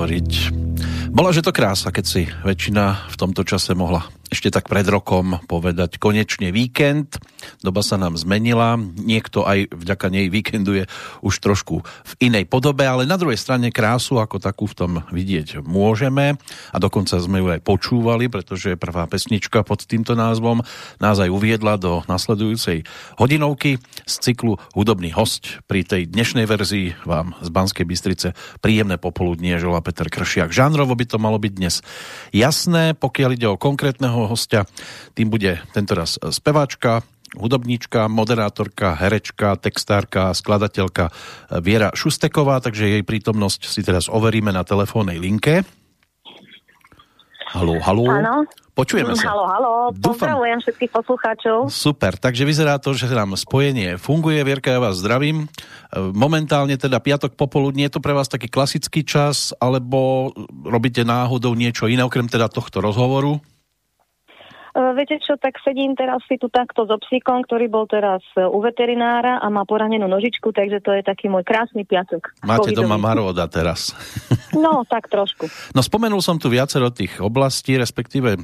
hovoriť. 0.00 0.32
Bola, 1.12 1.28
že 1.28 1.44
to 1.44 1.52
krása, 1.52 1.92
keď 1.92 2.04
si 2.08 2.24
väčšina 2.24 3.12
v 3.12 3.16
tomto 3.20 3.44
čase 3.44 3.76
mohla 3.76 4.08
ešte 4.32 4.48
tak 4.48 4.72
pred 4.72 4.88
rokom 4.88 5.44
povedať 5.44 6.00
konečne 6.00 6.48
víkend 6.56 7.19
doba 7.60 7.84
sa 7.84 8.00
nám 8.00 8.16
zmenila, 8.16 8.80
niekto 8.80 9.44
aj 9.44 9.68
vďaka 9.72 10.06
nej 10.08 10.32
víkenduje 10.32 10.88
už 11.20 11.34
trošku 11.44 11.84
v 11.84 12.12
inej 12.24 12.48
podobe, 12.48 12.88
ale 12.88 13.04
na 13.04 13.20
druhej 13.20 13.36
strane 13.36 13.68
krásu 13.68 14.16
ako 14.16 14.40
takú 14.40 14.64
v 14.64 14.76
tom 14.76 14.92
vidieť 15.12 15.60
môžeme 15.60 16.40
a 16.72 16.76
dokonca 16.80 17.20
sme 17.20 17.44
ju 17.44 17.52
aj 17.52 17.60
počúvali, 17.60 18.32
pretože 18.32 18.80
prvá 18.80 19.04
pesnička 19.04 19.60
pod 19.60 19.84
týmto 19.84 20.16
názvom 20.16 20.64
nás 21.04 21.20
aj 21.20 21.28
uviedla 21.28 21.76
do 21.76 22.00
nasledujúcej 22.08 22.88
hodinovky 23.20 23.76
z 24.08 24.14
cyklu 24.24 24.56
Hudobný 24.72 25.12
host. 25.12 25.60
Pri 25.68 25.84
tej 25.84 26.08
dnešnej 26.08 26.48
verzii 26.48 26.96
vám 27.04 27.36
z 27.44 27.48
Banskej 27.52 27.84
Bystrice 27.84 28.32
príjemné 28.64 28.96
popoludnie 28.96 29.60
želá 29.60 29.84
Peter 29.84 30.08
Kršiak. 30.08 30.48
Žánrovo 30.48 30.96
by 30.96 31.04
to 31.04 31.20
malo 31.20 31.36
byť 31.36 31.52
dnes 31.52 31.84
jasné, 32.32 32.96
pokiaľ 32.96 33.30
ide 33.36 33.48
o 33.52 33.60
konkrétneho 33.60 34.24
hostia, 34.24 34.64
tým 35.12 35.28
bude 35.28 35.60
tentoraz 35.76 36.16
speváčka, 36.32 37.04
hudobníčka, 37.38 38.10
moderátorka, 38.10 38.98
herečka, 38.98 39.54
textárka, 39.60 40.34
skladateľka 40.34 41.14
Viera 41.62 41.94
Šusteková, 41.94 42.58
takže 42.58 42.98
jej 42.98 43.02
prítomnosť 43.06 43.60
si 43.70 43.80
teraz 43.86 44.10
overíme 44.10 44.50
na 44.50 44.66
telefónnej 44.66 45.22
linke. 45.22 45.62
Haló, 47.50 47.82
haló. 47.82 48.06
Áno. 48.06 48.46
Počujeme 48.70 49.12
sa. 49.12 49.34
Halo, 49.34 49.44
halo, 49.44 49.72
pozdravujem 49.98 50.62
všetkých 50.62 50.88
poslucháčov. 50.94 51.68
Super, 51.68 52.16
takže 52.16 52.46
vyzerá 52.48 52.78
to, 52.80 52.94
že 52.94 53.10
nám 53.10 53.36
spojenie 53.36 53.98
funguje. 54.00 54.40
Vierka, 54.40 54.72
ja 54.72 54.80
vás 54.80 55.02
zdravím. 55.02 55.50
Momentálne 55.92 56.78
teda 56.78 57.02
piatok 57.02 57.34
popoludní, 57.34 57.90
je 57.90 57.98
to 57.98 58.00
pre 58.00 58.14
vás 58.14 58.30
taký 58.30 58.48
klasický 58.48 59.04
čas, 59.04 59.52
alebo 59.58 60.30
robíte 60.64 61.02
náhodou 61.02 61.52
niečo 61.58 61.90
iné, 61.90 62.06
okrem 62.06 62.30
teda 62.30 62.48
tohto 62.48 62.80
rozhovoru? 62.80 63.42
Uh, 64.70 64.94
viete 64.94 65.18
čo, 65.18 65.34
tak 65.34 65.58
sedím 65.66 65.98
teraz 65.98 66.22
si 66.30 66.38
tu 66.38 66.46
takto 66.46 66.86
so 66.86 66.94
psíkom, 67.02 67.42
ktorý 67.42 67.66
bol 67.66 67.90
teraz 67.90 68.22
e, 68.38 68.46
u 68.46 68.62
veterinára 68.62 69.42
a 69.42 69.46
má 69.50 69.66
poranenú 69.66 70.06
nožičku, 70.06 70.54
takže 70.54 70.78
to 70.78 70.94
je 70.94 71.02
taký 71.02 71.26
môj 71.26 71.42
krásny 71.42 71.82
piatok. 71.82 72.30
Máte 72.46 72.70
doma 72.70 72.94
Maroda 72.94 73.50
teraz. 73.50 73.90
No, 74.50 74.82
tak 74.82 75.06
trošku. 75.06 75.46
No 75.78 75.80
spomenul 75.80 76.18
som 76.18 76.34
tu 76.34 76.50
viacero 76.50 76.90
tých 76.90 77.22
oblastí, 77.22 77.78
respektíve 77.78 78.34
e, 78.34 78.40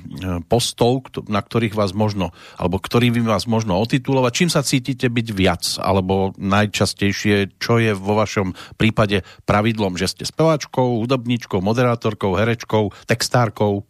postov, 0.47 1.11
na 1.27 1.43
ktorých 1.43 1.75
vás 1.75 1.91
možno, 1.91 2.31
alebo 2.55 2.79
ktorými 2.79 3.27
vás 3.27 3.51
možno 3.51 3.75
otitulovať. 3.83 4.31
Čím 4.31 4.51
sa 4.55 4.63
cítite 4.63 5.11
byť 5.11 5.29
viac, 5.35 5.67
alebo 5.83 6.31
najčastejšie, 6.39 7.59
čo 7.59 7.83
je 7.83 7.91
vo 7.99 8.15
vašom 8.23 8.55
prípade 8.79 9.27
pravidlom, 9.51 9.99
že 9.99 10.07
ste 10.07 10.23
speváčkou, 10.23 11.03
hudobníčkou, 11.03 11.59
moderátorkou, 11.59 12.39
herečkou, 12.39 12.95
textárkou? 13.11 13.83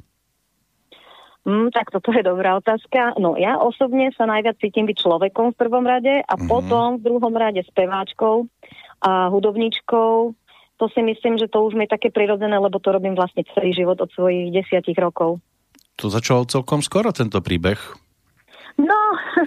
Mm, 1.46 1.70
tak 1.70 1.94
toto 1.94 2.10
je 2.10 2.26
dobrá 2.26 2.58
otázka. 2.58 3.14
No 3.22 3.38
ja 3.38 3.62
osobne 3.62 4.10
sa 4.18 4.26
najviac 4.26 4.58
cítim 4.58 4.82
byť 4.82 4.98
človekom 4.98 5.54
v 5.54 5.60
prvom 5.62 5.86
rade 5.86 6.10
a 6.26 6.34
mm-hmm. 6.34 6.50
potom 6.50 6.98
v 6.98 7.06
druhom 7.06 7.34
rade 7.38 7.62
speváčkou 7.62 8.50
a 9.06 9.30
hudobníčkou. 9.30 10.34
To 10.76 10.84
si 10.90 11.00
myslím, 11.06 11.38
že 11.38 11.46
to 11.46 11.62
už 11.62 11.78
mi 11.78 11.86
je 11.86 11.94
také 11.94 12.10
prirodzené, 12.10 12.58
lebo 12.58 12.82
to 12.82 12.90
robím 12.90 13.14
vlastne 13.14 13.46
celý 13.54 13.72
život 13.72 13.96
od 14.02 14.10
svojich 14.12 14.52
desiatich 14.52 14.98
rokov. 14.98 15.38
To 16.02 16.12
začalo 16.12 16.44
celkom 16.44 16.84
skoro 16.84 17.14
tento 17.14 17.40
príbeh. 17.40 17.78
No, 18.76 19.00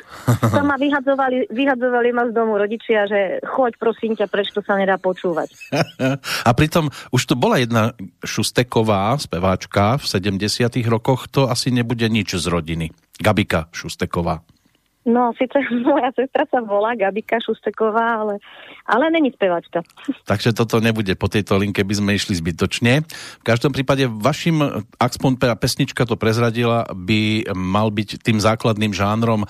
to 0.53 0.61
ma 0.65 0.73
vyhadzovali, 0.81 1.53
vyhadzovali 1.53 2.09
ma 2.09 2.25
z 2.25 2.33
domu 2.33 2.57
rodičia, 2.57 3.05
že 3.05 3.37
choď 3.45 3.77
prosím 3.77 4.17
ťa, 4.17 4.25
prečo 4.25 4.57
to 4.57 4.61
sa 4.65 4.73
nedá 4.73 4.97
počúvať. 4.97 5.53
A 6.47 6.51
pritom 6.57 6.89
už 7.13 7.21
tu 7.29 7.33
bola 7.37 7.61
jedna 7.61 7.93
Šusteková 8.25 9.13
speváčka 9.21 10.01
v 10.01 10.05
70 10.33 10.81
rokoch, 10.89 11.29
to 11.29 11.45
asi 11.45 11.69
nebude 11.69 12.09
nič 12.09 12.41
z 12.41 12.45
rodiny. 12.49 12.89
Gabika 13.21 13.69
Šusteková. 13.69 14.58
No, 15.07 15.31
síce 15.39 15.55
moja 15.87 16.11
sestra 16.11 16.43
sa 16.51 16.59
volá 16.59 16.91
Gabika 16.99 17.39
Šusteková, 17.39 18.25
ale, 18.25 18.35
ale 18.83 19.07
není 19.07 19.31
spevačka. 19.31 19.79
Takže 20.27 20.51
toto 20.51 20.83
nebude 20.83 21.15
po 21.15 21.31
tejto 21.31 21.55
linke, 21.55 21.87
by 21.87 21.95
sme 21.95 22.11
išli 22.19 22.35
zbytočne. 22.35 23.07
V 23.39 23.43
každom 23.47 23.71
prípade 23.71 24.11
vašim, 24.11 24.59
aspoň 24.99 25.55
pesnička 25.55 26.03
to 26.03 26.19
prezradila, 26.19 26.83
by 26.91 27.47
mal 27.55 27.87
byť 27.95 28.19
tým 28.19 28.43
základným 28.43 28.91
žánrom 28.91 29.43
e, 29.43 29.47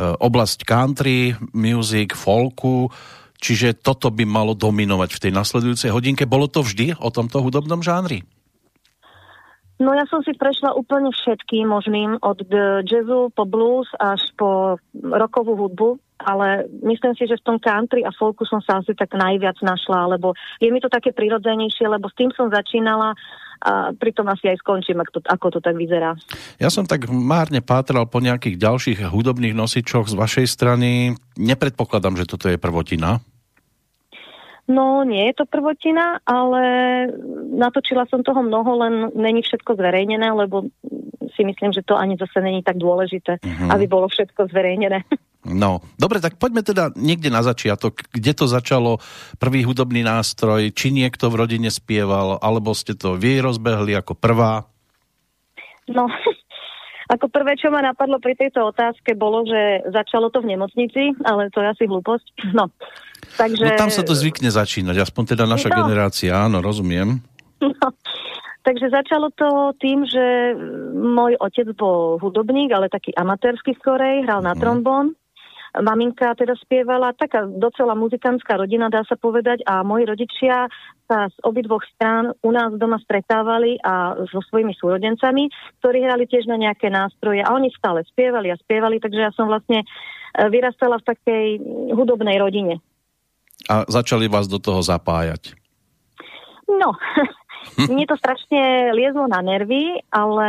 oblasť 0.00 0.64
country, 0.64 1.36
music, 1.52 2.16
folku, 2.16 2.88
čiže 3.36 3.76
toto 3.76 4.08
by 4.08 4.24
malo 4.24 4.56
dominovať 4.56 5.10
v 5.12 5.22
tej 5.28 5.32
nasledujúcej 5.36 5.92
hodinke. 5.92 6.24
Bolo 6.24 6.48
to 6.48 6.64
vždy 6.64 6.96
o 6.96 7.12
tomto 7.12 7.44
hudobnom 7.44 7.84
žánri? 7.84 8.24
No 9.76 9.92
ja 9.92 10.08
som 10.08 10.24
si 10.24 10.32
prešla 10.32 10.72
úplne 10.72 11.12
všetkým 11.12 11.68
možným, 11.68 12.16
od 12.24 12.48
jazzu 12.88 13.28
po 13.36 13.44
blues 13.44 13.84
až 14.00 14.24
po 14.40 14.80
rokovú 14.96 15.52
hudbu, 15.52 16.00
ale 16.16 16.64
myslím 16.80 17.12
si, 17.12 17.28
že 17.28 17.36
v 17.36 17.44
tom 17.44 17.58
country 17.60 18.00
a 18.00 18.08
folku 18.16 18.48
som 18.48 18.64
sa 18.64 18.80
asi 18.80 18.96
tak 18.96 19.12
najviac 19.12 19.60
našla, 19.60 20.16
lebo 20.16 20.32
je 20.64 20.72
mi 20.72 20.80
to 20.80 20.88
také 20.88 21.12
prirodzenejšie, 21.12 21.92
lebo 21.92 22.08
s 22.08 22.16
tým 22.16 22.32
som 22.32 22.48
začínala 22.48 23.12
a 23.56 23.92
pritom 23.92 24.24
asi 24.28 24.52
aj 24.52 24.60
skončím, 24.64 25.00
ako 25.00 25.10
to, 25.16 25.20
ako 25.28 25.46
to 25.56 25.58
tak 25.60 25.76
vyzerá. 25.76 26.16
Ja 26.56 26.72
som 26.72 26.88
tak 26.88 27.08
márne 27.08 27.60
pátral 27.60 28.08
po 28.08 28.20
nejakých 28.20 28.56
ďalších 28.56 28.98
hudobných 29.12 29.56
nosičoch 29.56 30.08
z 30.08 30.16
vašej 30.16 30.46
strany. 30.48 31.16
Nepredpokladám, 31.36 32.16
že 32.16 32.28
toto 32.28 32.48
je 32.48 32.60
prvotina. 32.60 33.20
No, 34.66 35.06
nie 35.06 35.30
je 35.30 35.34
to 35.38 35.44
prvotina, 35.46 36.18
ale 36.26 36.62
natočila 37.54 38.02
som 38.10 38.26
toho 38.26 38.42
mnoho, 38.42 38.70
len 38.82 38.94
není 39.14 39.38
všetko 39.46 39.78
zverejnené, 39.78 40.26
lebo 40.34 40.66
si 41.38 41.42
myslím, 41.46 41.70
že 41.70 41.86
to 41.86 41.94
ani 41.94 42.18
zase 42.18 42.42
není 42.42 42.66
tak 42.66 42.74
dôležité, 42.74 43.38
uh-huh. 43.38 43.70
aby 43.70 43.86
bolo 43.86 44.10
všetko 44.10 44.50
zverejnené. 44.50 45.06
No, 45.46 45.78
dobre, 45.94 46.18
tak 46.18 46.42
poďme 46.42 46.66
teda 46.66 46.90
niekde 46.98 47.30
na 47.30 47.46
začiatok. 47.46 48.10
Kde 48.10 48.34
to 48.34 48.50
začalo, 48.50 48.98
prvý 49.38 49.62
hudobný 49.62 50.02
nástroj, 50.02 50.74
či 50.74 50.90
niekto 50.90 51.30
v 51.30 51.46
rodine 51.46 51.70
spieval, 51.70 52.42
alebo 52.42 52.74
ste 52.74 52.98
to 52.98 53.14
vy 53.14 53.38
rozbehli 53.38 53.94
ako 53.94 54.18
prvá? 54.18 54.66
No, 55.86 56.10
ako 57.06 57.30
prvé, 57.30 57.54
čo 57.54 57.70
ma 57.70 57.82
napadlo 57.82 58.18
pri 58.18 58.34
tejto 58.34 58.74
otázke, 58.74 59.14
bolo, 59.14 59.46
že 59.46 59.86
začalo 59.94 60.30
to 60.30 60.42
v 60.42 60.54
nemocnici, 60.54 61.14
ale 61.22 61.50
to 61.54 61.62
je 61.62 61.68
asi 61.70 61.84
hlúposť. 61.86 62.26
No, 62.56 62.72
takže... 63.36 63.68
No 63.68 63.76
tam 63.76 63.92
sa 63.92 64.00
to 64.00 64.16
zvykne 64.16 64.48
začínať, 64.48 65.04
aspoň 65.04 65.36
teda 65.36 65.44
naša 65.44 65.68
no. 65.68 65.76
generácia, 65.84 66.32
áno, 66.32 66.64
rozumiem. 66.64 67.20
No, 67.60 67.88
takže 68.64 68.88
začalo 68.88 69.28
to 69.36 69.76
tým, 69.76 70.08
že 70.08 70.56
môj 70.94 71.36
otec 71.36 71.68
bol 71.76 72.16
hudobník, 72.16 72.72
ale 72.72 72.88
taký 72.88 73.12
amatérsky 73.12 73.76
skorej, 73.76 74.24
hral 74.24 74.40
na 74.40 74.56
mm. 74.56 74.60
trombón 74.62 75.12
maminka 75.82 76.32
teda 76.36 76.56
spievala, 76.56 77.16
taká 77.16 77.44
docela 77.44 77.92
muzikantská 77.92 78.56
rodina, 78.56 78.92
dá 78.92 79.04
sa 79.04 79.16
povedať, 79.18 79.60
a 79.68 79.84
moji 79.84 80.04
rodičia 80.08 80.70
sa 81.06 81.30
z 81.30 81.36
obidvoch 81.46 81.84
strán 81.94 82.34
u 82.42 82.50
nás 82.50 82.74
doma 82.74 82.98
stretávali 82.98 83.78
a 83.84 84.18
so 84.26 84.42
svojimi 84.50 84.74
súrodencami, 84.74 85.48
ktorí 85.80 85.98
hrali 86.02 86.26
tiež 86.26 86.50
na 86.50 86.58
nejaké 86.58 86.90
nástroje 86.90 87.44
a 87.44 87.54
oni 87.54 87.70
stále 87.76 88.02
spievali 88.08 88.50
a 88.50 88.60
spievali, 88.60 88.98
takže 88.98 89.20
ja 89.20 89.30
som 89.32 89.46
vlastne 89.46 89.82
e, 89.82 89.86
vyrastala 90.50 90.98
v 90.98 91.06
takej 91.14 91.46
hudobnej 91.94 92.36
rodine. 92.42 92.82
A 93.70 93.86
začali 93.86 94.26
vás 94.26 94.50
do 94.50 94.58
toho 94.58 94.82
zapájať? 94.82 95.54
No, 96.66 96.90
Mne 97.90 98.04
to 98.08 98.16
strašne 98.16 98.92
liezlo 98.94 99.26
na 99.28 99.42
nervy, 99.44 100.00
ale 100.08 100.48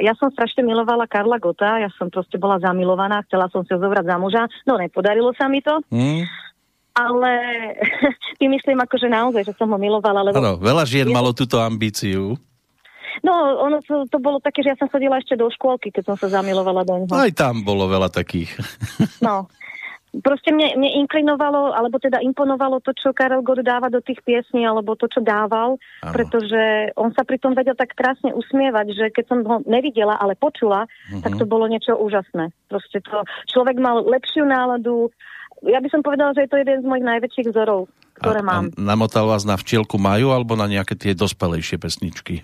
ja 0.00 0.16
som 0.16 0.32
strašne 0.32 0.64
milovala 0.64 1.10
Karla 1.10 1.36
Gota, 1.36 1.82
ja 1.82 1.90
som 1.98 2.08
proste 2.08 2.36
bola 2.36 2.62
zamilovaná, 2.62 3.22
chcela 3.28 3.50
som 3.52 3.66
si 3.66 3.74
ho 3.74 3.78
zobrať 3.78 4.04
za 4.08 4.16
muža, 4.16 4.42
no 4.64 4.78
nepodarilo 4.78 5.34
sa 5.36 5.46
mi 5.50 5.60
to. 5.60 5.82
Mm. 5.92 6.24
Ale 6.92 7.32
tým 8.40 8.52
myslím 8.52 8.84
akože 8.84 9.08
naozaj, 9.08 9.42
že 9.48 9.56
som 9.56 9.68
ho 9.72 9.78
milovala. 9.80 10.28
Lebo... 10.28 10.36
Ano, 10.36 10.54
veľa 10.60 10.84
žien 10.84 11.08
je... 11.08 11.14
malo 11.14 11.32
túto 11.32 11.56
ambíciu. 11.60 12.36
No, 13.20 13.32
ono 13.60 13.84
to, 13.84 14.08
to 14.08 14.16
bolo 14.16 14.40
také, 14.40 14.64
že 14.64 14.72
ja 14.72 14.76
som 14.80 14.88
chodila 14.88 15.20
ešte 15.20 15.36
do 15.36 15.52
škôlky, 15.52 15.92
keď 15.92 16.12
som 16.12 16.16
sa 16.16 16.32
zamilovala 16.40 16.80
do 16.82 17.04
neho. 17.04 17.12
Aj 17.12 17.32
tam 17.36 17.60
bolo 17.60 17.84
veľa 17.84 18.08
takých. 18.08 18.56
No, 19.20 19.46
proste 20.20 20.52
mne, 20.52 20.76
mne 20.76 20.90
inklinovalo, 21.04 21.72
alebo 21.72 21.96
teda 21.96 22.20
imponovalo 22.20 22.84
to, 22.84 22.92
čo 22.92 23.16
Karel 23.16 23.40
Gott 23.40 23.64
dáva 23.64 23.88
do 23.88 24.04
tých 24.04 24.20
piesní, 24.20 24.68
alebo 24.68 24.92
to, 24.92 25.08
čo 25.08 25.24
dával, 25.24 25.80
ano. 26.04 26.12
pretože 26.12 26.92
on 27.00 27.16
sa 27.16 27.24
pri 27.24 27.40
tom 27.40 27.56
vedel 27.56 27.72
tak 27.72 27.96
krásne 27.96 28.36
usmievať, 28.36 28.86
že 28.92 29.04
keď 29.08 29.24
som 29.24 29.38
ho 29.48 29.56
nevidela, 29.64 30.20
ale 30.20 30.36
počula, 30.36 30.84
uh-huh. 30.84 31.24
tak 31.24 31.40
to 31.40 31.48
bolo 31.48 31.64
niečo 31.64 31.96
úžasné. 31.96 32.52
Proste 32.68 33.00
to, 33.00 33.24
človek 33.48 33.80
mal 33.80 34.04
lepšiu 34.04 34.44
náladu, 34.44 35.08
ja 35.64 35.78
by 35.78 35.88
som 35.88 36.02
povedala, 36.04 36.34
že 36.36 36.44
je 36.44 36.50
to 36.50 36.60
jeden 36.60 36.82
z 36.82 36.88
mojich 36.90 37.06
najväčších 37.06 37.48
vzorov, 37.54 37.86
ktoré 38.18 38.42
a, 38.42 38.46
mám. 38.46 38.64
A 38.74 38.82
namotal 38.82 39.30
vás 39.30 39.46
na 39.46 39.54
včielku 39.56 39.96
Maju, 39.96 40.34
alebo 40.34 40.58
na 40.58 40.66
nejaké 40.66 40.98
tie 40.98 41.16
dospelejšie 41.16 41.78
pesničky? 41.78 42.42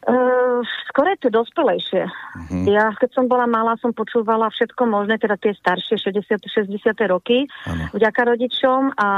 Uh, 0.00 0.64
skôr 0.88 1.12
je 1.12 1.18
to 1.20 1.28
dospelejšie. 1.28 2.08
Uh-huh. 2.08 2.64
Ja, 2.64 2.88
keď 2.96 3.20
som 3.20 3.28
bola 3.28 3.44
malá, 3.44 3.76
som 3.84 3.92
počúvala 3.92 4.48
všetko 4.48 4.88
možné, 4.88 5.20
teda 5.20 5.36
tie 5.36 5.52
staršie 5.52 6.00
60. 6.00 6.40
60. 6.40 7.12
roky, 7.12 7.44
ano. 7.68 7.92
vďaka 7.92 8.20
rodičom 8.32 8.96
a 8.96 9.08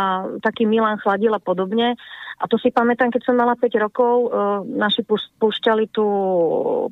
taký 0.43 0.67
Milan 0.67 0.99
Chladil 0.99 1.31
a 1.31 1.39
podobne. 1.39 1.95
A 2.43 2.51
to 2.51 2.59
si 2.59 2.75
pamätám, 2.75 3.15
keď 3.15 3.23
som 3.23 3.39
mala 3.39 3.55
5 3.55 3.79
rokov, 3.79 4.15
uh, 4.27 4.67
naši 4.67 5.07
púšťali 5.39 5.95
tú 5.95 6.07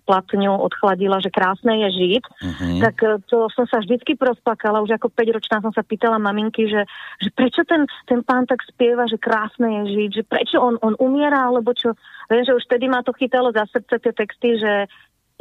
platňu 0.06 0.54
od 0.54 0.70
Chladila, 0.78 1.18
že 1.18 1.34
krásne 1.34 1.82
je 1.82 1.88
žiť. 1.90 2.22
Uh-huh. 2.22 2.78
Tak 2.86 2.94
uh, 3.02 3.18
to 3.26 3.50
som 3.50 3.66
sa 3.66 3.82
vždycky 3.82 4.14
prosplakala, 4.14 4.86
už 4.86 4.94
ako 5.02 5.10
5-ročná 5.10 5.58
som 5.66 5.74
sa 5.74 5.82
pýtala 5.82 6.22
maminky, 6.22 6.70
že, 6.70 6.86
že 7.18 7.34
prečo 7.34 7.66
ten, 7.66 7.90
ten 8.06 8.22
pán 8.22 8.46
tak 8.46 8.62
spieva, 8.70 9.10
že 9.10 9.18
krásne 9.18 9.82
je 9.82 9.98
žiť, 9.98 10.10
že 10.14 10.22
prečo 10.22 10.62
on, 10.62 10.78
on 10.78 10.94
umiera, 11.02 11.50
alebo 11.50 11.74
čo. 11.74 11.98
Viem, 12.30 12.46
že 12.46 12.54
už 12.54 12.62
vtedy 12.70 12.86
ma 12.86 13.02
to 13.02 13.10
chytalo 13.10 13.50
za 13.50 13.66
srdce 13.66 13.98
tie 13.98 14.12
texty, 14.14 14.54
že 14.54 14.86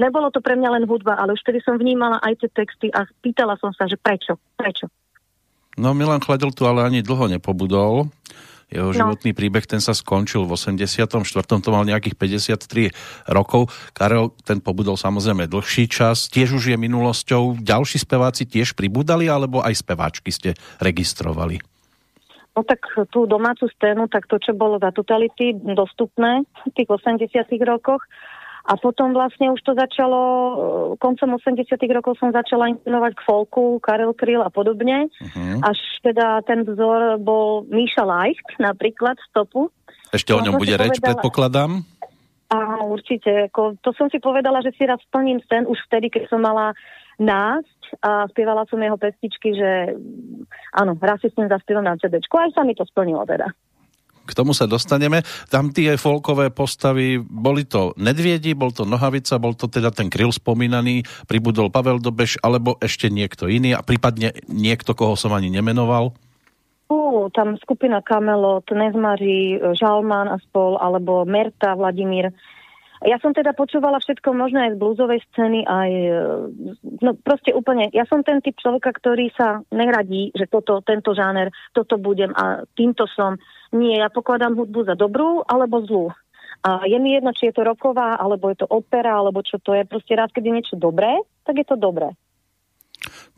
nebolo 0.01 0.33
to 0.33 0.41
pre 0.41 0.57
mňa 0.57 0.81
len 0.81 0.83
hudba, 0.89 1.13
ale 1.21 1.37
už 1.37 1.45
vtedy 1.45 1.61
som 1.61 1.77
vnímala 1.77 2.17
aj 2.25 2.41
tie 2.41 2.49
texty 2.49 2.87
a 2.89 3.05
pýtala 3.21 3.53
som 3.61 3.69
sa, 3.77 3.85
že 3.85 3.93
prečo, 4.01 4.41
prečo. 4.57 4.89
No 5.77 5.93
Milan 5.93 6.19
Chladil 6.19 6.49
tu 6.51 6.65
ale 6.65 6.81
ani 6.81 7.05
dlho 7.05 7.29
nepobudol. 7.29 8.09
Jeho 8.69 8.93
no. 8.93 8.97
životný 8.97 9.33
príbeh, 9.33 9.65
ten 9.65 9.81
sa 9.81 9.97
skončil 9.97 10.45
v 10.45 10.53
84. 10.53 11.09
To 11.49 11.69
mal 11.73 11.89
nejakých 11.89 12.13
53 12.13 13.33
rokov. 13.33 13.73
Karel, 13.97 14.29
ten 14.45 14.61
pobudol 14.61 14.93
samozrejme 14.93 15.49
dlhší 15.49 15.89
čas. 15.89 16.29
Tiež 16.29 16.53
už 16.53 16.73
je 16.73 16.77
minulosťou. 16.77 17.57
Ďalší 17.65 17.97
speváci 17.97 18.45
tiež 18.45 18.77
pribudali, 18.77 19.25
alebo 19.25 19.65
aj 19.65 19.73
speváčky 19.73 20.29
ste 20.29 20.53
registrovali? 20.77 21.78
No 22.59 22.67
tak 22.67 22.83
tú 23.07 23.23
domácu 23.23 23.71
scénu, 23.71 24.11
tak 24.11 24.27
to, 24.27 24.35
čo 24.35 24.51
bolo 24.51 24.83
za 24.83 24.91
totality 24.91 25.55
dostupné 25.55 26.43
v 26.67 26.75
tých 26.75 26.91
80 26.91 27.31
rokoch, 27.63 28.03
a 28.69 28.75
potom 28.75 29.15
vlastne 29.15 29.49
už 29.49 29.63
to 29.63 29.71
začalo, 29.73 30.19
e, 30.19 30.53
koncom 30.99 31.39
80 31.39 31.79
rokov 31.95 32.19
som 32.19 32.35
začala 32.35 32.75
inklinovať 32.75 33.15
k 33.15 33.25
folku, 33.25 33.79
Karel 33.79 34.11
Kryl 34.13 34.43
a 34.43 34.51
podobne. 34.51 35.07
Uh-huh. 35.09 35.57
Až 35.63 35.79
teda 36.05 36.43
ten 36.43 36.67
vzor 36.67 37.17
bol 37.17 37.63
Míša 37.71 38.03
Leicht, 38.03 38.45
napríklad, 38.59 39.15
stopu. 39.31 39.71
Ešte 40.11 40.35
o 40.35 40.43
ňom 40.43 40.59
bude 40.59 40.75
reč, 40.75 40.99
povedala... 40.99 41.07
predpokladám? 41.15 41.71
Áno, 42.49 42.93
určite. 42.93 43.49
Ako, 43.49 43.79
to 43.81 43.89
som 43.97 44.11
si 44.11 44.21
povedala, 44.21 44.61
že 44.61 44.73
si 44.77 44.85
raz 44.85 45.01
splním 45.07 45.41
sen 45.49 45.65
už 45.65 45.79
vtedy, 45.89 46.13
keď 46.13 46.29
som 46.29 46.41
mala 46.43 46.77
násť 47.19 47.79
a 47.99 48.25
spievala 48.31 48.63
som 48.71 48.79
jeho 48.79 48.95
pestičky, 48.95 49.53
že 49.53 49.99
áno, 50.73 50.95
raz 50.97 51.19
si 51.19 51.29
s 51.29 51.37
ním 51.37 51.51
zaspievam 51.51 51.83
na 51.85 51.99
CDčku. 51.99 52.33
Aj 52.39 52.49
sa 52.55 52.63
mi 52.63 52.73
to 52.73 52.87
splnilo 52.87 53.27
teda 53.27 53.51
k 54.29 54.37
tomu 54.37 54.53
sa 54.53 54.69
dostaneme. 54.69 55.25
Tam 55.49 55.73
tie 55.73 55.97
folkové 55.97 56.53
postavy, 56.53 57.17
boli 57.17 57.65
to 57.65 57.97
Nedviedi, 57.97 58.53
bol 58.53 58.69
to 58.69 58.85
Nohavica, 58.85 59.41
bol 59.41 59.57
to 59.57 59.65
teda 59.65 59.89
ten 59.89 60.13
kryl 60.13 60.29
spomínaný, 60.29 61.01
pribudol 61.25 61.73
Pavel 61.73 61.97
Dobeš, 61.97 62.37
alebo 62.45 62.77
ešte 62.77 63.09
niekto 63.09 63.49
iný 63.49 63.73
a 63.73 63.81
prípadne 63.81 64.37
niekto, 64.45 64.93
koho 64.93 65.17
som 65.17 65.33
ani 65.33 65.49
nemenoval? 65.49 66.13
Uh, 66.89 67.29
tam 67.33 67.57
skupina 67.57 68.05
Kamelot, 68.05 68.69
Nezmaří, 68.69 69.73
Žalman 69.77 70.29
a 70.29 70.37
spol, 70.45 70.77
alebo 70.77 71.25
Merta, 71.25 71.73
Vladimír. 71.73 72.29
Ja 72.99 73.15
som 73.23 73.31
teda 73.31 73.55
počúvala 73.55 74.03
všetko 74.03 74.35
možné 74.35 74.59
aj 74.67 74.71
z 74.75 74.79
blúzovej 74.83 75.19
scény, 75.31 75.63
aj 75.63 75.91
e, 75.91 76.13
no 76.99 77.15
proste 77.15 77.55
úplne, 77.55 77.87
ja 77.95 78.03
som 78.03 78.27
ten 78.27 78.43
typ 78.43 78.59
človeka, 78.59 78.91
ktorý 78.91 79.31
sa 79.39 79.63
neradí, 79.71 80.35
že 80.35 80.51
toto, 80.51 80.83
tento 80.83 81.15
žáner, 81.15 81.47
toto 81.71 81.95
budem 81.95 82.35
a 82.35 82.67
týmto 82.75 83.07
som. 83.07 83.39
Nie, 83.71 84.03
ja 84.03 84.11
pokladám 84.11 84.59
hudbu 84.59 84.83
za 84.83 84.99
dobrú 84.99 85.47
alebo 85.47 85.79
zlú. 85.87 86.11
A 86.59 86.83
je 86.83 86.99
mi 86.99 87.15
jedno, 87.15 87.31
či 87.31 87.47
je 87.47 87.55
to 87.55 87.63
roková, 87.63 88.19
alebo 88.19 88.51
je 88.51 88.59
to 88.59 88.67
opera, 88.67 89.15
alebo 89.15 89.39
čo 89.47 89.63
to 89.63 89.71
je. 89.71 89.87
Proste 89.87 90.19
rád, 90.19 90.35
keď 90.35 90.43
je 90.43 90.55
niečo 90.59 90.75
dobré, 90.75 91.23
tak 91.47 91.55
je 91.55 91.63
to 91.63 91.79
dobré. 91.79 92.11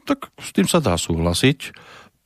Tak 0.10 0.34
s 0.41 0.50
tým 0.58 0.65
sa 0.65 0.82
dá 0.82 0.98
súhlasiť 0.98 1.70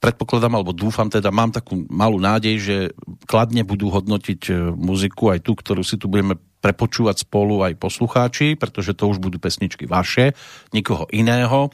predpokladám, 0.06 0.54
alebo 0.54 0.70
dúfam 0.76 1.10
teda, 1.10 1.34
mám 1.34 1.50
takú 1.50 1.82
malú 1.90 2.22
nádej, 2.22 2.56
že 2.62 2.78
kladne 3.26 3.66
budú 3.66 3.90
hodnotiť 3.90 4.42
e, 4.52 4.54
muziku 4.78 5.34
aj 5.34 5.42
tú, 5.42 5.58
ktorú 5.58 5.82
si 5.82 5.98
tu 5.98 6.06
budeme 6.06 6.38
prepočúvať 6.66 7.30
spolu 7.30 7.62
aj 7.62 7.78
poslucháči, 7.78 8.58
pretože 8.58 8.98
to 8.98 9.06
už 9.06 9.22
budú 9.22 9.38
pesničky 9.38 9.86
vaše, 9.86 10.34
nikoho 10.74 11.06
iného. 11.14 11.70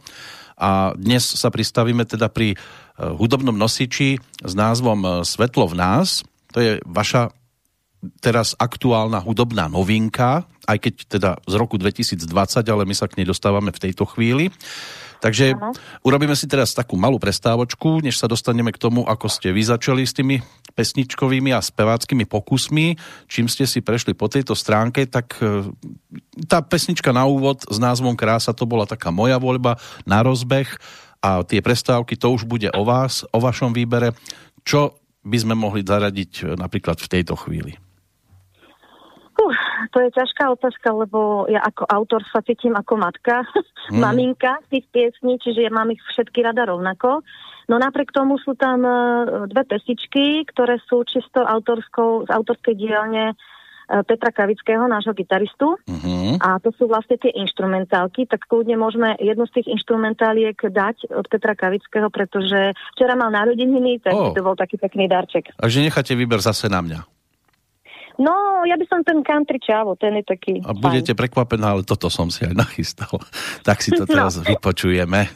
A 0.60 0.92
dnes 1.00 1.24
sa 1.24 1.48
pristavíme 1.48 2.04
teda 2.04 2.28
pri 2.28 2.54
e, 2.54 2.58
hudobnom 3.00 3.56
nosiči 3.56 4.20
s 4.44 4.54
názvom 4.54 5.00
e, 5.00 5.08
Svetlo 5.24 5.72
v 5.72 5.80
nás. 5.80 6.28
To 6.52 6.60
je 6.60 6.84
vaša 6.84 7.32
teraz 8.20 8.58
aktuálna 8.60 9.24
hudobná 9.24 9.72
novinka, 9.72 10.44
aj 10.68 10.78
keď 10.82 10.94
teda 11.08 11.32
z 11.46 11.54
roku 11.56 11.80
2020, 11.80 12.28
ale 12.68 12.84
my 12.84 12.94
sa 12.98 13.08
k 13.08 13.22
nej 13.22 13.28
dostávame 13.30 13.72
v 13.72 13.82
tejto 13.90 14.04
chvíli. 14.10 14.52
Takže 15.22 15.54
ano. 15.54 15.70
urobíme 16.02 16.34
si 16.34 16.50
teraz 16.50 16.74
takú 16.74 16.98
malú 16.98 17.22
prestávočku, 17.22 18.02
než 18.02 18.18
sa 18.18 18.26
dostaneme 18.26 18.74
k 18.74 18.82
tomu, 18.82 19.06
ako 19.06 19.30
ste 19.30 19.54
vy 19.54 19.62
začali 19.62 20.02
s 20.02 20.18
tými 20.18 20.42
pesničkovými 20.74 21.54
a 21.54 21.62
speváckými 21.62 22.26
pokusmi. 22.26 22.98
Čím 23.30 23.46
ste 23.46 23.70
si 23.70 23.86
prešli 23.86 24.18
po 24.18 24.26
tejto 24.26 24.58
stránke, 24.58 25.06
tak 25.06 25.38
e, 25.38 25.70
tá 26.50 26.66
pesnička 26.66 27.14
na 27.14 27.30
úvod 27.30 27.62
s 27.70 27.78
názvom 27.78 28.18
Krása 28.18 28.58
to 28.58 28.66
bola 28.66 28.90
taká 28.90 29.14
moja 29.14 29.38
voľba 29.38 29.78
na 30.10 30.26
rozbeh 30.26 30.68
a 31.22 31.46
tie 31.46 31.62
prestávky 31.62 32.18
to 32.18 32.34
už 32.34 32.50
bude 32.50 32.74
o 32.74 32.82
vás, 32.82 33.22
o 33.30 33.38
vašom 33.38 33.78
výbere. 33.78 34.18
Čo 34.66 34.98
by 35.22 35.38
sme 35.38 35.54
mohli 35.54 35.86
zaradiť 35.86 36.32
e, 36.42 36.44
napríklad 36.58 36.98
v 36.98 37.12
tejto 37.14 37.38
chvíli? 37.38 37.78
Uh, 39.42 39.56
to 39.90 39.98
je 40.06 40.10
ťažká 40.14 40.54
otázka, 40.54 40.94
lebo 40.94 41.50
ja 41.50 41.62
ako 41.66 41.90
autor 41.90 42.22
sa 42.30 42.46
cítim 42.46 42.78
ako 42.78 43.02
matka, 43.02 43.42
mm. 43.90 44.00
maminka 44.04 44.62
tých 44.70 44.86
piesní, 44.94 45.42
čiže 45.42 45.66
ja 45.66 45.72
mám 45.74 45.90
ich 45.90 46.02
všetky 46.14 46.46
rada 46.46 46.70
rovnako. 46.70 47.26
No 47.70 47.80
napriek 47.80 48.12
tomu 48.14 48.38
sú 48.38 48.54
tam 48.54 48.84
uh, 48.86 49.48
dve 49.50 49.64
pesičky, 49.66 50.46
ktoré 50.46 50.78
sú 50.86 51.02
čisto 51.08 51.42
autorskou, 51.42 52.28
z 52.28 52.30
autorskej 52.30 52.76
dielne 52.78 53.34
uh, 53.34 54.04
Petra 54.08 54.32
Kavického, 54.32 54.88
nášho 54.88 55.12
gitaristu. 55.12 55.76
Mm-hmm. 55.84 56.40
A 56.40 56.62
to 56.64 56.72
sú 56.80 56.88
vlastne 56.88 57.20
tie 57.20 57.32
instrumentálky, 57.36 58.24
tak 58.24 58.48
kľudne 58.48 58.80
môžeme 58.80 59.20
jednu 59.20 59.44
z 59.52 59.62
tých 59.62 59.68
instrumentáliek 59.76 60.56
dať 60.56 61.12
od 61.12 61.28
Petra 61.28 61.54
Kavického, 61.60 62.08
pretože 62.08 62.72
včera 62.96 63.20
mal 63.20 63.34
narodeniny, 63.36 64.00
tak 64.00 64.16
oh. 64.16 64.32
to 64.32 64.40
bol 64.40 64.56
taký 64.56 64.80
pekný 64.80 65.12
darček. 65.12 65.52
Takže 65.60 65.84
necháte 65.84 66.16
výber 66.16 66.40
zase 66.40 66.72
na 66.72 66.80
mňa. 66.80 67.11
No, 68.20 68.68
ja 68.68 68.76
by 68.76 68.86
som 68.92 69.00
ten 69.08 69.24
country 69.24 69.62
čavo, 69.62 69.96
ten 69.96 70.20
je 70.20 70.24
taký 70.28 70.60
A 70.66 70.76
budete 70.76 71.16
prekvapená, 71.16 71.78
ale 71.78 71.88
toto 71.88 72.12
som 72.12 72.28
si 72.28 72.44
aj 72.44 72.56
nachystal. 72.58 73.22
tak 73.68 73.80
si 73.80 73.96
to 73.96 74.04
no. 74.08 74.12
teraz 74.12 74.40
no. 74.40 74.48
vypočujeme. 74.48 75.32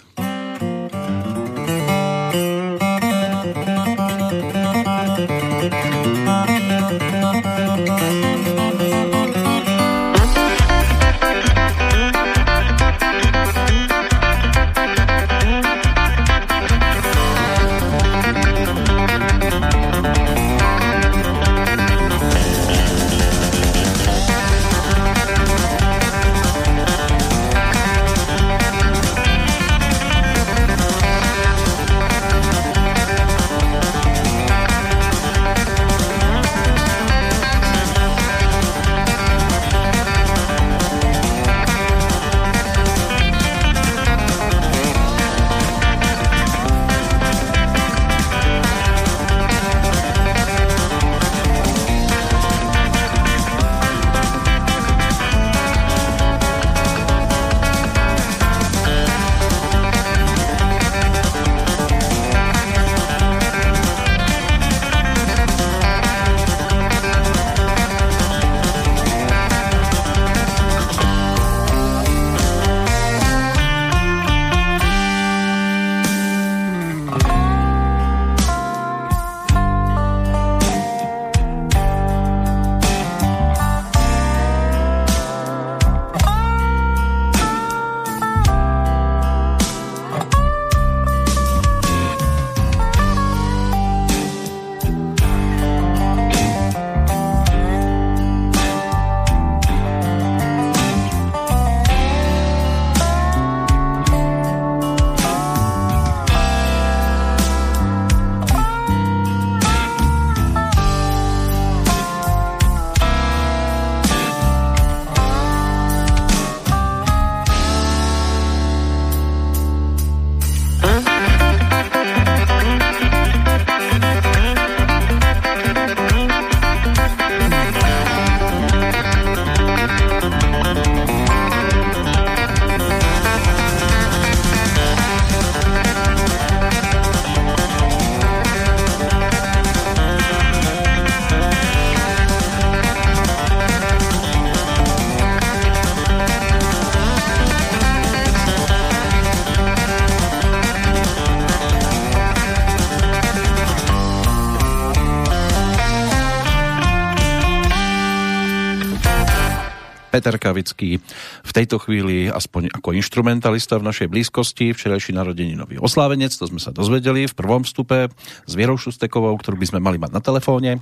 Peter 160.15 160.39
Kavický 160.39 161.03
v 161.43 161.51
tejto 161.51 161.75
chvíli 161.75 162.31
aspoň 162.31 162.71
ako 162.71 162.95
instrumentalista 162.95 163.75
v 163.75 163.91
našej 163.91 164.07
blízkosti, 164.07 164.71
včerajší 164.71 165.11
narodeninový 165.11 165.75
oslávenec, 165.83 166.31
to 166.31 166.47
sme 166.47 166.63
sa 166.63 166.71
dozvedeli 166.71 167.27
v 167.27 167.35
prvom 167.35 167.67
vstupe 167.67 168.07
s 168.47 168.53
Vierou 168.55 168.79
Šustekovou, 168.79 169.35
ktorú 169.35 169.59
by 169.59 169.75
sme 169.75 169.83
mali 169.83 169.99
mať 169.99 170.15
na 170.15 170.23
telefóne. 170.23 170.79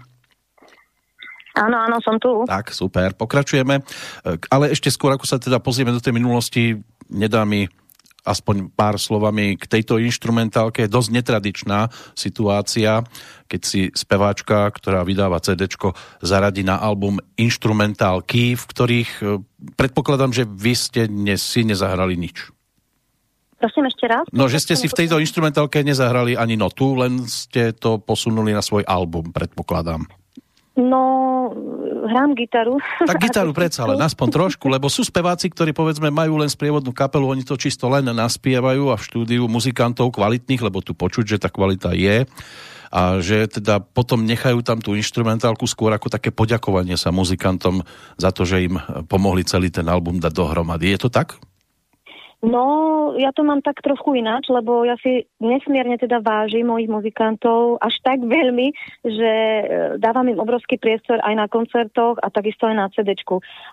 Áno, 1.57 1.77
áno, 1.81 1.97
som 2.05 2.21
tu. 2.21 2.45
Tak, 2.45 2.69
super, 2.69 3.17
pokračujeme. 3.17 3.81
Ale 4.53 4.65
ešte 4.69 4.93
skôr, 4.93 5.17
ako 5.17 5.25
sa 5.25 5.41
teda 5.41 5.57
pozrieme 5.57 5.89
do 5.89 6.01
tej 6.01 6.13
minulosti, 6.13 6.77
nedá 7.09 7.41
mi 7.41 7.65
aspoň 8.23 8.71
pár 8.71 8.95
slovami 8.95 9.59
k 9.59 9.67
tejto 9.67 9.99
instrumentálke. 9.99 10.87
Dosť 10.87 11.09
netradičná 11.11 11.91
situácia, 12.15 13.03
keď 13.51 13.61
si 13.61 13.81
speváčka, 13.91 14.71
ktorá 14.71 15.03
vydáva 15.03 15.43
CD, 15.43 15.67
zaradí 16.23 16.63
na 16.63 16.79
album 16.79 17.19
instrumentálky, 17.35 18.55
v 18.55 18.63
ktorých 18.63 19.11
e, 19.19 19.25
predpokladám, 19.75 20.31
že 20.31 20.47
vy 20.47 20.73
ste 20.73 21.11
dnes 21.11 21.43
si 21.43 21.67
nezahrali 21.67 22.15
nič. 22.15 22.49
Prosím 23.59 23.87
ešte 23.87 24.05
raz. 24.11 24.27
No, 24.35 24.51
že 24.51 24.59
ste 24.59 24.75
si 24.75 24.91
v 24.91 24.97
tejto 25.03 25.23
instrumentálke 25.23 25.79
nezahrali 25.87 26.35
ani 26.35 26.59
notu, 26.59 26.99
len 26.99 27.23
ste 27.27 27.71
to 27.71 27.95
posunuli 27.95 28.51
na 28.51 28.59
svoj 28.59 28.83
album, 28.83 29.31
predpokladám. 29.31 30.03
No, 30.73 31.53
hrám 32.09 32.33
gitaru. 32.33 32.81
Tak 33.05 33.21
gitaru 33.21 33.53
predsa, 33.59 33.85
ale 33.85 34.01
aspoň 34.01 34.27
trošku, 34.33 34.65
lebo 34.73 34.89
sú 34.89 35.05
speváci, 35.05 35.53
ktorí 35.53 35.69
povedzme 35.69 36.09
majú 36.09 36.41
len 36.41 36.49
sprievodnú 36.49 36.89
kapelu, 36.89 37.29
oni 37.29 37.45
to 37.45 37.53
čisto 37.53 37.85
len 37.93 38.09
naspievajú 38.09 38.89
a 38.89 38.97
v 38.97 39.05
štúdiu 39.05 39.45
muzikantov 39.45 40.09
kvalitných, 40.17 40.65
lebo 40.65 40.81
tu 40.81 40.97
počuť, 40.97 41.37
že 41.37 41.37
tá 41.37 41.53
kvalita 41.53 41.93
je 41.93 42.25
a 42.93 43.21
že 43.21 43.49
teda 43.49 43.81
potom 43.81 44.21
nechajú 44.25 44.61
tam 44.65 44.77
tú 44.77 44.93
instrumentálku 44.93 45.65
skôr 45.65 45.93
ako 45.93 46.13
také 46.13 46.29
poďakovanie 46.29 46.97
sa 46.97 47.09
muzikantom 47.09 47.81
za 48.17 48.29
to, 48.29 48.45
že 48.45 48.69
im 48.69 48.77
pomohli 49.09 49.41
celý 49.45 49.73
ten 49.73 49.85
album 49.89 50.21
dať 50.21 50.33
dohromady. 50.33 50.93
Je 50.93 51.01
to 51.01 51.09
tak? 51.09 51.37
No, 52.43 53.15
ja 53.15 53.31
to 53.31 53.47
mám 53.47 53.63
tak 53.63 53.79
trochu 53.79 54.19
ináč, 54.19 54.51
lebo 54.51 54.83
ja 54.83 54.99
si 54.99 55.23
nesmierne 55.39 55.95
teda 55.95 56.19
vážim 56.19 56.67
mojich 56.67 56.91
muzikantov 56.91 57.79
až 57.79 57.95
tak 58.03 58.19
veľmi, 58.35 58.75
že 59.07 59.31
e, 59.31 59.63
dávam 59.95 60.27
im 60.27 60.43
obrovský 60.43 60.75
priestor 60.75 61.23
aj 61.23 61.33
na 61.39 61.47
koncertoch 61.47 62.19
a 62.19 62.27
takisto 62.27 62.67
aj 62.67 62.75
na 62.75 62.91
CD. 62.91 63.15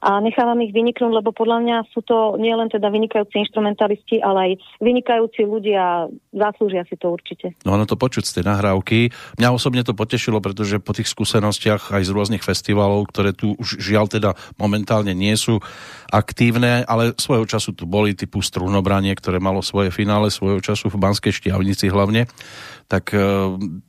A 0.06 0.22
nechávam 0.22 0.62
ich 0.62 0.70
vyniknúť, 0.70 1.18
lebo 1.18 1.34
podľa 1.34 1.58
mňa 1.66 1.76
sú 1.90 2.06
to 2.06 2.38
nielen 2.38 2.70
teda 2.70 2.86
vynikajúci 2.94 3.42
instrumentalisti, 3.42 4.22
ale 4.22 4.38
aj 4.38 4.52
vynikajúci 4.78 5.42
ľudia, 5.42 6.06
zaslúžia 6.30 6.86
si 6.86 6.94
to 6.94 7.10
určite. 7.10 7.58
No 7.66 7.74
ono 7.74 7.90
to 7.90 7.98
počuť 7.98 8.22
z 8.22 8.34
tej 8.38 8.44
nahrávky. 8.46 9.10
Mňa 9.42 9.50
osobne 9.50 9.82
to 9.82 9.98
potešilo, 9.98 10.38
pretože 10.38 10.78
po 10.78 10.94
tých 10.94 11.10
skúsenostiach 11.10 11.90
aj 11.90 12.06
z 12.06 12.14
rôznych 12.14 12.46
festivalov, 12.46 13.10
ktoré 13.10 13.34
tu 13.34 13.58
už 13.58 13.82
žiaľ 13.82 14.06
teda 14.06 14.38
momentálne 14.60 15.10
nie 15.10 15.34
sú 15.34 15.58
aktívne, 16.10 16.82
ale 16.84 17.14
svojho 17.14 17.46
času 17.46 17.72
tu 17.72 17.86
boli 17.86 18.18
typu 18.18 18.42
strunobranie, 18.42 19.14
ktoré 19.14 19.38
malo 19.38 19.62
svoje 19.62 19.94
finále 19.94 20.28
svojho 20.28 20.58
času 20.58 20.90
v 20.90 21.00
Banskej 21.00 21.32
Štiavnici 21.32 21.86
hlavne, 21.86 22.26
tak 22.90 23.14
e, 23.14 23.22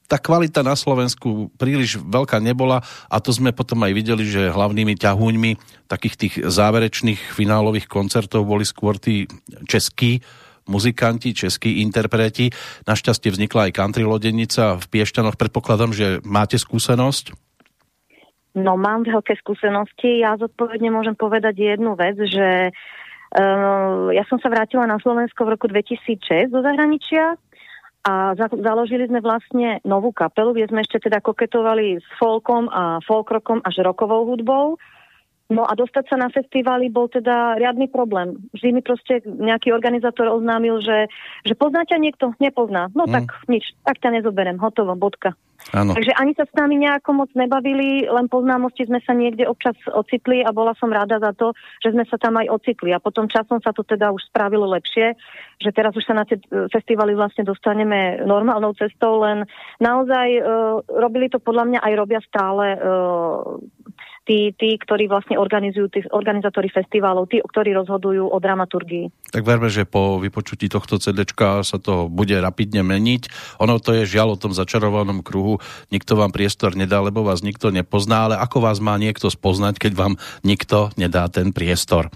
tá 0.06 0.22
kvalita 0.22 0.62
na 0.62 0.78
Slovensku 0.78 1.50
príliš 1.58 1.98
veľká 1.98 2.38
nebola 2.38 2.86
a 3.10 3.18
to 3.18 3.34
sme 3.34 3.50
potom 3.50 3.82
aj 3.82 3.92
videli, 3.98 4.30
že 4.30 4.54
hlavnými 4.54 4.94
ťahuňmi 4.94 5.52
takých 5.90 6.16
tých 6.16 6.34
záverečných 6.46 7.34
finálových 7.34 7.90
koncertov 7.90 8.46
boli 8.46 8.64
skôr 8.64 9.02
tí 9.02 9.26
českí 9.66 10.22
muzikanti, 10.70 11.34
českí 11.34 11.82
interpreti. 11.82 12.54
Našťastie 12.86 13.34
vznikla 13.34 13.68
aj 13.68 13.76
country 13.76 14.06
lodenica 14.06 14.78
v 14.78 14.86
Piešťanoch. 14.86 15.36
Predpokladám, 15.36 15.92
že 15.92 16.22
máte 16.22 16.62
skúsenosť? 16.62 17.51
No 18.52 18.76
mám 18.76 19.08
veľké 19.08 19.40
skúsenosti. 19.40 20.24
Ja 20.24 20.36
zodpovedne 20.36 20.92
môžem 20.92 21.16
povedať 21.16 21.76
jednu 21.76 21.96
vec, 21.96 22.20
že 22.20 22.76
Uh, 23.32 24.12
ja 24.12 24.28
som 24.28 24.44
sa 24.44 24.52
vrátila 24.52 24.84
na 24.84 25.00
Slovensko 25.00 25.48
v 25.48 25.56
roku 25.56 25.72
2006 25.72 26.52
do 26.52 26.60
zahraničia 26.60 27.40
a 28.04 28.36
za, 28.36 28.52
založili 28.52 29.08
sme 29.08 29.24
vlastne 29.24 29.80
novú 29.88 30.12
kapelu, 30.12 30.52
kde 30.52 30.68
sme 30.68 30.84
ešte 30.84 31.08
teda 31.08 31.24
koketovali 31.24 32.02
s 32.02 32.08
folkom 32.20 32.68
a 32.68 33.00
folkrokom 33.08 33.64
až 33.64 33.88
rokovou 33.88 34.28
hudbou. 34.28 34.76
No 35.52 35.64
a 35.64 35.76
dostať 35.80 36.12
sa 36.12 36.20
na 36.20 36.28
festivály 36.28 36.92
bol 36.92 37.08
teda 37.08 37.56
riadny 37.56 37.88
problém. 37.88 38.36
Vždy 38.56 38.70
mi 38.76 38.82
proste 38.84 39.24
nejaký 39.24 39.72
organizátor 39.72 40.28
oznámil, 40.32 40.84
že, 40.84 41.08
že 41.48 41.56
poznáte 41.56 41.96
niekto? 42.00 42.36
Nepozná. 42.40 42.92
No 42.92 43.08
mm. 43.08 43.16
tak 43.16 43.26
nič, 43.48 43.76
tak 43.88 44.00
ťa 44.00 44.20
nezoberem, 44.20 44.60
hotovo, 44.60 44.96
bodka. 45.00 45.40
Ano. 45.72 45.94
Takže 45.94 46.12
ani 46.18 46.34
sa 46.34 46.50
s 46.50 46.54
nami 46.58 46.82
nejako 46.82 47.14
moc 47.14 47.30
nebavili, 47.38 48.10
len 48.10 48.26
po 48.26 48.42
známosti 48.42 48.90
sme 48.90 48.98
sa 49.06 49.14
niekde 49.14 49.46
občas 49.46 49.78
ocitli 49.94 50.42
a 50.42 50.50
bola 50.50 50.74
som 50.76 50.90
rada 50.90 51.22
za 51.22 51.32
to, 51.38 51.54
že 51.80 51.94
sme 51.94 52.04
sa 52.10 52.18
tam 52.18 52.42
aj 52.42 52.50
ocitli. 52.50 52.90
A 52.92 53.00
potom 53.00 53.30
časom 53.30 53.62
sa 53.62 53.72
to 53.72 53.86
teda 53.86 54.10
už 54.12 54.26
spravilo 54.28 54.68
lepšie, 54.68 55.16
že 55.62 55.70
teraz 55.72 55.94
už 55.94 56.04
sa 56.04 56.18
na 56.18 56.26
tie 56.26 56.42
e, 56.42 56.68
festivaly 56.68 57.14
vlastne 57.14 57.46
dostaneme 57.46 58.20
normálnou 58.26 58.74
cestou, 58.74 59.22
len 59.22 59.46
naozaj 59.78 60.28
uh, 60.42 60.82
robili 60.90 61.30
to 61.30 61.38
podľa 61.38 61.66
mňa 61.70 61.80
aj 61.86 61.94
robia 61.94 62.20
stále 62.26 62.66
uh, 62.76 63.62
tí, 64.26 64.54
tí, 64.54 64.78
ktorí 64.78 65.10
vlastne 65.10 65.36
organizujú, 65.38 65.88
tí 65.90 66.00
organizátori 66.14 66.70
festivalov, 66.70 67.28
tí, 67.30 67.42
ktorí 67.42 67.74
rozhodujú 67.74 68.30
o 68.30 68.38
dramaturgii. 68.38 69.34
Tak 69.34 69.42
verme, 69.42 69.68
že 69.68 69.90
po 69.90 70.22
vypočutí 70.22 70.70
tohto 70.70 71.02
CD 71.02 71.26
sa 71.66 71.78
to 71.82 72.06
bude 72.06 72.34
rapidne 72.38 72.86
meniť. 72.86 73.22
Ono 73.64 73.82
to 73.82 73.98
je 73.98 74.04
žiaľ 74.06 74.38
o 74.38 74.42
tom 74.42 74.54
začarovanom 74.54 75.26
kruhu. 75.26 75.58
Nikto 75.90 76.20
vám 76.20 76.30
priestor 76.30 76.78
nedá, 76.78 77.02
lebo 77.02 77.26
vás 77.26 77.42
nikto 77.42 77.74
nepozná, 77.74 78.30
ale 78.30 78.36
ako 78.38 78.62
vás 78.62 78.78
má 78.78 78.94
niekto 79.02 79.28
spoznať, 79.32 79.82
keď 79.82 79.94
vám 79.98 80.14
nikto 80.46 80.94
nedá 80.96 81.26
ten 81.28 81.50
priestor. 81.50 82.14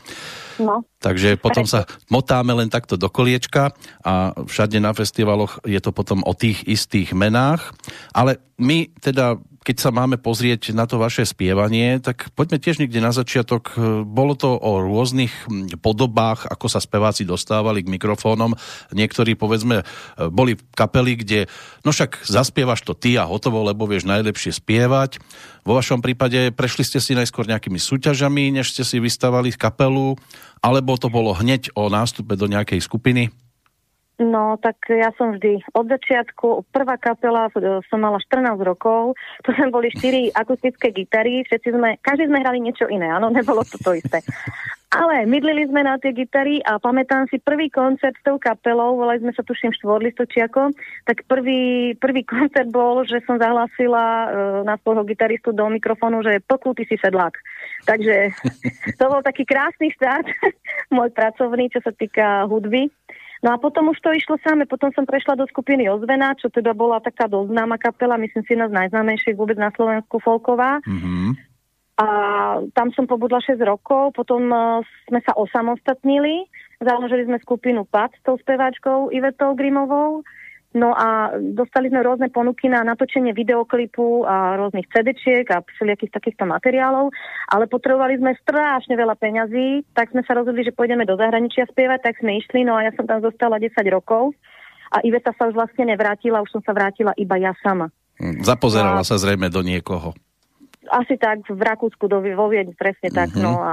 No. 0.56 0.88
Takže 1.04 1.36
potom 1.36 1.68
sa 1.68 1.84
motáme 2.08 2.56
len 2.56 2.72
takto 2.72 2.96
do 2.96 3.12
koliečka 3.12 3.76
a 4.02 4.32
všade 4.40 4.80
na 4.80 4.96
festivaloch 4.96 5.60
je 5.68 5.80
to 5.84 5.92
potom 5.92 6.24
o 6.24 6.32
tých 6.32 6.64
istých 6.64 7.12
menách. 7.12 7.76
Ale 8.16 8.40
my 8.56 8.88
teda 9.04 9.36
keď 9.66 9.82
sa 9.82 9.90
máme 9.90 10.22
pozrieť 10.22 10.78
na 10.78 10.86
to 10.86 11.02
vaše 11.02 11.26
spievanie, 11.26 11.98
tak 11.98 12.30
poďme 12.38 12.62
tiež 12.62 12.78
niekde 12.78 13.02
na 13.02 13.10
začiatok. 13.10 13.74
Bolo 14.06 14.38
to 14.38 14.54
o 14.54 14.78
rôznych 14.78 15.34
podobách, 15.82 16.46
ako 16.46 16.70
sa 16.70 16.78
speváci 16.78 17.26
dostávali 17.26 17.82
k 17.82 17.90
mikrofónom. 17.90 18.54
Niektorí, 18.94 19.34
povedzme, 19.34 19.82
boli 20.30 20.54
v 20.54 20.62
kapeli, 20.78 21.18
kde 21.18 21.50
no 21.82 21.90
však 21.90 22.30
zaspievaš 22.30 22.86
to 22.86 22.94
ty 22.94 23.18
a 23.18 23.26
hotovo, 23.26 23.66
lebo 23.66 23.90
vieš 23.90 24.06
najlepšie 24.06 24.54
spievať. 24.54 25.18
Vo 25.66 25.74
vašom 25.74 26.06
prípade 26.06 26.54
prešli 26.54 26.86
ste 26.86 27.02
si 27.02 27.18
najskôr 27.18 27.50
nejakými 27.50 27.82
súťažami, 27.82 28.54
než 28.54 28.70
ste 28.70 28.86
si 28.86 29.02
vystavali 29.02 29.50
kapelu, 29.58 30.14
alebo 30.62 30.94
to 31.02 31.10
bolo 31.10 31.34
hneď 31.34 31.74
o 31.74 31.90
nástupe 31.90 32.38
do 32.38 32.46
nejakej 32.46 32.86
skupiny? 32.86 33.34
No, 34.16 34.56
tak 34.64 34.80
ja 34.88 35.12
som 35.20 35.36
vždy 35.36 35.60
od 35.76 35.92
začiatku, 35.92 36.72
prvá 36.72 36.96
kapela, 36.96 37.52
e, 37.52 37.84
som 37.92 38.00
mala 38.00 38.16
14 38.24 38.56
rokov, 38.64 39.20
to 39.44 39.52
sme 39.52 39.68
boli 39.76 39.92
4 39.92 40.32
akustické 40.42 40.96
gitary, 40.96 41.44
všetci 41.44 41.76
sme, 41.76 42.00
každý 42.00 42.32
sme 42.32 42.40
hrali 42.40 42.64
niečo 42.64 42.88
iné, 42.88 43.12
áno, 43.12 43.28
nebolo 43.28 43.68
to 43.68 43.76
to 43.76 43.92
isté. 43.92 44.24
Ale 44.96 45.28
mydlili 45.28 45.68
sme 45.68 45.84
na 45.84 46.00
tie 46.00 46.16
gitary 46.16 46.64
a 46.64 46.80
pamätám 46.80 47.28
si 47.28 47.36
prvý 47.44 47.68
koncert 47.68 48.16
s 48.16 48.24
tou 48.24 48.40
kapelou, 48.40 48.96
volali 48.96 49.20
sme 49.20 49.36
sa 49.36 49.44
tuším 49.44 49.76
štvorlistočiako, 49.76 50.72
tak 51.04 51.28
prvý, 51.28 51.92
prvý 52.00 52.24
koncert 52.24 52.72
bol, 52.72 53.04
že 53.04 53.20
som 53.28 53.36
zahlásila 53.36 54.06
uh, 54.08 54.28
na 54.64 54.80
svojho 54.80 55.04
gitaristu 55.04 55.52
do 55.52 55.68
mikrofónu, 55.68 56.24
že 56.24 56.40
pokúty 56.48 56.88
si 56.88 56.96
sedlák. 56.96 57.36
Takže 57.84 58.32
to 59.00 59.04
bol 59.12 59.20
taký 59.20 59.44
krásny 59.44 59.92
štart, 60.00 60.32
môj 60.96 61.12
pracovný, 61.12 61.68
čo 61.68 61.84
sa 61.84 61.92
týka 61.92 62.48
hudby. 62.48 62.88
No 63.44 63.52
a 63.52 63.60
potom 63.60 63.92
už 63.92 64.00
to 64.00 64.16
išlo 64.16 64.40
samé, 64.44 64.64
potom 64.64 64.94
som 64.96 65.04
prešla 65.04 65.36
do 65.36 65.46
skupiny 65.52 65.90
Ozvena, 65.92 66.38
čo 66.40 66.48
teda 66.48 66.72
bola 66.72 67.04
taká 67.04 67.28
dosť 67.28 67.52
známa 67.52 67.76
kapela, 67.76 68.16
myslím 68.20 68.44
si 68.48 68.56
jedna 68.56 68.72
z 68.72 68.78
najznámejších 68.78 69.36
vôbec 69.36 69.60
na 69.60 69.74
Slovensku 69.76 70.24
folková. 70.24 70.80
Mm-hmm. 70.88 71.28
A 71.96 72.08
tam 72.76 72.92
som 72.92 73.08
pobudla 73.08 73.40
6 73.40 73.56
rokov, 73.64 74.12
potom 74.20 74.52
uh, 74.52 74.84
sme 75.08 75.24
sa 75.24 75.32
osamostatnili, 75.40 76.44
založili 76.84 77.24
sme 77.24 77.40
skupinu 77.40 77.88
PAD 77.88 78.20
s 78.20 78.22
tou 78.28 78.36
speváčkou 78.36 79.16
Ivetou 79.16 79.56
Grimovou 79.56 80.28
No 80.76 80.92
a 80.92 81.32
dostali 81.40 81.88
sme 81.88 82.04
rôzne 82.04 82.28
ponuky 82.28 82.68
na 82.68 82.84
natočenie 82.84 83.32
videoklipu 83.32 84.28
a 84.28 84.60
rôznych 84.60 84.92
CD-čiek 84.92 85.48
a 85.56 85.64
všelijakých 85.64 86.12
takýchto 86.12 86.44
materiálov, 86.44 87.16
ale 87.48 87.72
potrebovali 87.72 88.20
sme 88.20 88.36
strašne 88.44 89.00
veľa 89.00 89.16
peňazí, 89.16 89.88
tak 89.96 90.12
sme 90.12 90.28
sa 90.28 90.36
rozhodli, 90.36 90.68
že 90.68 90.76
pôjdeme 90.76 91.08
do 91.08 91.16
zahraničia 91.16 91.64
spievať, 91.72 92.12
tak 92.12 92.20
sme 92.20 92.44
išli, 92.44 92.68
no 92.68 92.76
a 92.76 92.84
ja 92.84 92.92
som 93.00 93.08
tam 93.08 93.24
zostala 93.24 93.56
10 93.56 93.72
rokov 93.88 94.36
a 94.92 95.00
Iveta 95.08 95.32
sa 95.40 95.48
už 95.48 95.56
vlastne 95.56 95.88
nevrátila, 95.88 96.44
už 96.44 96.60
som 96.60 96.62
sa 96.68 96.76
vrátila 96.76 97.16
iba 97.16 97.40
ja 97.40 97.56
sama. 97.64 97.88
Zapozerala 98.44 99.00
a... 99.00 99.08
sa 99.08 99.16
zrejme 99.16 99.48
do 99.48 99.64
niekoho 99.64 100.12
asi 100.90 101.18
tak 101.18 101.46
v 101.48 101.62
Rakúsku, 101.62 102.06
do, 102.06 102.22
vo 102.22 102.48
Viedni, 102.50 102.74
presne 102.76 103.10
tak. 103.10 103.34
Mm-hmm. 103.34 103.44
No 103.44 103.52
a 103.62 103.72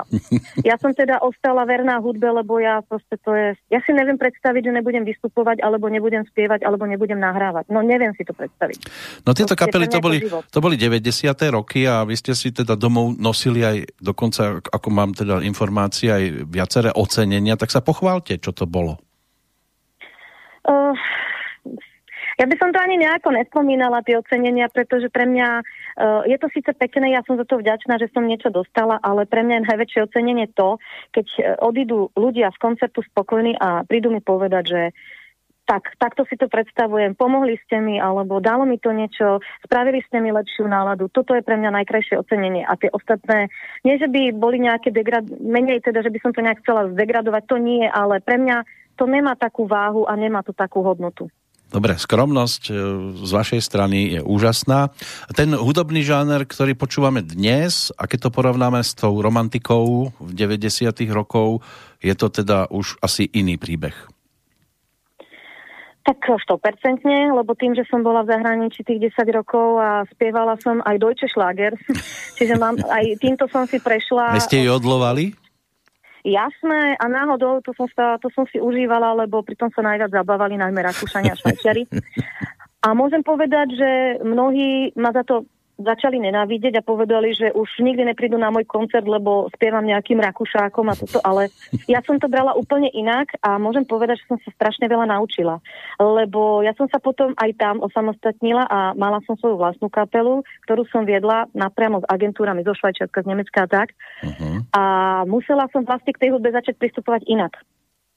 ja 0.68 0.76
som 0.78 0.92
teda 0.92 1.20
ostala 1.20 1.64
verná 1.64 1.98
hudbe, 1.98 2.28
lebo 2.28 2.58
ja 2.58 2.80
proste 2.84 3.18
to 3.20 3.32
je... 3.34 3.56
Ja 3.72 3.80
si 3.84 3.92
neviem 3.94 4.16
predstaviť, 4.16 4.68
že 4.68 4.72
nebudem 4.72 5.04
vystupovať, 5.04 5.60
alebo 5.60 5.88
nebudem 5.88 6.24
spievať, 6.28 6.64
alebo 6.64 6.88
nebudem 6.88 7.18
nahrávať. 7.20 7.68
No 7.68 7.80
neviem 7.80 8.12
si 8.16 8.22
to 8.24 8.32
predstaviť. 8.36 8.78
No 9.24 9.36
tieto 9.36 9.52
proste, 9.54 9.68
kapely, 9.68 9.86
to 9.88 9.98
boli, 10.00 10.18
to 10.24 10.58
boli 10.58 10.76
90. 10.80 11.02
roky 11.52 11.84
a 11.84 12.04
vy 12.06 12.14
ste 12.16 12.32
si 12.32 12.52
teda 12.52 12.74
domov 12.78 13.16
nosili 13.16 13.62
aj 13.62 13.76
dokonca, 14.00 14.60
ako 14.62 14.88
mám 14.88 15.12
teda 15.12 15.40
informácie, 15.44 16.08
aj 16.12 16.24
viaceré 16.48 16.90
ocenenia, 16.94 17.58
tak 17.58 17.70
sa 17.70 17.84
pochválte, 17.84 18.38
čo 18.38 18.54
to 18.54 18.64
bolo. 18.64 18.98
Uh, 20.62 20.94
ja 22.42 22.50
by 22.50 22.58
som 22.58 22.74
to 22.74 22.82
ani 22.82 22.98
nejako 22.98 23.30
nespomínala, 23.30 24.02
tie 24.02 24.18
ocenenia, 24.18 24.66
pretože 24.66 25.06
pre 25.14 25.30
mňa 25.30 25.48
uh, 25.62 26.26
je 26.26 26.34
to 26.42 26.50
síce 26.50 26.74
pekné, 26.74 27.14
ja 27.14 27.22
som 27.22 27.38
za 27.38 27.46
to 27.46 27.62
vďačná, 27.62 28.02
že 28.02 28.10
som 28.10 28.26
niečo 28.26 28.50
dostala, 28.50 28.98
ale 28.98 29.30
pre 29.30 29.46
mňa 29.46 29.62
je 29.62 29.68
najväčšie 29.70 30.00
ocenenie 30.10 30.50
to, 30.50 30.82
keď 31.14 31.26
uh, 31.38 31.44
odídu 31.62 32.10
ľudia 32.18 32.50
z 32.50 32.58
koncertu 32.58 33.06
spokojní 33.06 33.54
a 33.62 33.86
prídu 33.86 34.10
mi 34.10 34.18
povedať, 34.18 34.64
že 34.66 34.82
tak, 35.62 35.94
takto 36.02 36.26
si 36.26 36.34
to 36.34 36.50
predstavujem, 36.50 37.14
pomohli 37.14 37.54
ste 37.62 37.78
mi, 37.78 38.02
alebo 38.02 38.42
dalo 38.42 38.66
mi 38.66 38.82
to 38.82 38.90
niečo, 38.90 39.38
spravili 39.62 40.02
ste 40.02 40.18
mi 40.18 40.34
lepšiu 40.34 40.66
náladu. 40.66 41.06
Toto 41.14 41.38
je 41.38 41.46
pre 41.46 41.54
mňa 41.54 41.70
najkrajšie 41.78 42.18
ocenenie. 42.18 42.66
A 42.66 42.74
tie 42.74 42.90
ostatné, 42.90 43.46
nie 43.86 43.94
že 43.94 44.10
by 44.10 44.34
boli 44.34 44.58
nejaké 44.58 44.90
degrad, 44.90 45.30
menej 45.38 45.86
teda, 45.86 46.02
že 46.02 46.10
by 46.10 46.18
som 46.18 46.34
to 46.34 46.42
nejak 46.42 46.58
chcela 46.66 46.90
zdegradovať, 46.90 47.42
to 47.46 47.56
nie, 47.62 47.86
ale 47.86 48.18
pre 48.18 48.42
mňa 48.42 48.66
to 48.98 49.06
nemá 49.06 49.38
takú 49.38 49.70
váhu 49.70 50.02
a 50.10 50.18
nemá 50.18 50.42
to 50.42 50.50
takú 50.50 50.82
hodnotu. 50.82 51.30
Dobre, 51.72 51.96
skromnosť 51.96 52.62
e, 52.68 52.72
z 53.24 53.30
vašej 53.32 53.60
strany 53.64 53.98
je 54.12 54.20
úžasná. 54.20 54.92
Ten 55.32 55.56
hudobný 55.56 56.04
žáner, 56.04 56.44
ktorý 56.44 56.76
počúvame 56.76 57.24
dnes, 57.24 57.88
a 57.96 58.04
keď 58.04 58.28
to 58.28 58.30
porovnáme 58.30 58.84
s 58.84 58.92
tou 58.92 59.16
romantikou 59.16 60.12
v 60.20 60.32
90. 60.36 60.92
rokov, 61.08 61.64
je 62.04 62.12
to 62.12 62.28
teda 62.28 62.68
už 62.68 63.00
asi 63.00 63.24
iný 63.24 63.56
príbeh. 63.56 63.96
Tak 66.04 66.18
100%, 66.18 67.08
lebo 67.32 67.56
tým, 67.56 67.72
že 67.72 67.88
som 67.88 68.04
bola 68.04 68.26
v 68.26 68.36
zahraničí 68.36 68.84
tých 68.84 69.16
10 69.16 69.32
rokov 69.32 69.80
a 69.80 70.04
spievala 70.12 70.60
som 70.60 70.84
aj 70.84 71.00
Deutsche 71.00 71.30
Schlager, 71.30 71.72
čiže 72.36 72.60
mám, 72.60 72.76
aj 72.84 73.16
týmto 73.16 73.48
som 73.48 73.64
si 73.64 73.80
prešla. 73.80 74.36
A 74.36 74.44
ste 74.44 74.60
ju 74.60 74.76
odlovali? 74.76 75.41
Jasné, 76.22 76.94
a 77.02 77.04
náhodou 77.10 77.58
to 77.66 77.74
som, 77.74 77.90
sa, 77.90 78.14
to 78.22 78.30
som 78.30 78.46
si 78.46 78.62
užívala, 78.62 79.26
lebo 79.26 79.42
pritom 79.42 79.74
sa 79.74 79.82
najviac 79.82 80.14
zabávali 80.14 80.54
najmä 80.54 80.78
Rakúšania 80.78 81.34
a 81.34 81.38
Švajčiari. 81.38 81.86
A 82.82 82.98
môžem 82.98 83.22
povedať, 83.22 83.78
že 83.78 83.90
mnohí 84.26 84.90
ma 84.98 85.14
za 85.14 85.22
to 85.22 85.46
začali 85.82 86.18
nenávidieť 86.22 86.78
a 86.78 86.86
povedali, 86.86 87.34
že 87.34 87.50
už 87.52 87.68
nikdy 87.82 88.06
neprídu 88.08 88.38
na 88.38 88.48
môj 88.48 88.64
koncert, 88.64 89.04
lebo 89.04 89.50
spievam 89.54 89.84
nejakým 89.84 90.18
rakušákom 90.22 90.86
a 90.88 90.98
toto, 90.98 91.18
ale 91.22 91.52
ja 91.90 92.00
som 92.06 92.16
to 92.16 92.30
brala 92.30 92.54
úplne 92.54 92.88
inak 92.94 93.34
a 93.42 93.58
môžem 93.58 93.84
povedať, 93.84 94.22
že 94.22 94.28
som 94.30 94.38
sa 94.42 94.50
strašne 94.54 94.86
veľa 94.86 95.10
naučila. 95.10 95.58
Lebo 95.98 96.62
ja 96.62 96.72
som 96.78 96.86
sa 96.88 97.02
potom 97.02 97.34
aj 97.36 97.50
tam 97.58 97.82
osamostatnila 97.82 98.66
a 98.66 98.94
mala 98.94 99.18
som 99.26 99.34
svoju 99.36 99.58
vlastnú 99.58 99.90
kapelu, 99.90 100.46
ktorú 100.66 100.86
som 100.88 101.02
viedla 101.02 101.50
napriamo 101.52 102.00
s 102.00 102.08
agentúrami 102.08 102.62
zo 102.62 102.72
Švajčiarska, 102.72 103.26
z 103.26 103.30
Nemecka 103.30 103.66
a 103.66 103.68
tak. 103.68 103.88
Uh-huh. 104.22 104.62
A 104.72 104.82
musela 105.26 105.66
som 105.74 105.82
vlastne 105.82 106.14
k 106.14 106.22
tej 106.26 106.30
hudbe 106.34 106.54
začať 106.54 106.78
pristupovať 106.78 107.26
inak 107.26 107.58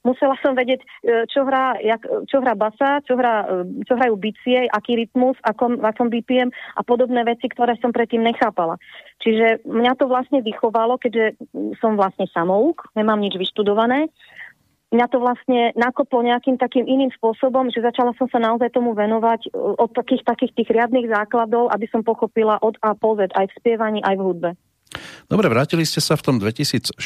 musela 0.06 0.38
som 0.38 0.54
vedieť, 0.54 0.80
e, 0.80 0.86
čo 1.26 1.42
hrá, 1.42 1.74
jak, 1.82 2.06
čo 2.30 2.38
hrá 2.38 2.54
basa, 2.54 3.02
čo, 3.02 3.18
hrá, 3.18 3.66
e, 3.66 3.82
čo 3.82 3.98
hrajú 3.98 4.14
bicie, 4.14 4.70
aký 4.70 4.94
rytmus, 4.94 5.34
akom, 5.42 5.82
akom 5.82 6.06
BPM 6.06 6.54
a 6.78 6.86
podobné 6.86 7.26
veci, 7.26 7.50
ktoré 7.50 7.74
som 7.82 7.90
predtým 7.90 8.22
nechápala. 8.22 8.78
Čiže 9.18 9.66
mňa 9.66 9.92
to 9.98 10.06
vlastne 10.06 10.46
vychovalo, 10.46 11.02
keďže 11.02 11.34
som 11.82 11.98
vlastne 11.98 12.30
samouk, 12.30 12.86
nemám 12.94 13.18
nič 13.18 13.34
vyštudované. 13.34 14.06
Mňa 14.94 15.06
to 15.10 15.18
vlastne 15.18 15.74
nakoplo 15.74 16.22
nejakým 16.22 16.62
takým 16.62 16.86
iným 16.86 17.10
spôsobom, 17.18 17.74
že 17.74 17.82
začala 17.82 18.14
som 18.14 18.30
sa 18.30 18.38
naozaj 18.38 18.70
tomu 18.70 18.94
venovať 18.94 19.50
e, 19.50 19.58
od 19.58 19.90
takých, 19.90 20.22
takých 20.22 20.54
tých 20.54 20.70
riadnych 20.70 21.10
základov, 21.10 21.74
aby 21.74 21.90
som 21.90 22.06
pochopila 22.06 22.62
od 22.62 22.78
A 22.86 22.94
po 22.94 23.18
Z 23.18 23.34
aj 23.34 23.50
v 23.50 23.56
spievaní, 23.58 24.00
aj 24.06 24.14
v 24.14 24.22
hudbe. 24.22 24.50
Dobre, 25.26 25.50
vrátili 25.50 25.82
ste 25.82 25.98
sa 25.98 26.14
v 26.14 26.22
tom 26.22 26.36
2006. 26.38 27.02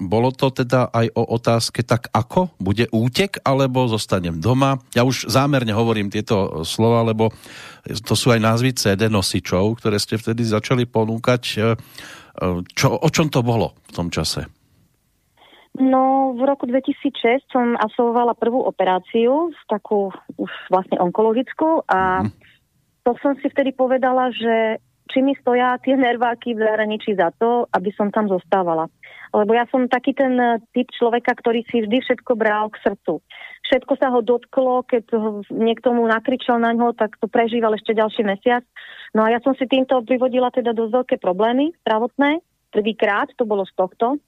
Bolo 0.00 0.32
to 0.32 0.48
teda 0.48 0.88
aj 0.88 1.12
o 1.12 1.22
otázke, 1.36 1.84
tak 1.84 2.08
ako? 2.10 2.56
Bude 2.56 2.88
útek, 2.90 3.38
alebo 3.44 3.84
zostanem 3.86 4.40
doma? 4.40 4.80
Ja 4.96 5.04
už 5.04 5.28
zámerne 5.28 5.76
hovorím 5.76 6.08
tieto 6.08 6.64
slova, 6.64 7.04
lebo 7.04 7.30
to 7.84 8.14
sú 8.16 8.32
aj 8.32 8.40
názvy 8.40 8.72
CD 8.72 9.12
nosičov, 9.12 9.76
ktoré 9.78 10.00
ste 10.00 10.16
vtedy 10.16 10.42
začali 10.48 10.88
ponúkať. 10.88 11.42
E, 11.44 11.56
e, 11.60 11.64
čo, 12.72 12.96
o 12.96 13.08
čom 13.12 13.28
to 13.28 13.44
bolo 13.44 13.76
v 13.88 13.92
tom 13.92 14.08
čase? 14.08 14.48
No, 15.74 16.32
v 16.38 16.42
roku 16.46 16.70
2006 16.70 17.50
som 17.50 17.74
absolvovala 17.74 18.38
prvú 18.38 18.62
operáciu, 18.62 19.50
takú 19.66 20.14
už 20.38 20.50
vlastne 20.70 21.02
onkologickú 21.02 21.82
a 21.90 22.22
mm. 22.22 22.30
to 23.02 23.10
som 23.18 23.34
si 23.42 23.50
vtedy 23.50 23.74
povedala, 23.74 24.30
že 24.30 24.78
či 25.12 25.20
mi 25.20 25.36
stoja 25.36 25.76
tie 25.84 25.96
nerváky 25.98 26.56
v 26.56 26.64
zahraničí 26.64 27.12
za 27.16 27.28
to, 27.36 27.68
aby 27.72 27.92
som 27.92 28.08
tam 28.08 28.28
zostávala. 28.28 28.88
Lebo 29.34 29.52
ja 29.52 29.66
som 29.68 29.90
taký 29.90 30.14
ten 30.14 30.38
eh, 30.38 30.62
typ 30.72 30.88
človeka, 30.94 31.34
ktorý 31.34 31.66
si 31.68 31.84
vždy 31.84 31.98
všetko 32.00 32.38
bral 32.38 32.70
k 32.70 32.80
srdcu. 32.86 33.20
Všetko 33.64 33.92
sa 33.96 34.12
ho 34.12 34.20
dotklo, 34.20 34.84
keď 34.84 35.16
niekto 35.48 35.96
mu 35.96 36.04
nakričal 36.04 36.60
na 36.60 36.76
ňo, 36.76 36.92
tak 36.92 37.16
to 37.16 37.26
prežíval 37.32 37.72
ešte 37.72 37.96
ďalší 37.96 38.20
mesiac. 38.20 38.60
No 39.16 39.24
a 39.24 39.32
ja 39.32 39.40
som 39.40 39.56
si 39.56 39.64
týmto 39.64 40.04
privodila 40.04 40.52
teda 40.52 40.76
dosť 40.76 40.92
veľké 40.92 41.16
problémy 41.16 41.72
zdravotné. 41.80 42.44
Prvýkrát 42.68 43.32
to 43.40 43.48
bolo 43.48 43.64
z 43.64 43.72
tohto. 43.72 44.20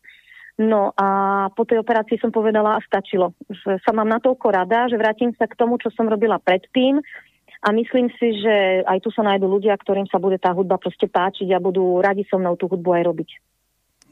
No 0.56 0.96
a 0.96 1.08
po 1.52 1.68
tej 1.68 1.84
operácii 1.84 2.16
som 2.16 2.32
povedala 2.32 2.80
a 2.80 2.84
stačilo. 2.88 3.36
Že 3.44 3.76
sa 3.84 3.92
mám 3.92 4.08
natoľko 4.08 4.48
rada, 4.48 4.88
že 4.88 4.96
vrátim 4.96 5.36
sa 5.36 5.44
k 5.44 5.58
tomu, 5.58 5.76
čo 5.76 5.92
som 5.92 6.08
robila 6.08 6.40
predtým 6.40 6.96
a 7.64 7.69
myslím 7.73 8.12
si, 8.21 8.37
že 8.40 8.85
aj 8.85 9.05
tu 9.05 9.09
sa 9.12 9.25
nájdú 9.25 9.49
ľudia, 9.49 9.77
ktorým 9.77 10.09
sa 10.09 10.21
bude 10.21 10.37
tá 10.37 10.53
hudba 10.53 10.77
proste 10.77 11.09
páčiť 11.09 11.53
a 11.57 11.62
budú 11.62 12.01
radi 12.05 12.27
so 12.29 12.37
mnou 12.37 12.57
tú 12.57 12.69
hudbu 12.69 12.90
aj 13.01 13.03
robiť. 13.07 13.31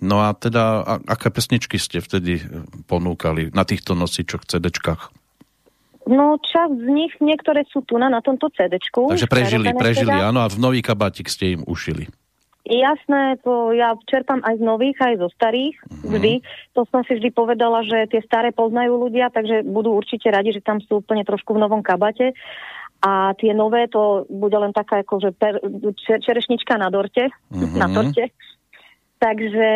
No 0.02 0.20
a 0.20 0.34
teda, 0.34 0.84
a, 0.84 0.94
aké 1.06 1.30
pesničky 1.30 1.78
ste 1.78 2.02
vtedy 2.02 2.42
e, 2.42 2.44
ponúkali 2.90 3.54
na 3.54 3.62
týchto 3.62 3.94
nosičoch, 3.94 4.44
CDčkách? 4.44 5.12
No 6.04 6.36
čas 6.36 6.68
z 6.68 6.88
nich, 6.92 7.16
niektoré 7.22 7.64
sú 7.72 7.80
tu 7.80 7.96
na, 7.96 8.12
na 8.12 8.20
tomto 8.20 8.52
CDčku. 8.52 9.08
Takže 9.08 9.30
prežili, 9.30 9.72
prežili, 9.72 10.12
teda. 10.12 10.28
áno, 10.28 10.44
a 10.44 10.48
v 10.52 10.60
nový 10.60 10.84
kabátik 10.84 11.32
ste 11.32 11.56
im 11.56 11.62
ušili. 11.64 12.12
Jasné, 12.64 13.44
to 13.44 13.76
ja 13.76 13.92
čerpám 14.08 14.40
aj 14.40 14.56
z 14.56 14.62
nových, 14.64 14.96
aj 14.96 15.20
zo 15.20 15.28
starých, 15.36 15.76
mm-hmm. 15.84 16.12
vždy. 16.16 16.32
To 16.72 16.88
som 16.88 17.04
si 17.04 17.20
vždy 17.20 17.28
povedala, 17.28 17.84
že 17.84 18.08
tie 18.08 18.24
staré 18.24 18.56
poznajú 18.56 19.04
ľudia, 19.04 19.28
takže 19.28 19.68
budú 19.68 19.92
určite 19.92 20.32
radi, 20.32 20.56
že 20.56 20.64
tam 20.64 20.80
sú 20.80 21.04
úplne 21.04 21.28
trošku 21.28 21.52
v 21.52 21.60
novom 21.60 21.84
kabate. 21.84 22.32
A 23.04 23.36
tie 23.36 23.52
nové, 23.52 23.84
to 23.92 24.24
bude 24.32 24.56
len 24.56 24.72
taká 24.72 25.04
akože 25.04 25.36
per, 25.36 25.60
čerešnička 26.00 26.80
na 26.80 26.88
dorte, 26.88 27.28
mm-hmm. 27.28 27.76
na 27.76 27.86
torte. 27.92 28.32
Takže 29.20 29.68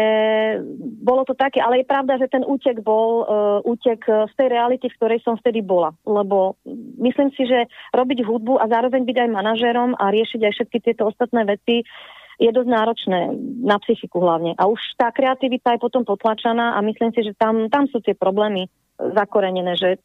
bolo 1.00 1.24
to 1.24 1.32
také, 1.32 1.60
ale 1.60 1.80
je 1.80 1.88
pravda, 1.88 2.20
že 2.20 2.28
ten 2.28 2.44
útek 2.44 2.84
bol 2.84 3.24
uh, 3.24 3.24
útek 3.64 4.04
z 4.04 4.32
tej 4.36 4.48
reality, 4.52 4.92
v 4.92 4.96
ktorej 5.00 5.24
som 5.24 5.40
vtedy 5.40 5.64
bola. 5.64 5.96
Lebo 6.04 6.60
myslím 7.00 7.32
si, 7.32 7.48
že 7.48 7.64
robiť 7.96 8.28
hudbu 8.28 8.60
a 8.60 8.68
zároveň 8.68 9.08
byť 9.08 9.16
aj 9.24 9.30
manažerom 9.32 9.96
a 9.96 10.12
riešiť 10.12 10.40
aj 10.44 10.52
všetky 10.52 10.78
tieto 10.84 11.08
ostatné 11.08 11.48
veci 11.48 11.80
je 12.38 12.50
dosť 12.54 12.70
náročné 12.70 13.20
na 13.66 13.80
psychiku 13.82 14.22
hlavne. 14.22 14.54
A 14.54 14.70
už 14.70 14.78
tá 14.94 15.10
kreativita 15.10 15.74
je 15.74 15.82
potom 15.82 16.04
potlačaná 16.06 16.76
a 16.76 16.84
myslím 16.86 17.10
si, 17.10 17.26
že 17.26 17.32
tam, 17.34 17.66
tam 17.66 17.90
sú 17.90 17.98
tie 17.98 18.14
problémy 18.14 18.70
zakorenené, 18.98 19.78
že 19.78 20.02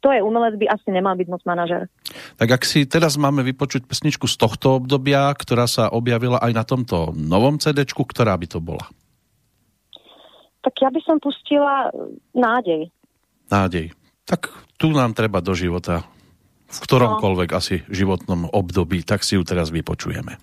to 0.00 0.08
je 0.08 0.24
umelec, 0.24 0.56
by 0.56 0.66
asi 0.72 0.88
nemal 0.88 1.12
byť 1.12 1.28
moc 1.28 1.44
manažer. 1.44 1.92
Tak 2.40 2.48
ak 2.48 2.62
si 2.64 2.88
teraz 2.88 3.20
máme 3.20 3.44
vypočuť 3.44 3.84
pesničku 3.84 4.24
z 4.24 4.36
tohto 4.40 4.80
obdobia, 4.80 5.28
ktorá 5.36 5.68
sa 5.68 5.92
objavila 5.92 6.40
aj 6.40 6.52
na 6.56 6.64
tomto 6.64 7.12
novom 7.12 7.60
CD, 7.60 7.84
ktorá 7.84 8.32
by 8.40 8.46
to 8.48 8.58
bola? 8.64 8.88
Tak 10.60 10.74
ja 10.80 10.88
by 10.92 11.00
som 11.04 11.16
pustila 11.20 11.92
nádej. 12.32 12.88
Nádej. 13.48 13.92
Tak 14.24 14.48
tu 14.80 14.92
nám 14.92 15.12
treba 15.12 15.44
do 15.44 15.52
života 15.52 16.04
v 16.70 16.78
ktoromkoľvek 16.78 17.50
no. 17.50 17.56
asi 17.58 17.82
životnom 17.90 18.46
období, 18.46 19.02
tak 19.02 19.26
si 19.26 19.34
ju 19.34 19.42
teraz 19.42 19.74
vypočujeme. 19.74 20.38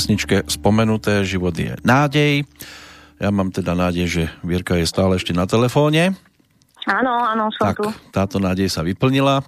Pesničke 0.00 0.48
spomenuté, 0.48 1.28
život 1.28 1.52
je 1.52 1.76
nádej. 1.84 2.48
Ja 3.20 3.28
mám 3.28 3.52
teda 3.52 3.76
nádej, 3.76 4.08
že 4.08 4.22
Vierka 4.40 4.80
je 4.80 4.88
stále 4.88 5.20
ešte 5.20 5.36
na 5.36 5.44
telefóne. 5.44 6.16
Áno, 6.88 7.12
áno, 7.20 7.52
som 7.52 7.68
tak, 7.68 7.76
tu. 7.76 7.92
táto 8.08 8.40
nádej 8.40 8.72
sa 8.72 8.80
vyplnila. 8.80 9.44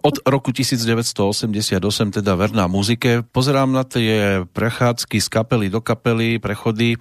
Od 0.00 0.16
roku 0.24 0.48
1988 0.56 1.76
teda 2.08 2.32
verná 2.32 2.64
muzike. 2.64 3.20
Pozerám 3.28 3.68
na 3.68 3.84
tie 3.84 4.48
prechádzky 4.48 5.20
z 5.20 5.28
kapely 5.28 5.68
do 5.68 5.84
kapely, 5.84 6.40
prechody. 6.40 6.96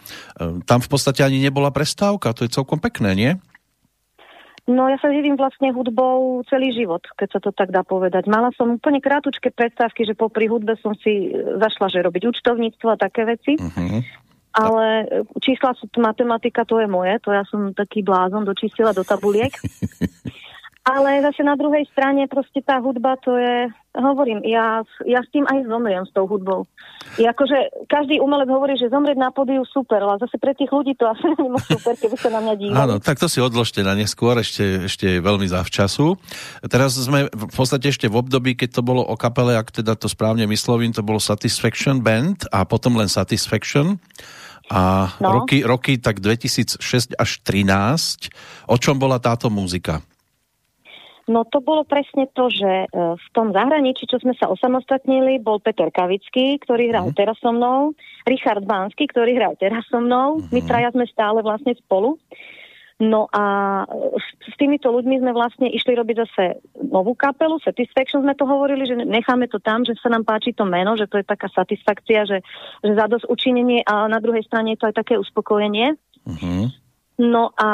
Tam 0.67 0.83
v 0.83 0.89
podstate 0.91 1.23
ani 1.23 1.39
nebola 1.39 1.71
prestávka, 1.71 2.35
to 2.35 2.43
je 2.43 2.51
celkom 2.51 2.83
pekné, 2.83 3.15
nie? 3.15 3.31
No 4.65 4.89
ja 4.89 4.97
sa 4.97 5.13
živím 5.13 5.37
vlastne 5.37 5.69
hudbou 5.69 6.41
celý 6.49 6.73
život, 6.73 7.05
keď 7.13 7.37
sa 7.37 7.39
to 7.39 7.53
tak 7.53 7.69
dá 7.69 7.85
povedať. 7.85 8.25
Mala 8.25 8.49
som 8.57 8.81
úplne 8.81 8.97
krátučké 8.97 9.53
predstavky, 9.53 10.09
že 10.09 10.17
popri 10.17 10.49
hudbe 10.49 10.73
som 10.81 10.97
si 10.97 11.29
zašla, 11.37 11.93
že 11.93 12.01
robiť 12.01 12.33
účtovníctvo 12.33 12.87
a 12.89 12.97
také 12.97 13.29
veci. 13.29 13.61
Uh-huh. 13.61 14.01
Ale 14.55 15.05
čísla 15.37 15.77
sú 15.77 15.85
matematika, 16.01 16.65
to 16.65 16.81
je 16.81 16.89
moje, 16.89 17.13
to 17.21 17.29
ja 17.29 17.45
som 17.45 17.77
taký 17.77 18.01
blázon 18.01 18.41
do 18.41 18.57
čísla, 18.57 18.95
do 18.95 19.05
tabuliek. 19.05 19.53
Ale 20.85 21.17
zase 21.25 21.41
na 21.41 21.57
druhej 21.57 21.89
strane 21.89 22.29
proste 22.29 22.61
tá 22.61 22.77
hudba 22.77 23.17
to 23.17 23.33
je, 23.33 23.73
hovorím, 23.97 24.45
ja, 24.45 24.85
ja 25.09 25.25
s 25.25 25.29
tým 25.33 25.41
aj 25.49 25.65
zomriem 25.65 26.05
s 26.05 26.13
tou 26.13 26.29
hudbou. 26.29 26.69
I 27.17 27.25
akože 27.25 27.89
každý 27.89 28.21
umelec 28.21 28.45
hovorí, 28.53 28.77
že 28.77 28.93
zomrieť 28.93 29.17
na 29.17 29.33
podiu 29.33 29.65
super, 29.65 29.97
ale 30.05 30.21
zase 30.21 30.37
pre 30.37 30.53
tých 30.53 30.69
ľudí 30.69 30.93
to 30.93 31.09
asi 31.09 31.25
nie 31.41 31.57
super, 31.65 31.97
keby 31.97 32.13
sa 32.21 32.29
na 32.29 32.39
mňa 32.45 32.53
dívali. 32.61 32.77
Áno, 32.77 32.95
tak 33.01 33.17
to 33.17 33.25
si 33.25 33.41
odložte 33.41 33.81
na 33.81 33.97
neskôr, 33.97 34.37
ešte, 34.37 34.85
ešte 34.85 35.17
veľmi 35.25 35.49
zavčasu. 35.49 36.21
Teraz 36.69 36.93
sme 37.01 37.33
v 37.33 37.53
podstate 37.57 37.89
ešte 37.89 38.05
v 38.05 38.21
období, 38.21 38.53
keď 38.53 38.77
to 38.77 38.81
bolo 38.85 39.01
o 39.01 39.17
kapele, 39.17 39.57
ak 39.57 39.73
teda 39.73 39.97
to 39.97 40.05
správne 40.05 40.45
myslovím, 40.45 40.93
to 40.93 41.01
bolo 41.01 41.17
Satisfaction 41.17 42.05
Band 42.05 42.45
a 42.53 42.61
potom 42.61 42.93
len 42.93 43.09
Satisfaction. 43.09 43.97
A 44.69 45.09
no. 45.17 45.41
roky, 45.41 45.65
roky 45.65 45.97
tak 45.97 46.21
2006 46.21 47.17
až 47.17 47.29
2013. 47.41 48.69
O 48.69 48.77
čom 48.77 49.01
bola 49.01 49.17
táto 49.17 49.49
muzika? 49.49 50.05
No 51.25 51.41
to 51.41 51.57
bolo 51.57 51.81
presne 51.81 52.29
to, 52.37 52.53
že 52.53 52.85
e, 52.85 52.87
v 52.93 53.27
tom 53.33 53.49
zahraničí, 53.49 54.05
čo 54.05 54.21
sme 54.21 54.37
sa 54.37 54.45
osamostatnili, 54.45 55.41
bol 55.41 55.57
Peter 55.57 55.89
Kavický, 55.89 56.61
ktorý 56.61 56.93
hral 56.93 57.09
mm. 57.09 57.17
teraz 57.17 57.41
so 57.41 57.49
mnou, 57.49 57.97
Richard 58.29 58.61
Bansky, 58.61 59.09
ktorý 59.09 59.33
hral 59.33 59.57
teraz 59.57 59.89
so 59.89 59.97
mnou, 59.97 60.37
mm. 60.37 60.53
my 60.53 60.61
traja 60.61 60.93
sme 60.93 61.09
stále 61.09 61.41
vlastne 61.41 61.73
spolu. 61.81 62.21
No 63.01 63.25
a 63.33 63.43
e, 63.89 64.21
s 64.21 64.55
týmito 64.61 64.93
ľuďmi 64.93 65.17
sme 65.25 65.33
vlastne 65.33 65.65
išli 65.65 65.97
robiť 65.97 66.15
zase 66.29 66.61
novú 66.93 67.17
kapelu, 67.17 67.57
Satisfaction 67.57 68.21
sme 68.21 68.37
to 68.37 68.45
hovorili, 68.45 68.85
že 68.85 68.93
necháme 68.93 69.49
to 69.49 69.57
tam, 69.57 69.81
že 69.81 69.97
sa 69.97 70.13
nám 70.13 70.29
páči 70.29 70.53
to 70.53 70.61
meno, 70.69 70.93
že 70.93 71.09
to 71.09 71.17
je 71.17 71.25
taká 71.25 71.49
satisfakcia, 71.49 72.29
že, 72.29 72.45
že 72.85 72.91
zadosť 72.93 73.25
učinenie 73.25 73.81
a 73.81 74.05
na 74.05 74.21
druhej 74.21 74.45
strane 74.45 74.77
je 74.77 74.79
to 74.79 74.93
aj 74.93 75.01
také 75.01 75.17
uspokojenie. 75.17 75.97
Mm-hmm. 76.21 76.84
No 77.15 77.55
a 77.55 77.69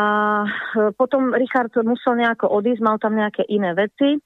e, 0.46 0.94
potom 0.94 1.34
Richard 1.34 1.74
musel 1.82 2.22
nejako 2.22 2.50
odísť, 2.50 2.82
mal 2.86 3.02
tam 3.02 3.18
nejaké 3.18 3.42
iné 3.50 3.74
veci. 3.74 4.22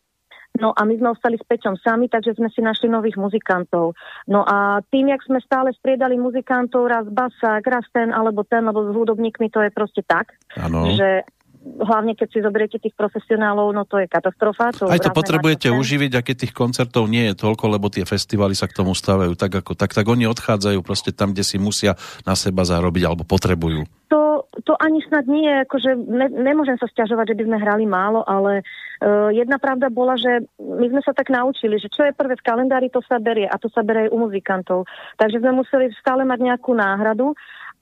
No 0.56 0.71
a 0.71 0.88
my 0.88 0.95
sme 0.95 1.12
ostali 1.12 1.36
s 1.36 1.43
Peťom 1.43 1.75
sami, 1.84 2.08
takže 2.08 2.39
sme 2.39 2.47
si 2.47 2.63
našli 2.63 2.88
nových 2.88 3.19
muzikantov. 3.19 3.91
No 4.32 4.47
a 4.47 4.80
tým, 4.88 5.12
jak 5.12 5.19
sme 5.28 5.43
stále 5.43 5.75
striedali 5.75 6.15
muzikantov, 6.15 6.88
raz 6.88 7.04
basák, 7.12 7.60
raz 7.67 7.84
ten 7.91 8.15
alebo 8.15 8.47
ten, 8.47 8.63
lebo 8.63 8.88
s 8.88 8.95
hudobníkmi 8.95 9.51
to 9.51 9.60
je 9.60 9.71
proste 9.75 9.99
tak, 10.08 10.32
ano. 10.56 10.95
že 10.95 11.28
hlavne 11.65 12.13
keď 12.13 12.28
si 12.30 12.39
zoberiete 12.45 12.78
tých 12.78 12.93
profesionálov, 12.93 13.73
no 13.73 13.84
to 13.89 13.97
je 13.97 14.08
katastrofa. 14.08 14.69
To 14.80 14.88
Aj 14.88 15.01
to 15.01 15.10
potrebujete 15.10 15.73
uživiť, 15.73 16.12
a 16.13 16.21
keď 16.21 16.36
tých 16.45 16.54
koncertov 16.54 17.10
nie 17.10 17.34
je 17.34 17.36
toľko, 17.36 17.65
lebo 17.75 17.89
tie 17.89 18.06
festivaly 18.06 18.54
sa 18.54 18.69
k 18.69 18.78
tomu 18.78 18.93
stávajú 18.93 19.34
tak 19.34 19.65
ako 19.65 19.73
tak, 19.73 19.91
tak 19.91 20.06
oni 20.06 20.30
odchádzajú 20.30 20.80
proste 20.86 21.10
tam, 21.12 21.34
kde 21.34 21.43
si 21.43 21.58
musia 21.58 21.97
na 22.23 22.38
seba 22.38 22.63
zarobiť 22.63 23.04
alebo 23.04 23.25
potrebujú. 23.25 23.84
To, 24.13 24.25
to 24.63 24.74
ani 24.80 25.04
snad 25.04 25.28
nie 25.28 25.44
je, 25.44 25.68
akože 25.68 25.91
ne, 25.96 26.28
nemôžem 26.32 26.80
sa 26.80 26.88
stiažovať, 26.88 27.36
že 27.36 27.38
by 27.41 27.44
sme 27.50 27.58
hrali 27.60 27.86
málo, 27.89 28.24
ale 28.24 28.63
uh, 28.63 29.30
jedna 29.36 29.60
pravda 29.60 29.91
bola, 29.91 30.15
že 30.15 30.48
my 30.62 30.88
sme 30.88 31.02
sa 31.04 31.12
tak 31.12 31.28
naučili, 31.28 31.76
že 31.76 31.91
čo 31.91 32.08
je 32.08 32.15
prvé 32.15 32.39
v 32.39 32.46
kalendári, 32.46 32.88
to 32.88 33.04
sa 33.04 33.20
berie 33.20 33.50
a 33.50 33.60
to 33.60 33.68
sa 33.74 33.84
berie 33.84 34.08
aj 34.08 34.13
u 34.15 34.18
muzikantov. 34.24 34.80
Takže 35.20 35.44
sme 35.44 35.60
museli 35.60 35.91
stále 36.00 36.24
mať 36.24 36.39
nejakú 36.39 36.72
náhradu 36.72 37.36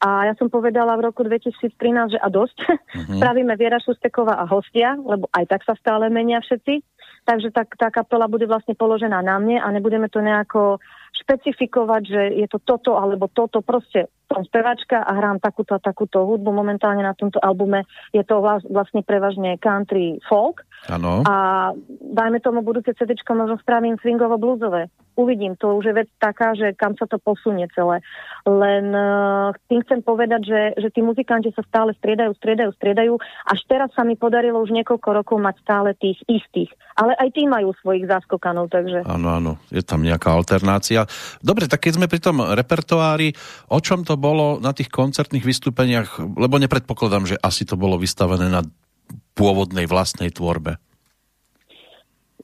a 0.04 0.28
ja 0.28 0.34
som 0.36 0.52
povedala 0.52 1.00
v 1.00 1.06
roku 1.08 1.24
2013, 1.24 2.18
že 2.18 2.20
a 2.20 2.28
dosť. 2.28 2.58
Uh-huh. 2.68 3.16
Spravíme 3.22 3.56
Viera 3.56 3.80
Šusteková 3.80 4.36
a 4.36 4.50
hostia, 4.50 5.00
lebo 5.00 5.32
aj 5.32 5.48
tak 5.48 5.62
sa 5.64 5.78
stále 5.80 6.12
menia 6.12 6.44
všetci. 6.44 6.84
Takže 7.24 7.56
tá, 7.56 7.64
tá 7.64 7.88
kapela 7.88 8.28
bude 8.28 8.44
vlastne 8.44 8.76
položená 8.76 9.24
na 9.24 9.40
mne 9.40 9.64
a 9.64 9.72
nebudeme 9.72 10.12
to 10.12 10.20
nejako 10.20 10.84
špecifikovať, 11.13 12.02
že 12.04 12.21
je 12.41 12.47
to 12.49 12.58
toto 12.58 12.97
alebo 12.97 13.30
toto. 13.30 13.62
Proste 13.62 14.10
som 14.34 14.41
spevačka 14.41 15.06
a 15.06 15.12
hrám 15.13 15.38
takúto 15.38 15.78
a 15.78 15.84
takúto 15.84 16.26
hudbu. 16.26 16.49
Momentálne 16.49 17.06
na 17.06 17.13
tomto 17.13 17.38
albume 17.38 17.86
je 18.10 18.26
to 18.26 18.41
vlastne 18.41 19.06
prevažne 19.06 19.62
country 19.62 20.17
folk. 20.26 20.65
Ano. 20.89 21.21
A 21.23 21.69
dajme 22.02 22.41
tomu 22.41 22.65
budúce 22.65 22.91
CD 22.97 23.13
možno 23.30 23.62
spravím 23.62 23.95
swingovo-bluesové 24.02 24.89
uvidím. 25.15 25.56
To 25.62 25.78
už 25.78 25.86
je 25.86 25.93
vec 25.93 26.10
taká, 26.17 26.58
že 26.58 26.73
kam 26.73 26.97
sa 26.97 27.06
to 27.06 27.21
posunie 27.21 27.65
celé. 27.73 28.02
Len 28.43 28.89
uh, 28.91 29.54
tým 29.69 29.86
chcem 29.86 30.02
povedať, 30.02 30.41
že, 30.45 30.62
že 30.78 30.89
tí 30.89 31.06
muzikanti 31.06 31.54
sa 31.54 31.62
stále 31.69 31.93
striedajú, 31.97 32.34
striedajú, 32.38 32.71
striedajú. 32.76 33.13
Až 33.49 33.60
teraz 33.69 33.89
sa 33.93 34.02
mi 34.04 34.17
podarilo 34.17 34.62
už 34.62 34.73
niekoľko 34.73 35.10
rokov 35.13 35.38
mať 35.38 35.56
stále 35.62 35.89
tých 35.97 36.17
istých. 36.26 36.73
Ale 36.97 37.17
aj 37.17 37.30
tí 37.34 37.45
majú 37.49 37.73
svojich 37.82 38.06
záskokanov, 38.06 38.69
takže... 38.69 39.06
Áno, 39.06 39.30
áno, 39.34 39.52
je 39.73 39.82
tam 39.82 40.02
nejaká 40.02 40.34
alternácia. 40.34 41.03
Dobre, 41.39 41.70
tak 41.70 41.86
keď 41.86 42.02
sme 42.02 42.08
pri 42.12 42.20
tom 42.20 42.42
repertoári, 42.42 43.34
o 43.72 43.80
čom 43.80 44.04
to 44.04 44.20
bolo 44.20 44.60
na 44.60 44.72
tých 44.76 44.92
koncertných 44.92 45.46
vystúpeniach, 45.46 46.20
lebo 46.20 46.60
nepredpokladám, 46.60 47.36
že 47.36 47.39
asi 47.39 47.63
to 47.63 47.80
bolo 47.80 48.00
vystavené 48.00 48.50
na 48.50 48.62
pôvodnej 49.34 49.89
vlastnej 49.89 50.30
tvorbe. 50.30 50.78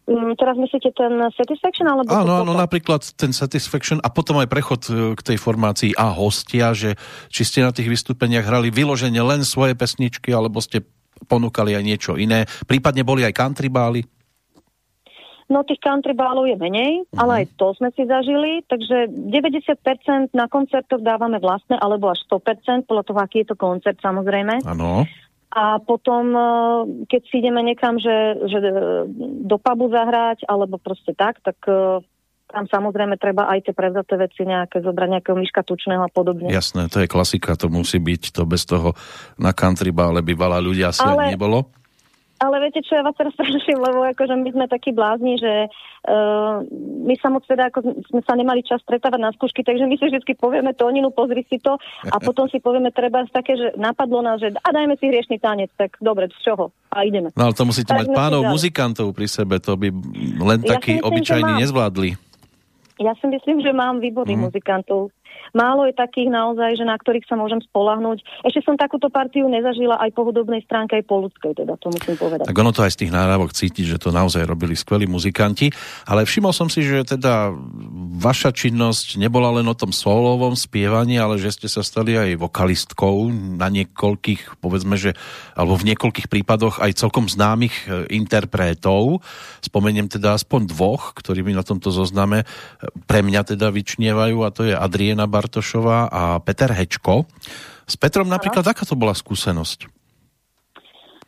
Mm, 0.09 0.33
teraz 0.41 0.57
myslíte 0.57 0.89
ten 0.97 1.21
Satisfaction? 1.37 1.85
Alebo 1.85 2.09
áno, 2.09 2.41
áno, 2.41 2.53
napríklad 2.57 3.05
ten 3.13 3.29
Satisfaction 3.29 4.01
a 4.01 4.09
potom 4.09 4.41
aj 4.41 4.49
prechod 4.49 4.81
e, 4.89 5.13
k 5.13 5.21
tej 5.21 5.37
formácii 5.37 5.93
a 5.93 6.09
hostia, 6.09 6.73
že 6.73 6.97
či 7.29 7.45
ste 7.45 7.61
na 7.61 7.69
tých 7.69 7.93
vystúpeniach 7.93 8.41
hrali 8.41 8.73
vyložene 8.73 9.21
len 9.21 9.45
svoje 9.45 9.77
pesničky, 9.77 10.33
alebo 10.33 10.57
ste 10.65 10.81
ponúkali 11.29 11.77
aj 11.77 11.83
niečo 11.85 12.11
iné. 12.17 12.49
Prípadne 12.65 13.05
boli 13.05 13.21
aj 13.21 13.37
country 13.37 13.69
bály? 13.69 14.01
No 15.49 15.65
tých 15.65 15.81
country 15.81 16.13
bálov 16.13 16.45
je 16.45 16.53
menej, 16.61 17.03
uh-huh. 17.09 17.25
ale 17.25 17.31
aj 17.43 17.45
to 17.57 17.73
sme 17.73 17.89
si 17.97 18.05
zažili, 18.05 18.61
takže 18.69 19.09
90% 19.09 20.29
na 20.37 20.45
koncertoch 20.45 21.01
dávame 21.01 21.41
vlastné, 21.41 21.73
alebo 21.81 22.13
až 22.13 22.21
100%, 22.29 22.85
podľa 22.85 23.03
toho, 23.09 23.19
aký 23.19 23.41
je 23.41 23.49
to 23.49 23.55
koncert 23.57 23.97
samozrejme. 23.97 24.61
Áno. 24.61 25.09
A 25.49 25.81
potom, 25.81 26.29
e, 26.29 26.45
keď 27.09 27.21
si 27.25 27.41
ideme 27.41 27.65
niekam, 27.65 27.97
že, 27.97 28.37
že 28.45 28.57
e, 28.61 28.73
do 29.49 29.57
pubu 29.57 29.89
zahrať, 29.89 30.45
alebo 30.45 30.77
proste 30.77 31.17
tak, 31.17 31.41
tak 31.41 31.57
e, 31.65 32.05
tam 32.49 32.65
samozrejme 32.69 33.17
treba 33.17 33.49
aj 33.49 33.65
tie 33.65 33.73
prevzaté 33.73 34.21
veci 34.21 34.45
nejaké 34.45 34.85
zobrať, 34.85 35.09
nejakého 35.17 35.37
myška 35.37 35.65
tučného 35.65 36.05
a 36.05 36.09
podobne. 36.13 36.53
Jasné, 36.53 36.85
to 36.93 37.01
je 37.01 37.09
klasika, 37.09 37.57
to 37.57 37.65
musí 37.69 37.97
byť, 37.97 38.29
to 38.29 38.45
bez 38.45 38.69
toho 38.69 38.93
na 39.41 39.49
country 39.49 39.89
bále 39.89 40.21
by 40.21 40.33
veľa 40.37 40.59
ľudia 40.61 40.93
asi 40.93 41.05
Ale... 41.05 41.33
nebolo. 41.33 41.73
Ale 42.39 42.55
viete, 42.63 42.79
čo 42.79 42.95
ja 42.95 43.03
vás 43.03 43.15
teraz 43.19 43.35
preruším, 43.39 43.79
lebo 43.83 44.07
akože 44.07 44.33
my 44.39 44.49
sme 44.55 44.65
takí 44.71 44.95
blázni, 44.95 45.35
že 45.35 45.67
uh, 45.67 46.63
my 47.03 47.13
sa 47.19 47.27
moc 47.27 47.43
teda, 47.43 47.67
ako 47.67 47.83
sme 48.07 48.21
sa 48.23 48.33
nemali 48.39 48.63
čas 48.63 48.79
stretávať 48.83 49.19
na 49.19 49.31
skúšky, 49.35 49.61
takže 49.61 49.83
my 49.83 49.95
si 49.99 50.07
vždy 50.07 50.33
povieme 50.39 50.71
Toninu, 50.71 51.11
pozri 51.11 51.43
si 51.51 51.59
to 51.59 51.75
a 52.07 52.15
potom 52.27 52.47
si 52.47 52.63
povieme 52.63 52.95
treba 52.95 53.27
také, 53.27 53.59
že 53.59 53.75
napadlo 53.75 54.23
nás, 54.23 54.39
že 54.39 54.55
a 54.55 54.69
dajme 54.71 54.95
si 54.95 55.11
hriešný 55.11 55.37
tanec, 55.43 55.69
tak 55.75 55.99
dobre, 55.99 56.31
z 56.31 56.39
čoho? 56.47 56.71
A 56.89 57.05
ideme. 57.05 57.29
No 57.35 57.51
ale 57.51 57.53
to 57.53 57.67
musíte 57.67 57.91
tak 57.91 58.07
mať 58.07 58.15
pánov 58.15 58.47
muzikantov 58.49 59.11
pri 59.13 59.27
sebe, 59.29 59.59
to 59.61 59.75
by 59.75 59.91
len 60.39 60.59
takí 60.63 60.97
ja 60.97 61.05
obyčajní 61.05 61.61
nezvládli. 61.61 62.29
Ja 62.99 63.15
si 63.15 63.31
myslím, 63.31 63.63
že 63.63 63.71
mám 63.71 64.03
výborných 64.03 64.35
mm. 64.35 64.45
muzikantov. 64.51 65.15
Málo 65.53 65.89
je 65.89 65.95
takých 65.97 66.29
naozaj, 66.29 66.77
že 66.77 66.85
na 66.85 66.93
ktorých 66.93 67.25
sa 67.25 67.33
môžem 67.33 67.57
spolahnúť. 67.65 68.21
Ešte 68.45 68.61
som 68.61 68.77
takúto 68.77 69.09
partiu 69.09 69.49
nezažila 69.49 69.97
aj 69.97 70.13
po 70.13 70.29
hudobnej 70.29 70.61
stránke, 70.65 71.01
aj 71.01 71.05
po 71.09 71.25
ľudskej, 71.25 71.57
teda 71.57 71.73
to 71.81 71.89
musím 71.89 72.15
povedať. 72.17 72.45
Tak 72.45 72.59
ono 72.61 72.69
to 72.73 72.85
aj 72.85 72.93
z 72.93 72.99
tých 73.05 73.13
nárávok 73.13 73.49
cíti, 73.53 73.81
že 73.81 73.97
to 73.97 74.13
naozaj 74.13 74.45
robili 74.45 74.77
skvelí 74.77 75.09
muzikanti, 75.09 75.73
ale 76.05 76.29
všimol 76.29 76.53
som 76.53 76.69
si, 76.69 76.85
že 76.85 77.01
teda 77.01 77.49
vaša 78.19 78.53
činnosť 78.53 79.17
nebola 79.17 79.57
len 79.57 79.65
o 79.65 79.73
tom 79.77 79.89
solovom 79.89 80.53
spievaní, 80.53 81.17
ale 81.17 81.41
že 81.41 81.49
ste 81.49 81.67
sa 81.71 81.81
stali 81.81 82.13
aj 82.13 82.37
vokalistkou 82.37 83.33
na 83.57 83.73
niekoľkých, 83.73 84.61
povedzme, 84.61 85.01
že, 85.01 85.17
alebo 85.57 85.79
v 85.81 85.93
niekoľkých 85.93 86.29
prípadoch 86.29 86.77
aj 86.77 86.99
celkom 86.99 87.25
známych 87.25 87.73
e, 87.89 88.05
interpretov. 88.13 89.25
Spomeniem 89.65 90.11
teda 90.11 90.37
aspoň 90.37 90.69
dvoch, 90.69 91.17
ktorí 91.17 91.41
mi 91.41 91.57
na 91.57 91.65
tomto 91.65 91.89
zozname 91.89 92.43
e, 92.43 92.45
pre 93.09 93.25
mňa 93.25 93.55
teda 93.55 93.73
vyčnievajú 93.73 94.37
a 94.45 94.53
to 94.53 94.67
je 94.67 94.75
Adriena 94.77 95.25
Bar 95.25 95.28
Bartošová 95.29 96.09
a 96.09 96.21
Peter 96.41 96.73
Hečko. 96.73 97.29
S 97.85 97.95
Petrom 97.97 98.25
napríklad, 98.25 98.65
aká 98.65 98.85
to 98.85 98.97
bola 98.97 99.13
skúsenosť? 99.13 99.98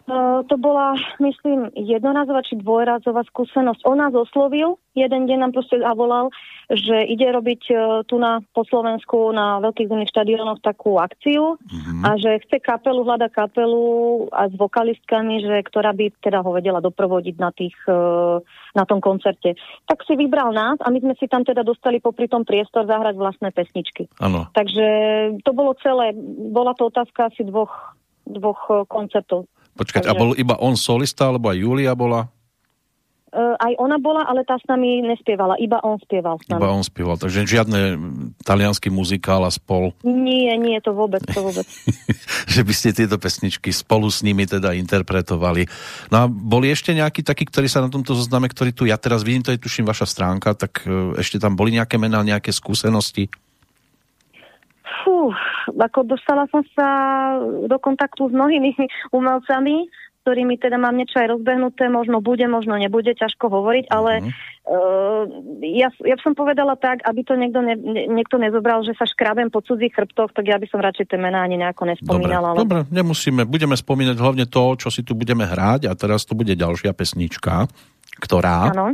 Uh, 0.10 0.42
to 0.50 0.58
bola, 0.58 0.98
myslím, 1.22 1.70
jednorazová 1.78 2.42
či 2.42 2.58
dvojrazová 2.58 3.22
skúsenosť. 3.30 3.86
On 3.86 3.98
nás 4.02 4.12
oslovil, 4.18 4.82
jeden 4.98 5.30
deň 5.30 5.38
nám 5.38 5.52
proste 5.54 5.78
zavolal, 5.78 6.34
že 6.68 7.06
ide 7.06 7.30
robiť 7.30 7.62
uh, 7.70 7.78
tu 8.10 8.18
na, 8.18 8.42
po 8.52 8.66
Slovensku 8.66 9.30
na 9.30 9.62
veľkých 9.62 9.88
zimných 9.88 10.10
štadiónoch 10.10 10.60
takú 10.66 10.98
akciu 10.98 11.56
mm-hmm. 11.62 12.02
a 12.02 12.10
že 12.18 12.42
chce 12.44 12.58
kapelu, 12.60 13.02
hľada 13.06 13.30
kapelu 13.30 13.86
a 14.34 14.50
s 14.50 14.54
vokalistkami, 14.58 15.46
že, 15.46 15.56
ktorá 15.70 15.94
by 15.94 16.10
teda 16.18 16.42
ho 16.42 16.50
vedela 16.50 16.82
doprovodiť 16.82 17.36
na, 17.38 17.54
tých, 17.54 17.78
uh, 17.86 18.42
na 18.74 18.84
tom 18.90 19.00
koncerte. 19.00 19.54
Tak 19.86 20.02
si 20.10 20.18
vybral 20.18 20.50
nás 20.52 20.82
a 20.82 20.90
my 20.90 20.98
sme 20.98 21.14
si 21.22 21.30
tam 21.30 21.46
teda 21.46 21.62
dostali 21.62 22.02
popri 22.02 22.26
tom 22.26 22.42
priestor 22.42 22.90
zahrať 22.90 23.16
vlastné 23.16 23.54
pesničky. 23.54 24.10
Ano. 24.18 24.50
Takže 24.52 24.88
to 25.46 25.52
bolo 25.54 25.78
celé, 25.80 26.12
bola 26.52 26.74
to 26.74 26.90
otázka 26.90 27.30
asi 27.30 27.46
dvoch, 27.46 27.96
dvoch 28.26 28.90
koncertov. 28.90 29.46
Počkať, 29.76 30.08
Takže... 30.08 30.12
a 30.12 30.20
bol 30.20 30.32
iba 30.36 30.56
on 30.60 30.76
solista, 30.76 31.32
alebo 31.32 31.52
aj 31.52 31.58
Julia 31.60 31.94
bola? 31.96 32.28
Uh, 33.32 33.56
aj 33.64 33.80
ona 33.80 33.96
bola, 33.96 34.28
ale 34.28 34.44
tá 34.44 34.60
s 34.60 34.68
nami 34.68 35.00
nespievala, 35.08 35.56
iba 35.56 35.80
on 35.88 35.96
spieval 36.04 36.36
s 36.36 36.52
nami. 36.52 36.60
Iba 36.60 36.76
on 36.76 36.84
spieval, 36.84 37.16
takže 37.16 37.48
žiadne 37.48 37.96
talianský 38.44 38.92
muzikál 38.92 39.48
a 39.48 39.52
spol. 39.56 39.96
Nie, 40.04 40.60
nie, 40.60 40.76
to 40.84 40.92
vôbec, 40.92 41.24
to 41.24 41.40
vôbec. 41.40 41.64
že 42.54 42.62
by 42.68 42.74
ste 42.76 42.92
tieto 42.92 43.16
pesničky 43.16 43.72
spolu 43.72 44.12
s 44.12 44.20
nimi 44.20 44.44
teda 44.44 44.76
interpretovali. 44.76 45.64
No 46.12 46.16
a 46.20 46.24
boli 46.28 46.76
ešte 46.76 46.92
nejakí 46.92 47.24
takí, 47.24 47.48
ktorí 47.48 47.72
sa 47.72 47.80
na 47.80 47.88
tomto 47.88 48.20
zozname, 48.20 48.52
ktorí 48.52 48.76
tu 48.76 48.84
ja 48.84 49.00
teraz 49.00 49.24
vidím, 49.24 49.48
to 49.48 49.56
je 49.56 49.64
tuším 49.64 49.88
vaša 49.88 50.12
stránka, 50.12 50.52
tak 50.52 50.84
uh, 50.84 51.16
ešte 51.16 51.40
tam 51.40 51.56
boli 51.56 51.72
nejaké 51.72 51.96
mená, 51.96 52.20
nejaké 52.28 52.52
skúsenosti? 52.52 53.32
Fú, 55.02 55.32
ako 55.72 56.04
dostala 56.04 56.46
som 56.52 56.62
sa 56.76 56.90
do 57.66 57.78
kontaktu 57.80 58.28
s 58.28 58.34
mnohými 58.36 58.76
umelcami, 59.18 59.88
ktorými 60.22 60.62
teda 60.62 60.78
mám 60.78 60.94
niečo 60.94 61.18
aj 61.18 61.34
rozbehnuté, 61.34 61.90
možno 61.90 62.22
bude, 62.22 62.46
možno 62.46 62.78
nebude, 62.78 63.18
ťažko 63.18 63.50
hovoriť, 63.50 63.86
ale 63.90 64.22
uh-huh. 64.22 64.30
uh, 64.70 65.24
ja, 65.66 65.90
ja 66.06 66.18
som 66.22 66.38
povedala 66.38 66.78
tak, 66.78 67.02
aby 67.10 67.26
to 67.26 67.34
niekto, 67.34 67.66
ne, 67.66 67.74
niekto 68.06 68.38
nezobral, 68.38 68.86
že 68.86 68.94
sa 68.94 69.10
škrabem 69.10 69.50
po 69.50 69.66
cudzích 69.66 69.90
chrbtoch, 69.90 70.30
tak 70.38 70.46
ja 70.46 70.62
by 70.62 70.70
som 70.70 70.78
radšej 70.78 71.10
tie 71.10 71.18
mená 71.18 71.42
ani 71.42 71.58
nejako 71.58 71.90
nespomínala. 71.90 72.54
Dobre, 72.54 72.62
ale... 72.62 72.62
dobre, 72.62 72.80
nemusíme, 72.94 73.50
budeme 73.50 73.74
spomínať 73.74 74.18
hlavne 74.22 74.46
to, 74.46 74.78
čo 74.78 74.94
si 74.94 75.02
tu 75.02 75.18
budeme 75.18 75.50
hrať 75.50 75.90
a 75.90 75.94
teraz 75.98 76.22
to 76.30 76.38
bude 76.38 76.54
ďalšia 76.54 76.94
pesnička, 76.94 77.66
ktorá... 78.22 78.70
Áno. 78.70 78.94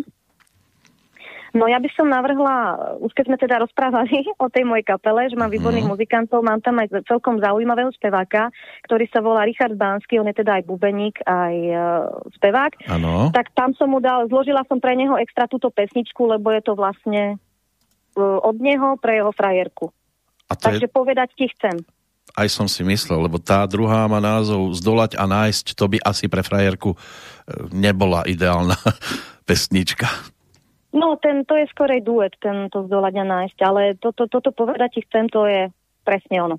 No 1.58 1.66
ja 1.66 1.82
by 1.82 1.90
som 1.98 2.06
navrhla, 2.06 2.78
už 3.02 3.10
keď 3.18 3.26
sme 3.26 3.38
teda 3.42 3.66
rozprávali 3.66 4.30
o 4.44 4.48
tej 4.48 4.62
mojej 4.62 4.86
kapele, 4.86 5.26
že 5.26 5.34
mám 5.34 5.50
výborných 5.50 5.90
mm. 5.90 5.92
muzikantov, 5.98 6.46
mám 6.46 6.62
tam 6.62 6.78
aj 6.78 6.94
celkom 7.10 7.42
zaujímavého 7.42 7.90
speváka, 7.98 8.54
ktorý 8.86 9.10
sa 9.10 9.26
volá 9.26 9.42
Richard 9.42 9.74
Bánsky, 9.74 10.22
on 10.22 10.30
je 10.30 10.38
teda 10.38 10.62
aj 10.62 10.64
bubeník, 10.70 11.18
aj 11.26 11.56
uh, 11.74 11.82
spevák. 12.38 12.86
Ano. 12.94 13.34
Tak 13.34 13.58
tam 13.58 13.74
som 13.74 13.90
mu 13.90 13.98
dal, 13.98 14.30
zložila 14.30 14.62
som 14.70 14.78
pre 14.78 14.94
neho 14.94 15.18
extra 15.18 15.50
túto 15.50 15.74
pesničku, 15.74 16.30
lebo 16.30 16.54
je 16.54 16.62
to 16.62 16.78
vlastne 16.78 17.42
uh, 18.16 18.38
od 18.46 18.56
neho 18.62 18.94
pre 19.02 19.18
jeho 19.18 19.34
frajerku. 19.34 19.90
A 20.48 20.54
to 20.54 20.70
Takže 20.70 20.88
je... 20.88 20.94
povedať 20.94 21.30
ti 21.34 21.50
chcem. 21.58 21.82
Aj 22.38 22.46
som 22.52 22.70
si 22.70 22.86
myslel, 22.86 23.26
lebo 23.26 23.42
tá 23.42 23.66
druhá 23.66 24.06
má 24.06 24.22
názov 24.22 24.70
Zdolať 24.78 25.18
a 25.18 25.26
nájsť, 25.26 25.74
to 25.74 25.86
by 25.90 25.98
asi 26.06 26.30
pre 26.30 26.44
frajerku 26.46 26.94
e, 26.94 26.98
nebola 27.74 28.28
ideálna 28.28 28.78
pesnička. 29.48 30.37
No, 30.94 31.20
ten, 31.20 31.44
to 31.44 31.60
je 31.60 31.68
skorej 31.68 32.02
duet, 32.02 32.36
ten 32.40 32.72
to 32.72 32.88
zdolať 32.88 33.14
a 33.20 33.26
nájsť, 33.28 33.58
ale 33.64 33.82
toto, 34.00 34.32
toto 34.32 34.56
povedať 34.56 34.90
ti 34.98 35.02
chcem, 35.04 35.28
to 35.28 35.44
je 35.44 35.68
presne 36.08 36.38
ono. 36.40 36.58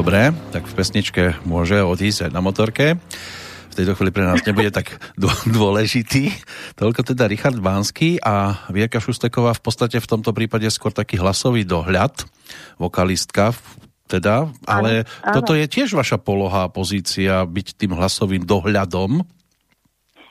Dobre, 0.00 0.32
tak 0.48 0.64
v 0.64 0.76
pesničke 0.80 1.44
môže 1.44 1.76
odísť 1.84 2.24
aj 2.24 2.30
na 2.32 2.40
motorke. 2.40 2.96
V 3.68 3.74
tejto 3.76 3.92
chvíli 3.92 4.08
pre 4.08 4.24
nás 4.24 4.40
nebude 4.48 4.72
tak 4.72 4.96
dô- 5.20 5.28
dôležitý. 5.44 6.32
Toľko 6.72 7.12
teda 7.12 7.28
Richard 7.28 7.60
Bánsky 7.60 8.16
a 8.16 8.64
Vierka 8.72 8.96
Šusteková 8.96 9.52
v 9.52 9.60
podstate 9.60 10.00
v 10.00 10.08
tomto 10.08 10.32
prípade 10.32 10.64
skôr 10.72 10.88
taký 10.88 11.20
hlasový 11.20 11.68
dohľad, 11.68 12.16
vokalistka 12.80 13.52
teda, 14.08 14.48
ale 14.64 15.04
áno. 15.20 15.36
toto 15.36 15.52
je 15.52 15.68
tiež 15.68 15.92
vaša 15.92 16.16
poloha 16.16 16.64
a 16.64 16.72
pozícia 16.72 17.44
byť 17.44 17.76
tým 17.76 17.92
hlasovým 17.92 18.48
dohľadom. 18.48 19.20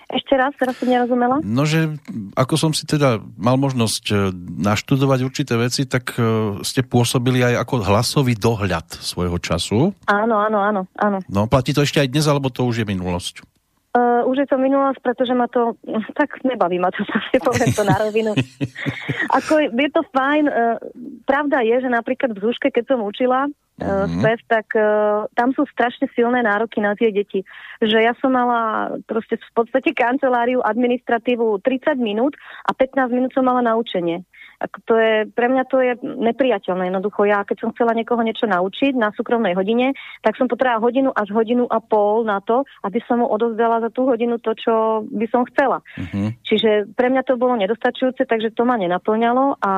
Ešte 0.10 0.34
raz, 0.34 0.58
teraz 0.58 0.74
som 0.82 0.90
nerozumela. 0.90 1.38
No, 1.46 1.70
že 1.70 1.94
ako 2.34 2.58
som 2.58 2.72
si 2.74 2.90
teda 2.90 3.22
mal 3.38 3.62
možnosť 3.62 4.04
e, 4.10 4.16
naštudovať 4.58 5.20
určité 5.22 5.54
veci, 5.54 5.86
tak 5.86 6.18
e, 6.18 6.58
ste 6.66 6.82
pôsobili 6.82 7.46
aj 7.46 7.62
ako 7.62 7.86
hlasový 7.86 8.34
dohľad 8.34 8.90
svojho 8.90 9.38
času. 9.38 9.94
Áno, 10.10 10.42
áno, 10.42 10.58
áno, 10.66 10.82
áno. 10.98 11.22
No, 11.30 11.46
platí 11.46 11.78
to 11.78 11.86
ešte 11.86 12.02
aj 12.02 12.10
dnes, 12.10 12.26
alebo 12.26 12.50
to 12.50 12.66
už 12.66 12.82
je 12.82 12.90
minulosť? 12.90 13.46
Uh, 13.90 14.22
už 14.30 14.46
je 14.46 14.48
to 14.50 14.58
minulosť, 14.62 15.02
pretože 15.02 15.34
ma 15.34 15.50
to, 15.50 15.74
tak 16.14 16.42
nebaví 16.46 16.78
ma 16.78 16.94
to, 16.94 17.02
si 17.30 17.38
poviem 17.42 17.70
to 17.74 17.82
na 17.86 17.98
rovinu. 17.98 18.38
Ako 19.38 19.66
je 19.66 19.90
to 19.94 20.02
fajn, 20.10 20.46
uh, 20.46 20.78
pravda 21.26 21.66
je, 21.66 21.86
že 21.86 21.90
napríklad 21.90 22.34
v 22.34 22.50
Zúške, 22.50 22.70
keď 22.74 22.98
som 22.98 23.06
učila 23.06 23.50
uh, 23.80 24.06
spev, 24.08 24.40
tak 24.48 24.68
uh, 24.76 25.26
tam 25.34 25.56
sú 25.56 25.64
strašne 25.72 26.08
silné 26.14 26.44
nároky 26.44 26.80
na 26.84 26.94
tie 26.96 27.12
deti. 27.12 27.44
Že 27.80 27.98
ja 28.06 28.14
som 28.20 28.36
mala 28.36 28.96
proste 29.08 29.40
v 29.40 29.52
podstate 29.56 29.96
kanceláriu, 29.96 30.62
administratívu 30.64 31.64
30 31.64 32.00
minút 32.00 32.36
a 32.68 32.76
15 32.76 33.10
minút 33.12 33.32
som 33.34 33.48
mala 33.48 33.64
na 33.64 33.76
učenie. 33.80 34.24
To 34.60 34.94
je, 35.00 35.24
pre 35.32 35.48
mňa 35.48 35.64
to 35.72 35.80
je 35.80 35.96
nepriateľné. 36.04 36.92
Jednoducho 36.92 37.24
ja, 37.24 37.48
keď 37.48 37.64
som 37.64 37.72
chcela 37.72 37.96
niekoho 37.96 38.20
niečo 38.20 38.44
naučiť 38.44 38.92
na 38.92 39.16
súkromnej 39.16 39.56
hodine, 39.56 39.96
tak 40.20 40.36
som 40.36 40.52
potrebovala 40.52 40.84
hodinu 40.84 41.10
až 41.16 41.32
hodinu 41.32 41.64
a 41.72 41.80
pol 41.80 42.28
na 42.28 42.44
to, 42.44 42.68
aby 42.84 43.00
som 43.08 43.24
mu 43.24 43.28
odozdala 43.32 43.80
za 43.80 43.88
tú 43.88 44.04
hodinu 44.04 44.36
to, 44.44 44.52
čo 44.60 45.08
by 45.08 45.26
som 45.32 45.48
chcela. 45.48 45.80
Uh-huh. 45.96 46.36
Čiže 46.44 46.92
pre 46.92 47.08
mňa 47.08 47.24
to 47.24 47.40
bolo 47.40 47.56
nedostačujúce, 47.56 48.28
takže 48.28 48.52
to 48.52 48.68
ma 48.68 48.76
nenaplňalo 48.76 49.64
a 49.64 49.72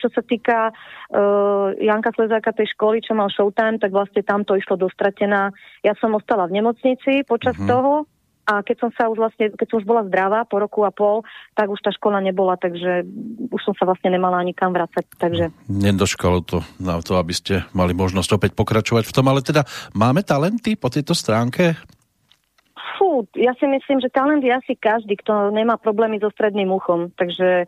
čo 0.00 0.08
sa 0.08 0.24
týka 0.24 0.72
uh, 0.72 1.76
Janka 1.76 2.16
Slezáka 2.16 2.56
tej 2.56 2.72
školy, 2.72 3.04
čo 3.04 3.12
mal 3.12 3.28
Showtime, 3.28 3.76
tak 3.76 3.92
vlastne 3.92 4.24
tam 4.24 4.48
to 4.48 4.56
išlo 4.56 4.80
dostratená. 4.80 5.52
Ja 5.84 5.92
som 6.00 6.16
ostala 6.16 6.48
v 6.48 6.56
nemocnici 6.64 7.20
počas 7.28 7.60
uh-huh. 7.60 7.68
toho 7.68 7.92
a 8.46 8.62
keď 8.62 8.76
som 8.78 8.90
sa 8.94 9.10
už 9.10 9.18
vlastne, 9.18 9.50
keď 9.50 9.66
som 9.66 9.78
už 9.82 9.86
bola 9.86 10.06
zdravá 10.06 10.46
po 10.46 10.62
roku 10.62 10.86
a 10.86 10.94
pol, 10.94 11.26
tak 11.58 11.66
už 11.66 11.82
tá 11.82 11.90
škola 11.90 12.22
nebola, 12.22 12.54
takže 12.54 13.02
už 13.50 13.60
som 13.60 13.74
sa 13.74 13.90
vlastne 13.90 14.14
nemala 14.14 14.38
nikam 14.46 14.70
vrácať, 14.70 15.02
takže... 15.18 15.50
Nedoškalo 15.66 16.46
to 16.46 16.62
na 16.78 17.02
to, 17.02 17.18
aby 17.18 17.34
ste 17.34 17.66
mali 17.74 17.90
možnosť 17.90 18.30
opäť 18.38 18.50
pokračovať 18.54 19.04
v 19.10 19.14
tom, 19.14 19.26
ale 19.26 19.42
teda 19.42 19.66
máme 19.98 20.22
talenty 20.22 20.78
po 20.78 20.86
tejto 20.86 21.12
stránke? 21.18 21.74
Fú, 22.96 23.26
ja 23.34 23.52
si 23.58 23.66
myslím, 23.66 23.98
že 23.98 24.14
talent 24.14 24.40
je 24.40 24.54
asi 24.54 24.78
každý, 24.78 25.18
kto 25.20 25.50
nemá 25.50 25.76
problémy 25.76 26.22
so 26.22 26.30
stredným 26.30 26.70
uchom, 26.70 27.10
takže 27.18 27.66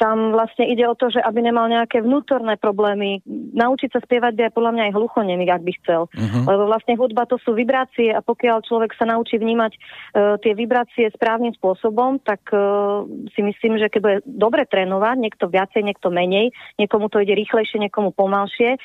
tam 0.00 0.32
vlastne 0.32 0.66
ide 0.66 0.88
o 0.88 0.96
to, 0.96 1.12
že 1.12 1.20
aby 1.20 1.44
nemal 1.44 1.68
nejaké 1.68 2.00
vnútorné 2.00 2.56
problémy. 2.56 3.20
Naučiť 3.52 3.92
sa 3.92 4.00
spievať 4.00 4.32
by 4.34 4.42
aj 4.48 4.54
podľa 4.56 4.72
mňa 4.72 4.82
aj 4.88 4.96
hluchonemý, 4.96 5.44
ak 5.52 5.62
by 5.62 5.72
chcel. 5.84 6.02
Uh-huh. 6.08 6.42
Lebo 6.48 6.64
vlastne 6.66 6.96
hudba 6.96 7.28
to 7.28 7.36
sú 7.44 7.52
vibrácie 7.52 8.10
a 8.10 8.24
pokiaľ 8.24 8.64
človek 8.64 8.96
sa 8.96 9.04
naučí 9.04 9.36
vnímať 9.36 9.72
uh, 9.76 10.36
tie 10.40 10.56
vibrácie 10.56 11.12
správnym 11.12 11.52
spôsobom, 11.54 12.18
tak 12.24 12.40
uh, 12.50 13.04
si 13.36 13.44
myslím, 13.44 13.76
že 13.76 13.92
keď 13.92 14.00
bude 14.00 14.18
dobre 14.24 14.64
trénovať, 14.64 15.16
niekto 15.20 15.46
viacej, 15.52 15.84
niekto 15.84 16.08
menej, 16.08 16.50
niekomu 16.80 17.12
to 17.12 17.20
ide 17.20 17.36
rýchlejšie, 17.36 17.78
niekomu 17.78 18.16
pomalšie, 18.16 18.80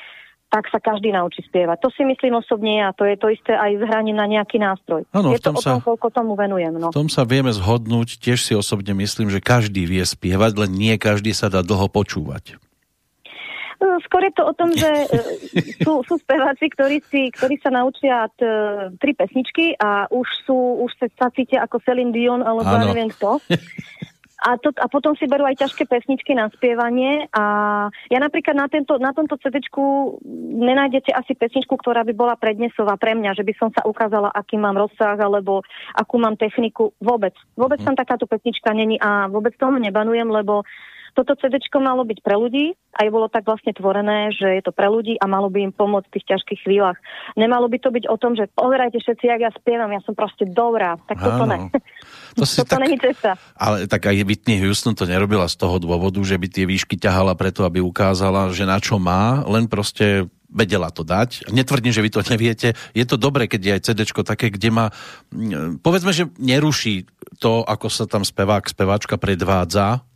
tak 0.48 0.64
sa 0.72 0.80
každý 0.80 1.12
naučí 1.12 1.44
spievať. 1.44 1.76
To 1.84 1.92
si 1.92 2.08
myslím 2.08 2.40
osobne 2.40 2.80
a 2.80 2.96
to 2.96 3.04
je 3.04 3.20
to 3.20 3.28
isté 3.28 3.52
aj 3.52 3.76
s 3.76 3.82
hraním 3.84 4.16
na 4.16 4.24
nejaký 4.24 4.56
nástroj. 4.56 5.04
Áno, 5.12 5.36
je 5.36 5.40
to 5.44 5.52
o 5.52 5.60
tom, 5.60 5.80
sa- 5.80 5.84
koľko 5.84 6.08
tomu 6.08 6.32
venujem. 6.40 6.72
No. 6.80 6.88
V 6.88 6.96
tom 6.96 7.12
sa 7.12 7.28
vieme 7.28 7.52
zhodnúť, 7.52 8.16
tiež 8.16 8.40
si 8.40 8.56
osobne 8.56 8.96
myslím, 8.96 9.28
že 9.28 9.44
každý 9.44 9.84
vie 9.84 10.00
spievať, 10.00 10.56
len 10.56 10.72
nie 10.72 10.96
každý 10.96 11.36
sa 11.36 11.52
dá 11.52 11.60
dlho 11.60 11.92
počúvať. 11.92 12.56
No, 13.78 13.94
Skôr 14.02 14.26
je 14.26 14.34
to 14.34 14.42
o 14.42 14.52
tom, 14.56 14.74
že 14.74 14.88
e, 14.88 15.06
sú, 15.86 16.02
sú 16.02 16.18
speváci, 16.18 16.66
ktorí, 16.72 16.98
si, 17.06 17.30
ktorí 17.30 17.60
sa 17.62 17.70
naučia 17.70 18.26
t, 18.34 18.42
tri 18.98 19.14
pesničky 19.14 19.76
a 19.78 20.10
už 20.10 20.26
sú, 20.48 20.82
už 20.82 20.90
sa, 21.14 21.30
cítia 21.30 21.62
ako 21.62 21.78
Celine 21.84 22.10
Dion 22.10 22.42
alebo 22.42 22.66
ja 22.66 22.82
Áno. 22.82 22.90
neviem 22.90 23.12
kto. 23.12 23.38
A, 24.38 24.54
to, 24.54 24.70
a 24.78 24.86
potom 24.86 25.18
si 25.18 25.26
berú 25.26 25.42
aj 25.42 25.66
ťažké 25.66 25.90
pesničky 25.90 26.30
na 26.30 26.46
spievanie 26.54 27.26
a 27.34 27.44
ja 28.06 28.18
napríklad 28.22 28.54
na, 28.54 28.70
tento, 28.70 28.94
na 29.02 29.10
tomto 29.10 29.34
cd 29.42 29.58
nenájdete 30.54 31.10
asi 31.10 31.34
pesničku, 31.34 31.74
ktorá 31.74 32.06
by 32.06 32.14
bola 32.14 32.38
prednesová 32.38 32.94
pre 32.94 33.18
mňa, 33.18 33.34
že 33.34 33.42
by 33.42 33.52
som 33.58 33.68
sa 33.74 33.82
ukázala, 33.82 34.30
aký 34.30 34.54
mám 34.54 34.78
rozsah 34.78 35.18
alebo 35.18 35.66
akú 35.90 36.22
mám 36.22 36.38
techniku. 36.38 36.94
Vôbec. 37.02 37.34
Vôbec 37.58 37.82
tam 37.82 37.98
takáto 37.98 38.30
pesnička 38.30 38.70
není 38.70 38.94
a 39.02 39.26
vôbec 39.26 39.58
tomu 39.58 39.82
nebanujem, 39.82 40.30
lebo 40.30 40.62
toto 41.14 41.36
CD 41.38 41.60
malo 41.78 42.02
byť 42.04 42.18
pre 42.20 42.34
ľudí, 42.34 42.74
aj 42.98 43.08
bolo 43.12 43.30
tak 43.30 43.46
vlastne 43.46 43.70
tvorené, 43.70 44.34
že 44.34 44.58
je 44.58 44.62
to 44.64 44.72
pre 44.74 44.90
ľudí 44.90 45.14
a 45.20 45.24
malo 45.30 45.48
by 45.48 45.70
im 45.70 45.72
pomôcť 45.72 46.08
v 46.10 46.14
tých 46.18 46.26
ťažkých 46.34 46.60
chvíľach. 46.66 46.98
Nemalo 47.38 47.70
by 47.70 47.78
to 47.78 47.94
byť 47.94 48.04
o 48.10 48.16
tom, 48.18 48.34
že 48.34 48.50
pozerajte 48.52 48.98
všetci, 48.98 49.24
jak 49.24 49.40
ja 49.40 49.52
spievam, 49.54 49.90
ja 49.94 50.02
som 50.02 50.18
proste 50.18 50.44
dobrá. 50.48 50.98
Tak 51.06 51.16
toto 51.22 51.44
Áno. 51.46 51.52
ne. 51.52 51.58
To 52.34 52.42
si 52.42 52.58
toto 52.60 52.74
tak- 52.76 52.82
není 52.82 52.98
cesta. 52.98 53.38
Ale 53.54 53.86
tak 53.86 54.10
aj 54.10 54.26
Whitney 54.26 54.58
Houston 54.60 54.98
to 54.98 55.06
nerobila 55.06 55.46
z 55.46 55.56
toho 55.56 55.78
dôvodu, 55.78 56.18
že 56.26 56.34
by 56.34 56.46
tie 56.50 56.64
výšky 56.66 56.98
ťahala 56.98 57.38
preto, 57.38 57.62
aby 57.62 57.78
ukázala, 57.78 58.50
že 58.50 58.66
na 58.66 58.82
čo 58.82 58.98
má, 58.98 59.46
len 59.46 59.70
proste 59.70 60.26
vedela 60.48 60.88
to 60.88 61.04
dať. 61.04 61.52
Netvrdím, 61.52 61.92
že 61.92 62.00
vy 62.00 62.10
to 62.10 62.24
neviete. 62.24 62.72
Je 62.96 63.04
to 63.04 63.20
dobré, 63.20 63.44
keď 63.46 63.60
je 63.60 63.72
aj 63.76 63.82
CD 63.84 64.00
také, 64.24 64.48
kde 64.48 64.68
má, 64.72 64.86
mm, 65.28 65.84
povedzme, 65.84 66.10
že 66.10 66.24
neruší 66.40 67.04
to, 67.36 67.62
ako 67.68 67.92
sa 67.92 68.08
tam 68.08 68.24
spevák, 68.24 68.64
speváčka 68.64 69.20
predvádza, 69.20 70.07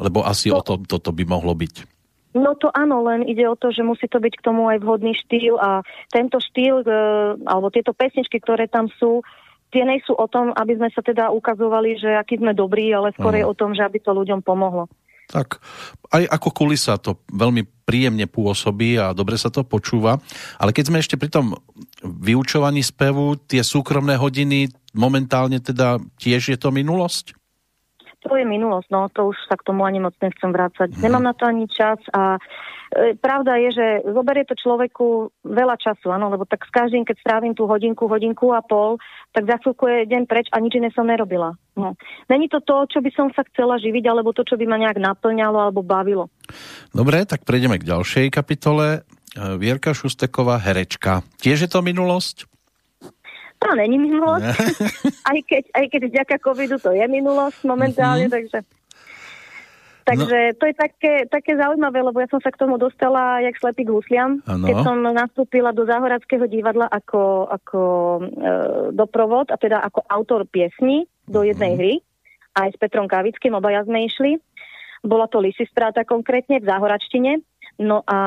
lebo 0.00 0.24
asi 0.24 0.48
o 0.48 0.64
tom 0.64 0.88
toto 0.88 1.12
by 1.12 1.28
mohlo 1.28 1.52
byť. 1.52 2.00
No 2.30 2.54
to 2.54 2.70
áno, 2.70 3.02
len 3.10 3.26
ide 3.26 3.42
o 3.50 3.58
to, 3.58 3.74
že 3.74 3.82
musí 3.82 4.06
to 4.06 4.22
byť 4.22 4.38
k 4.38 4.44
tomu 4.46 4.70
aj 4.70 4.78
vhodný 4.80 5.18
štýl 5.18 5.58
a 5.58 5.82
tento 6.14 6.38
štýl, 6.38 6.86
e, 6.86 6.90
alebo 7.42 7.74
tieto 7.74 7.90
pesničky, 7.90 8.38
ktoré 8.38 8.70
tam 8.70 8.86
sú, 9.02 9.26
tie 9.74 9.82
nejsú 9.82 10.14
o 10.14 10.26
tom, 10.30 10.54
aby 10.54 10.78
sme 10.78 10.88
sa 10.94 11.02
teda 11.02 11.34
ukazovali, 11.34 11.98
že 11.98 12.14
aký 12.14 12.38
sme 12.38 12.54
dobrí, 12.54 12.94
ale 12.94 13.10
Áno. 13.18 13.34
je 13.34 13.44
o 13.46 13.54
tom, 13.54 13.74
že 13.74 13.82
aby 13.82 13.98
to 13.98 14.14
ľuďom 14.14 14.46
pomohlo. 14.46 14.86
Tak 15.30 15.62
aj 16.10 16.26
ako 16.26 16.48
kulisa 16.50 16.98
to 16.98 17.22
veľmi 17.30 17.62
príjemne 17.86 18.26
pôsobí 18.26 18.98
a 18.98 19.14
dobre 19.14 19.38
sa 19.38 19.46
to 19.46 19.62
počúva. 19.62 20.18
Ale 20.58 20.74
keď 20.74 20.90
sme 20.90 20.98
ešte 20.98 21.14
pri 21.14 21.30
tom 21.30 21.54
vyučovaní 22.02 22.82
spevu, 22.82 23.38
tie 23.46 23.62
súkromné 23.62 24.18
hodiny 24.18 24.70
momentálne 24.90 25.62
teda 25.62 26.02
tiež 26.18 26.50
je 26.50 26.58
to 26.58 26.74
minulosť? 26.74 27.39
To 28.28 28.36
je 28.36 28.44
minulosť, 28.44 28.88
no 28.92 29.08
to 29.08 29.32
už 29.32 29.36
sa 29.48 29.56
k 29.56 29.64
tomu 29.64 29.88
ani 29.88 29.96
moc 29.96 30.12
nechcem 30.20 30.52
vrácať. 30.52 30.92
Mhm. 30.92 31.00
Nemám 31.00 31.24
na 31.24 31.34
to 31.34 31.48
ani 31.48 31.64
čas 31.72 31.96
a 32.12 32.36
e, 32.36 33.16
pravda 33.16 33.56
je, 33.56 33.70
že 33.72 33.86
zoberie 34.12 34.44
to 34.44 34.52
človeku 34.52 35.32
veľa 35.40 35.80
času, 35.80 36.12
áno, 36.12 36.28
lebo 36.28 36.44
tak 36.44 36.68
s 36.68 36.70
každým, 36.74 37.08
keď 37.08 37.16
strávim 37.16 37.56
tú 37.56 37.64
hodinku, 37.64 38.04
hodinku 38.04 38.52
a 38.52 38.60
pol, 38.60 39.00
tak 39.32 39.48
za 39.48 39.56
chvíľku 39.64 39.88
je 39.88 39.98
deň 40.04 40.22
preč 40.28 40.52
a 40.52 40.60
nič 40.60 40.76
iné 40.76 40.92
som 40.92 41.08
nerobila. 41.08 41.56
No. 41.80 41.96
Není 42.28 42.52
to 42.52 42.60
to, 42.60 42.84
čo 42.92 42.98
by 43.00 43.08
som 43.16 43.32
sa 43.32 43.40
chcela 43.48 43.80
živiť, 43.80 44.04
alebo 44.04 44.36
to, 44.36 44.44
čo 44.44 44.60
by 44.60 44.68
ma 44.68 44.76
nejak 44.76 45.00
naplňalo 45.00 45.56
alebo 45.56 45.80
bavilo. 45.80 46.28
Dobre, 46.92 47.24
tak 47.24 47.48
prejdeme 47.48 47.80
k 47.80 47.88
ďalšej 47.88 48.26
kapitole. 48.28 49.06
Vierka 49.38 49.94
Šusteková, 49.94 50.58
herečka. 50.58 51.22
Tiež 51.38 51.62
je 51.62 51.70
to 51.70 51.86
minulosť? 51.86 52.49
To 53.60 53.76
není 53.76 54.00
minulosť. 54.00 54.44
aj, 55.30 55.38
keď, 55.44 55.64
aj 55.76 55.84
keď 55.92 56.02
vďaka 56.08 56.36
covidu 56.40 56.76
to 56.80 56.96
je 56.96 57.04
minulosť 57.04 57.60
momentálne, 57.68 58.26
uh-huh. 58.28 58.36
takže... 58.40 58.60
Takže 60.00 60.38
no. 60.50 60.56
to 60.58 60.64
je 60.66 60.74
také, 60.74 61.12
také 61.30 61.52
zaujímavé, 61.54 62.02
lebo 62.02 62.18
ja 62.18 62.26
som 62.26 62.42
sa 62.42 62.50
k 62.50 62.58
tomu 62.58 62.80
dostala 62.80 63.38
jak 63.46 63.54
slepý 63.60 63.86
k 63.86 63.94
husliam, 63.94 64.42
ano. 64.42 64.66
keď 64.66 64.76
som 64.82 64.96
nastúpila 64.98 65.70
do 65.70 65.86
Záhoradského 65.86 66.50
divadla 66.50 66.90
ako, 66.90 67.46
ako 67.46 67.80
e, 68.18 68.20
doprovod, 68.90 69.54
a 69.54 69.56
teda 69.60 69.78
ako 69.78 70.02
autor 70.10 70.48
piesni 70.50 71.06
do 71.30 71.46
jednej 71.46 71.76
uh-huh. 71.76 71.84
hry, 71.84 71.94
aj 72.58 72.68
s 72.74 72.76
Petrom 72.80 73.06
Kavickým, 73.06 73.54
obaja 73.54 73.86
sme 73.86 74.08
išli. 74.08 74.40
Bola 75.06 75.30
to 75.30 75.38
Lisistráta 75.38 76.02
konkrétne 76.02 76.58
v 76.58 76.66
Záhoračtine. 76.66 77.44
No 77.80 78.04
a 78.04 78.18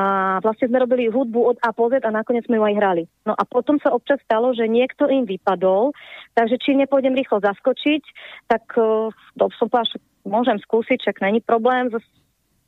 vlastne 0.42 0.66
sme 0.66 0.82
robili 0.82 1.06
hudbu 1.06 1.54
od 1.54 1.56
A 1.62 1.70
po 1.70 1.86
Z 1.86 2.02
a 2.02 2.10
nakoniec 2.10 2.42
sme 2.50 2.58
ju 2.58 2.66
aj 2.66 2.74
hrali. 2.74 3.06
No 3.22 3.38
a 3.38 3.42
potom 3.46 3.78
sa 3.78 3.94
občas 3.94 4.18
stalo, 4.26 4.50
že 4.50 4.66
niekto 4.66 5.06
im 5.06 5.22
vypadol, 5.30 5.94
takže 6.34 6.58
či 6.58 6.74
nepôjdem 6.74 7.14
rýchlo 7.14 7.38
zaskočiť, 7.38 8.02
tak 8.50 8.66
uh, 8.74 9.14
som 9.54 9.70
povedala, 9.70 9.94
že 9.94 10.02
môžem 10.26 10.58
skúsiť, 10.58 11.06
čak 11.06 11.22
není 11.22 11.38
problém, 11.38 11.86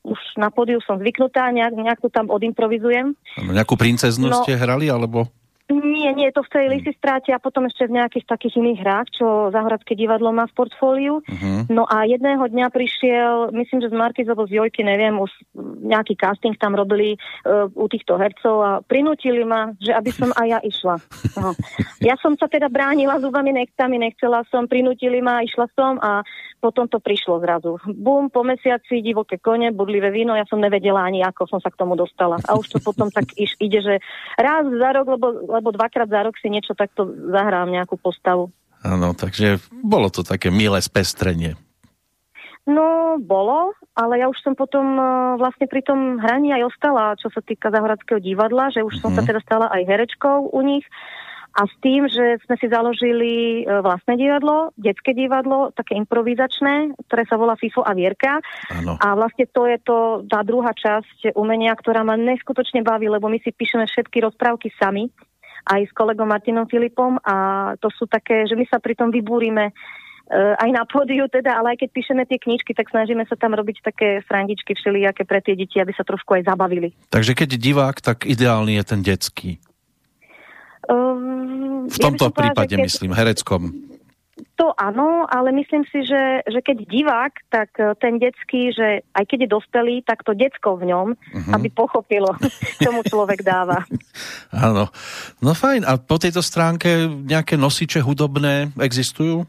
už 0.06 0.20
na 0.38 0.54
pódiu 0.54 0.78
som 0.86 1.02
zvyknutá, 1.02 1.50
nejak, 1.50 1.74
nejak 1.74 1.98
to 1.98 2.06
tam 2.06 2.30
odimprovizujem. 2.30 3.18
Nejakú 3.42 3.74
princeznu 3.74 4.30
no, 4.30 4.46
ste 4.46 4.54
hrali, 4.54 4.86
alebo? 4.86 5.26
Nie, 5.66 6.14
nie, 6.14 6.30
to 6.30 6.46
v 6.46 6.52
tej 6.54 6.66
Lisistráte 6.70 7.34
a 7.34 7.42
potom 7.42 7.66
ešte 7.66 7.90
v 7.90 7.98
nejakých 7.98 8.30
takých 8.30 8.54
iných 8.62 8.80
hrách, 8.86 9.08
čo 9.18 9.26
Zahoradské 9.50 9.98
divadlo 9.98 10.30
má 10.30 10.46
v 10.46 10.54
portfóliu. 10.54 11.18
Uh-huh. 11.26 11.66
No 11.66 11.82
a 11.90 12.06
jedného 12.06 12.46
dňa 12.46 12.70
prišiel, 12.70 13.50
myslím, 13.50 13.82
že 13.82 13.90
z 13.90 13.98
Markiz 13.98 14.30
alebo 14.30 14.46
z 14.46 14.62
Jojky, 14.62 14.86
neviem, 14.86 15.18
už 15.18 15.26
nejaký 15.82 16.14
casting 16.14 16.54
tam 16.54 16.78
robili 16.78 17.18
uh, 17.18 17.66
u 17.74 17.86
týchto 17.90 18.14
hercov 18.14 18.56
a 18.62 18.70
prinútili 18.78 19.42
ma, 19.42 19.74
že 19.82 19.90
aby 19.90 20.10
som 20.14 20.30
aj 20.38 20.46
ja 20.46 20.58
išla. 20.62 21.02
No. 21.34 21.50
Ja 21.98 22.14
som 22.22 22.38
sa 22.38 22.46
teda 22.46 22.70
bránila 22.70 23.18
zubami, 23.18 23.50
nechtami, 23.50 23.98
nechcela 23.98 24.46
som, 24.46 24.70
prinútili 24.70 25.18
ma, 25.18 25.42
išla 25.42 25.66
som 25.74 25.98
a 25.98 26.22
potom 26.60 26.88
to 26.88 26.98
prišlo 26.98 27.38
zrazu. 27.44 27.76
Bum, 27.94 28.32
po 28.32 28.42
mesiaci 28.42 29.04
divoké 29.04 29.38
kone, 29.38 29.70
budlivé 29.70 30.08
víno, 30.10 30.32
ja 30.34 30.48
som 30.48 30.58
nevedela 30.58 31.04
ani, 31.04 31.20
ako 31.22 31.46
som 31.46 31.60
sa 31.60 31.70
k 31.70 31.78
tomu 31.78 31.94
dostala. 31.94 32.40
A 32.48 32.56
už 32.56 32.66
to 32.72 32.78
potom 32.80 33.12
tak 33.12 33.30
iš, 33.36 33.54
ide, 33.60 33.84
že 33.84 33.94
raz 34.40 34.64
za 34.66 34.90
rok, 34.96 35.06
lebo, 35.14 35.26
lebo 35.56 35.72
dvakrát 35.72 36.06
za 36.06 36.20
rok 36.22 36.36
si 36.36 36.52
niečo 36.52 36.76
takto 36.76 37.08
zahrám, 37.32 37.72
nejakú 37.72 37.96
postavu. 37.96 38.52
Áno, 38.84 39.16
takže 39.16 39.58
bolo 39.72 40.12
to 40.12 40.22
také 40.22 40.52
milé 40.52 40.78
spestrenie. 40.84 41.56
No, 42.66 43.14
bolo, 43.22 43.78
ale 43.94 44.18
ja 44.18 44.26
už 44.26 44.42
som 44.42 44.58
potom 44.58 44.98
uh, 44.98 45.38
vlastne 45.38 45.70
pri 45.70 45.86
tom 45.86 46.18
hraní 46.18 46.50
aj 46.50 46.66
ostala, 46.66 47.14
čo 47.14 47.30
sa 47.30 47.38
týka 47.38 47.70
Zahoradského 47.70 48.18
divadla, 48.18 48.74
že 48.74 48.82
už 48.82 48.98
mm-hmm. 48.98 49.02
som 49.06 49.14
sa 49.14 49.22
mhm. 49.22 49.28
teda 49.30 49.40
stala 49.46 49.66
aj 49.70 49.82
herečkou 49.86 50.50
u 50.50 50.60
nich 50.66 50.82
a 51.56 51.64
s 51.64 51.74
tým, 51.80 52.04
že 52.04 52.36
sme 52.44 52.60
si 52.60 52.68
založili 52.68 53.64
e, 53.64 53.80
vlastné 53.80 54.20
divadlo, 54.20 54.76
detské 54.76 55.16
divadlo, 55.16 55.72
také 55.72 55.96
improvizačné, 55.96 56.92
ktoré 57.08 57.24
sa 57.24 57.40
volá 57.40 57.56
FIFO 57.56 57.80
a 57.80 57.96
Vierka. 57.96 58.44
Ano. 58.68 59.00
A 59.00 59.16
vlastne 59.16 59.48
to 59.48 59.64
je 59.64 59.80
to, 59.80 60.28
tá 60.28 60.44
druhá 60.44 60.76
časť 60.76 61.32
umenia, 61.32 61.72
ktorá 61.72 62.04
ma 62.04 62.20
neskutočne 62.20 62.84
baví, 62.84 63.08
lebo 63.08 63.32
my 63.32 63.40
si 63.40 63.56
píšeme 63.56 63.88
všetky 63.88 64.20
rozprávky 64.20 64.68
sami, 64.76 65.08
aj 65.66 65.90
s 65.90 65.92
kolegom 65.92 66.30
Martinom 66.30 66.70
Filipom 66.70 67.18
a 67.26 67.34
to 67.82 67.90
sú 67.90 68.06
také, 68.06 68.46
že 68.46 68.54
my 68.54 68.64
sa 68.70 68.78
pri 68.78 68.94
tom 68.94 69.10
vybúrime 69.10 69.74
Uh, 70.26 70.58
aj 70.58 70.74
na 70.74 70.82
pódiu 70.82 71.30
teda, 71.30 71.54
ale 71.54 71.78
aj 71.78 71.86
keď 71.86 71.90
píšeme 71.94 72.26
tie 72.26 72.42
knižky, 72.42 72.74
tak 72.74 72.90
snažíme 72.90 73.22
sa 73.30 73.38
tam 73.38 73.54
robiť 73.54 73.78
také 73.78 74.26
srandičky 74.26 74.74
všelijaké 74.74 75.22
pre 75.22 75.38
tie 75.38 75.54
deti, 75.54 75.78
aby 75.78 75.94
sa 75.94 76.02
trošku 76.02 76.34
aj 76.34 76.50
zabavili. 76.50 76.90
Takže 77.14 77.38
keď 77.38 77.54
divák, 77.54 78.02
tak 78.02 78.26
ideálny 78.26 78.74
je 78.74 78.84
ten 78.90 79.06
detský. 79.06 79.62
Um, 80.90 81.86
v 81.86 81.98
tomto 82.02 82.26
ja 82.26 82.34
prípade, 82.34 82.74
keď... 82.74 82.82
myslím, 82.90 83.14
hereckom. 83.14 83.70
To 84.36 84.72
áno, 84.76 85.24
ale 85.24 85.48
myslím 85.56 85.88
si, 85.88 86.04
že, 86.04 86.44
že 86.44 86.60
keď 86.60 86.84
divák, 86.84 87.32
tak 87.48 87.72
e, 87.80 87.96
ten 87.96 88.20
detský, 88.20 88.68
že 88.68 89.00
aj 89.16 89.24
keď 89.24 89.48
je 89.48 89.52
dospelý, 89.52 89.96
tak 90.04 90.24
to 90.28 90.36
detsko 90.36 90.76
v 90.76 90.92
ňom, 90.92 91.08
uh-huh. 91.16 91.52
aby 91.56 91.72
pochopilo, 91.72 92.36
čo 92.84 92.92
mu 92.92 93.00
človek 93.00 93.40
dáva. 93.40 93.80
Áno. 94.52 94.92
No 95.40 95.52
fajn. 95.56 95.88
A 95.88 95.96
po 95.96 96.20
tejto 96.20 96.44
stránke 96.44 97.08
nejaké 97.08 97.56
nosiče 97.56 98.04
hudobné 98.04 98.76
existujú? 98.76 99.48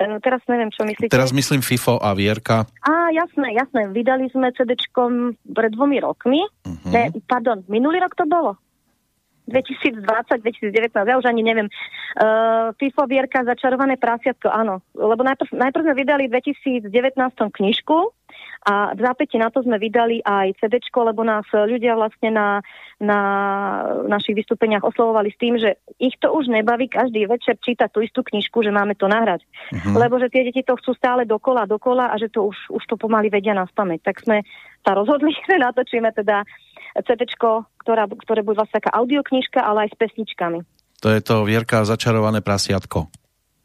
E, 0.00 0.04
teraz 0.24 0.40
neviem, 0.48 0.72
čo 0.72 0.88
myslíte. 0.88 1.12
Teraz 1.12 1.36
myslím 1.36 1.60
FIFO 1.60 2.00
a 2.00 2.16
Vierka. 2.16 2.64
Á, 2.80 3.12
jasné, 3.12 3.52
jasné. 3.52 3.92
Vydali 3.92 4.32
sme 4.32 4.48
CDčkom 4.56 5.36
pred 5.52 5.76
dvomi 5.76 6.00
rokmi. 6.00 6.40
Uh-huh. 6.64 6.88
Ne, 6.88 7.12
pardon, 7.28 7.60
minulý 7.68 8.00
rok 8.00 8.16
to 8.16 8.24
bolo. 8.24 8.56
2020, 9.50 10.40
2019, 10.40 10.94
ja 10.94 11.18
už 11.18 11.26
ani 11.26 11.42
neviem. 11.44 11.68
Uh, 12.16 12.72
FIFO 12.80 13.04
Vierka 13.10 13.42
Začarované 13.42 14.00
prasiatko, 14.00 14.48
áno. 14.48 14.80
Lebo 14.96 15.20
najprv, 15.26 15.50
najprv 15.52 15.82
sme 15.84 15.94
vydali 15.98 16.24
v 16.30 16.38
2019 16.38 16.88
knižku 17.34 18.13
a 18.64 18.96
v 18.96 19.00
zápäti 19.04 19.36
na 19.36 19.52
to 19.52 19.60
sme 19.60 19.76
vydali 19.76 20.24
aj 20.24 20.56
CD, 20.56 20.80
lebo 20.80 21.20
nás 21.20 21.44
ľudia 21.52 21.92
vlastne 22.00 22.32
na, 22.32 22.64
na 22.96 23.20
našich 24.08 24.40
vystúpeniach 24.40 24.80
oslovovali 24.80 25.28
s 25.28 25.36
tým, 25.36 25.60
že 25.60 25.76
ich 26.00 26.16
to 26.16 26.32
už 26.32 26.48
nebaví 26.48 26.88
každý 26.88 27.28
večer 27.28 27.60
čítať 27.60 27.92
tú 27.92 28.00
istú 28.00 28.24
knižku, 28.24 28.64
že 28.64 28.72
máme 28.72 28.96
to 28.96 29.04
nahrať. 29.04 29.44
Uh-huh. 29.68 30.00
Lebo 30.00 30.16
že 30.16 30.32
tie 30.32 30.48
deti 30.48 30.64
to 30.64 30.80
chcú 30.80 30.96
stále 30.96 31.28
dokola, 31.28 31.68
dokola 31.68 32.08
a 32.08 32.16
že 32.16 32.32
to 32.32 32.48
už, 32.48 32.56
už 32.72 32.84
to 32.88 32.96
pomaly 32.96 33.28
vedia 33.28 33.52
na 33.52 33.68
spameť. 33.68 34.00
Tak 34.00 34.16
sme 34.24 34.40
sa 34.80 34.96
rozhodli, 34.96 35.36
že 35.48 35.60
natočíme 35.60 36.08
teda 36.16 36.48
CD, 37.04 37.28
ktorá, 37.84 38.08
ktoré 38.08 38.40
bude 38.40 38.64
vlastne 38.64 38.80
taká 38.80 38.96
audioknižka, 38.96 39.60
ale 39.60 39.84
aj 39.84 39.92
s 39.92 39.96
pesničkami. 40.00 40.64
To 41.04 41.12
je 41.12 41.20
to 41.20 41.44
Vierka 41.44 41.84
začarované 41.84 42.40
prasiatko. 42.40 43.23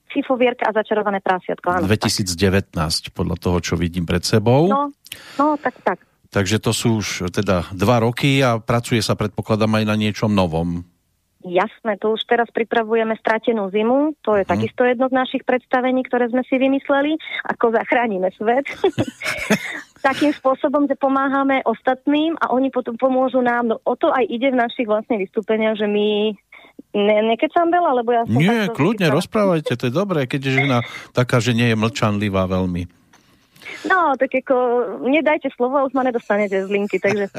Fifo 0.10 0.34
Vierka 0.36 0.68
a 0.68 0.76
začarované 0.76 1.22
prasiatko, 1.22 1.80
áno. 1.80 1.86
2019, 1.86 2.74
tak. 2.74 3.14
podľa 3.14 3.38
toho, 3.38 3.58
čo 3.62 3.74
vidím 3.78 4.10
pred 4.10 4.26
sebou. 4.26 4.66
No, 4.66 4.90
no 5.38 5.56
tak, 5.62 5.78
tak. 5.86 6.02
Takže 6.30 6.62
to 6.62 6.72
sú 6.74 7.02
už 7.02 7.34
teda 7.34 7.66
dva 7.74 8.06
roky 8.06 8.42
a 8.46 8.62
pracuje 8.62 9.02
sa, 9.02 9.18
predpokladám, 9.18 9.82
aj 9.82 9.86
na 9.86 9.96
niečom 9.98 10.30
novom. 10.30 10.86
Jasné, 11.40 11.96
to 12.04 12.20
už 12.20 12.28
teraz 12.28 12.52
pripravujeme 12.52 13.16
Stratenú 13.16 13.72
zimu, 13.72 14.12
to 14.20 14.36
je 14.36 14.44
hmm. 14.44 14.52
takisto 14.52 14.84
jedno 14.84 15.08
z 15.08 15.16
našich 15.16 15.48
predstavení, 15.48 16.04
ktoré 16.04 16.28
sme 16.28 16.44
si 16.44 16.60
vymysleli, 16.60 17.16
ako 17.48 17.72
zachránime 17.72 18.28
svet. 18.36 18.68
Takým 20.12 20.36
spôsobom, 20.36 20.84
že 20.88 21.00
pomáhame 21.00 21.64
ostatným 21.64 22.36
a 22.44 22.52
oni 22.52 22.72
potom 22.72 23.00
pomôžu 23.00 23.40
nám. 23.40 23.72
No, 23.72 23.76
o 23.88 23.96
to 23.96 24.12
aj 24.12 24.28
ide 24.28 24.52
v 24.52 24.60
našich 24.60 24.88
vlastne 24.88 25.16
vystúpeniach, 25.16 25.80
že 25.80 25.88
my 25.88 26.36
Ne, 26.90 27.22
nekecam 27.22 27.70
veľa, 27.70 27.92
lebo 28.02 28.10
ja 28.10 28.24
som... 28.26 28.34
Nie, 28.34 28.66
kľudne, 28.74 29.14
rozprávajte, 29.14 29.78
to 29.78 29.88
je 29.90 29.94
dobré, 29.94 30.26
keď 30.26 30.42
je 30.42 30.52
žena 30.58 30.78
taká, 31.14 31.38
že 31.38 31.54
nie 31.54 31.70
je 31.70 31.78
mlčanlivá 31.78 32.50
veľmi. 32.50 32.90
No, 33.86 34.18
tak 34.18 34.34
ako, 34.34 34.56
nedajte 35.06 35.54
slovo, 35.54 35.86
už 35.86 35.94
ma 35.94 36.02
nedostanete 36.02 36.66
z 36.66 36.68
linky, 36.68 36.98
takže... 36.98 37.30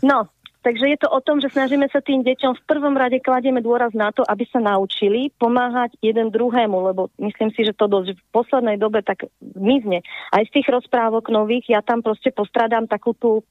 No, 0.00 0.32
Takže 0.66 0.82
je 0.82 0.98
to 0.98 1.06
o 1.14 1.22
tom, 1.22 1.38
že 1.38 1.54
snažíme 1.54 1.86
sa 1.94 2.02
tým 2.02 2.26
deťom 2.26 2.58
v 2.58 2.66
prvom 2.66 2.98
rade 2.98 3.22
kladieme 3.22 3.62
dôraz 3.62 3.94
na 3.94 4.10
to, 4.10 4.26
aby 4.26 4.50
sa 4.50 4.58
naučili 4.58 5.30
pomáhať 5.38 5.94
jeden 6.02 6.34
druhému, 6.34 6.90
lebo 6.90 7.06
myslím 7.22 7.54
si, 7.54 7.62
že 7.62 7.70
to 7.70 7.86
dosť 7.86 8.18
v 8.18 8.22
poslednej 8.34 8.74
dobe 8.74 8.98
tak 9.06 9.30
mizne. 9.54 10.02
Aj 10.34 10.42
z 10.42 10.50
tých 10.50 10.66
rozprávok 10.66 11.30
nových 11.30 11.70
ja 11.70 11.86
tam 11.86 12.02
proste 12.02 12.34
postradám 12.34 12.90
takú 12.90 13.14
tú, 13.14 13.46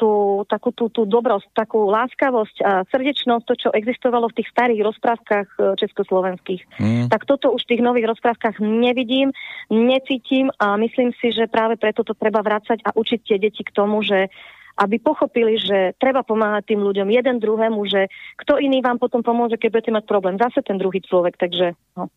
tú, 0.00 0.10
takú 0.48 0.72
tú, 0.72 0.88
tú 0.88 1.04
dobrosť, 1.04 1.52
takú 1.52 1.84
láskavosť 1.92 2.56
a 2.64 2.72
srdečnosť, 2.88 3.44
to, 3.44 3.54
čo 3.60 3.68
existovalo 3.76 4.32
v 4.32 4.40
tých 4.40 4.48
starých 4.48 4.80
rozprávkach 4.80 5.48
e, 5.52 5.58
československých. 5.76 6.62
Mm. 6.80 7.06
Tak 7.12 7.28
toto 7.28 7.52
už 7.52 7.68
v 7.68 7.76
tých 7.76 7.84
nových 7.84 8.08
rozprávkach 8.16 8.56
nevidím, 8.64 9.36
necítim 9.68 10.48
a 10.56 10.80
myslím 10.80 11.12
si, 11.20 11.36
že 11.36 11.52
práve 11.52 11.76
preto 11.76 12.00
to 12.00 12.16
treba 12.16 12.40
vrácať 12.40 12.80
a 12.88 12.96
učiť 12.96 13.20
tie 13.20 13.36
deti 13.36 13.60
k 13.60 13.76
tomu, 13.76 14.00
že 14.00 14.32
aby 14.80 14.96
pochopili, 14.96 15.60
že 15.60 15.92
treba 16.00 16.24
pomáhať 16.24 16.72
tým 16.72 16.80
ľuďom 16.80 17.12
jeden 17.12 17.36
druhému, 17.36 17.84
že 17.84 18.08
kto 18.40 18.56
iný 18.56 18.80
vám 18.80 18.96
potom 18.96 19.20
pomôže, 19.20 19.60
keď 19.60 19.68
budete 19.76 19.92
mať 19.92 20.04
problém. 20.08 20.40
Zase 20.40 20.64
ten 20.64 20.80
druhý 20.80 21.04
človek, 21.04 21.36
takže... 21.36 21.76
No. 22.00 22.08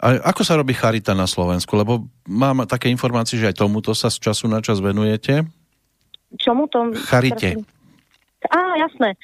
A 0.00 0.32
ako 0.32 0.40
sa 0.40 0.56
robí 0.56 0.72
charita 0.72 1.12
na 1.12 1.28
Slovensku? 1.28 1.76
Lebo 1.76 2.08
mám 2.24 2.64
také 2.64 2.88
informácie, 2.88 3.36
že 3.36 3.52
aj 3.52 3.60
tomuto 3.60 3.92
sa 3.92 4.08
z 4.08 4.24
času 4.24 4.48
na 4.48 4.64
čas 4.64 4.80
venujete. 4.80 5.44
Čomu 6.38 6.68
to? 6.68 6.92
Charite. 7.08 7.60
Á, 8.48 8.60
jasné. 8.78 9.14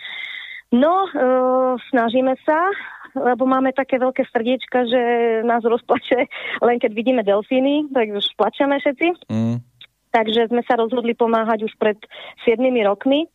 No, 0.68 1.08
e, 1.08 1.10
snažíme 1.88 2.36
sa, 2.44 2.58
lebo 3.16 3.48
máme 3.48 3.72
také 3.72 3.96
veľké 3.96 4.28
srdiečka, 4.28 4.84
že 4.84 5.00
nás 5.42 5.64
rozplače 5.64 6.28
len 6.66 6.76
keď 6.76 6.90
vidíme 6.92 7.22
delfíny, 7.24 7.88
tak 7.90 8.12
už 8.12 8.26
plačeme 8.36 8.76
všetci. 8.76 9.32
Mm 9.32 9.58
takže 10.10 10.48
sme 10.48 10.62
sa 10.64 10.80
rozhodli 10.80 11.12
pomáhať 11.12 11.68
už 11.68 11.72
pred 11.76 11.98
7 12.48 12.58
rokmi. 12.84 13.28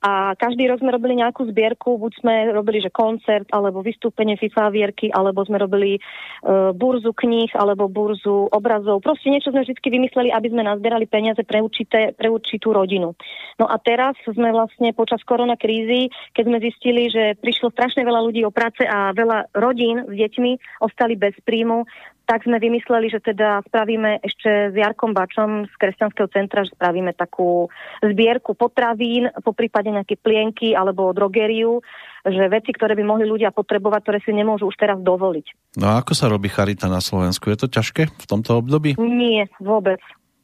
A 0.00 0.32
každý 0.32 0.64
rok 0.64 0.80
sme 0.80 0.96
robili 0.96 1.20
nejakú 1.20 1.44
zbierku, 1.52 2.00
buď 2.00 2.12
sme 2.24 2.34
robili, 2.56 2.80
že 2.80 2.88
koncert, 2.88 3.44
alebo 3.52 3.84
vystúpenie 3.84 4.40
FIFA 4.40 4.72
vierky, 4.72 5.12
alebo 5.12 5.44
sme 5.44 5.60
robili 5.60 6.00
uh, 6.00 6.72
burzu 6.72 7.12
kníh, 7.12 7.52
alebo 7.52 7.84
burzu 7.84 8.48
obrazov. 8.48 9.04
Proste 9.04 9.28
niečo 9.28 9.52
sme 9.52 9.60
vždy 9.60 9.76
vymysleli, 9.76 10.32
aby 10.32 10.48
sme 10.48 10.64
nazbierali 10.64 11.04
peniaze 11.04 11.44
pre, 11.44 11.60
určité, 11.60 12.16
pre 12.16 12.32
určitú 12.32 12.72
rodinu. 12.72 13.12
No 13.60 13.68
a 13.68 13.76
teraz 13.76 14.16
sme 14.24 14.48
vlastne 14.56 14.96
počas 14.96 15.20
korona 15.20 15.60
krízy, 15.60 16.08
keď 16.32 16.44
sme 16.48 16.58
zistili, 16.64 17.12
že 17.12 17.36
prišlo 17.36 17.68
strašne 17.68 18.00
veľa 18.00 18.24
ľudí 18.24 18.40
o 18.48 18.54
práce 18.54 18.80
a 18.88 19.12
veľa 19.12 19.52
rodín 19.52 20.08
s 20.08 20.14
deťmi 20.16 20.80
ostali 20.80 21.20
bez 21.20 21.36
príjmu, 21.44 21.84
tak 22.30 22.46
sme 22.46 22.62
vymysleli, 22.62 23.10
že 23.10 23.18
teda 23.18 23.58
spravíme 23.66 24.22
ešte 24.22 24.70
s 24.70 24.74
Jarkom 24.78 25.10
Bačom 25.10 25.66
z 25.66 25.74
Kresťanského 25.82 26.30
centra, 26.30 26.62
že 26.62 26.78
spravíme 26.78 27.10
takú 27.10 27.66
zbierku 27.98 28.54
potravín, 28.54 29.26
po 29.42 29.50
prípade 29.50 29.90
nejaké 29.90 30.14
plienky 30.14 30.78
alebo 30.78 31.10
drogériu, 31.10 31.82
že 32.22 32.46
veci, 32.46 32.70
ktoré 32.70 32.94
by 32.94 33.02
mohli 33.02 33.26
ľudia 33.26 33.50
potrebovať, 33.50 34.00
ktoré 34.06 34.18
si 34.22 34.30
nemôžu 34.30 34.70
už 34.70 34.78
teraz 34.78 35.02
dovoliť. 35.02 35.74
No 35.82 35.90
a 35.90 36.06
ako 36.06 36.14
sa 36.14 36.30
robí 36.30 36.46
charita 36.46 36.86
na 36.86 37.02
Slovensku? 37.02 37.50
Je 37.50 37.66
to 37.66 37.66
ťažké 37.66 38.14
v 38.14 38.26
tomto 38.30 38.62
období? 38.62 38.94
Nie, 39.02 39.50
vôbec 39.58 39.98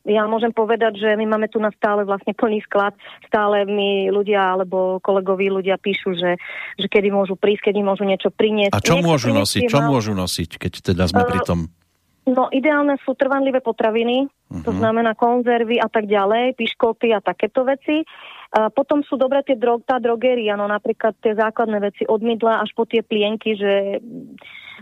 ja 0.06 0.22
môžem 0.30 0.54
povedať, 0.54 1.02
že 1.02 1.18
my 1.18 1.26
máme 1.26 1.50
tu 1.50 1.58
na 1.58 1.74
stále 1.74 2.06
vlastne 2.06 2.30
plný 2.32 2.62
sklad. 2.64 2.94
Stále 3.26 3.66
mi 3.66 4.06
ľudia 4.06 4.54
alebo 4.54 5.02
kolegoví 5.02 5.50
ľudia 5.50 5.76
píšu, 5.82 6.14
že, 6.14 6.38
že 6.78 6.86
kedy 6.86 7.10
môžu 7.10 7.34
prísť, 7.34 7.70
kedy 7.70 7.82
môžu 7.82 8.06
niečo 8.06 8.30
priniesť. 8.30 8.74
A 8.74 8.80
čo 8.80 9.02
Niekto 9.02 9.08
môžu 9.10 9.28
nosiť? 9.34 9.62
Čo 9.66 9.78
môžu 9.82 10.12
nosiť, 10.14 10.50
keď 10.62 10.72
teda 10.94 11.04
sme 11.10 11.26
uh, 11.26 11.28
pri 11.28 11.40
tom? 11.42 11.58
No 12.26 12.46
ideálne 12.54 12.98
sú 13.02 13.18
trvanlivé 13.18 13.62
potraviny, 13.62 14.26
uh-huh. 14.26 14.62
to 14.62 14.70
mhm. 14.70 14.78
znamená 14.78 15.12
konzervy 15.18 15.82
a 15.82 15.90
tak 15.90 16.06
ďalej, 16.06 16.54
piškoty 16.54 17.10
a 17.10 17.18
takéto 17.18 17.66
veci. 17.66 18.06
A 18.56 18.70
potom 18.70 19.02
sú 19.02 19.18
dobré 19.18 19.42
tie 19.42 19.58
drog, 19.58 19.82
tá 19.82 19.98
drogeria, 19.98 20.54
no 20.54 20.70
napríklad 20.70 21.18
tie 21.18 21.34
základné 21.34 21.82
veci 21.82 22.02
od 22.06 22.22
mydla 22.22 22.62
až 22.62 22.70
po 22.78 22.86
tie 22.86 23.02
plienky, 23.02 23.58
že 23.58 23.98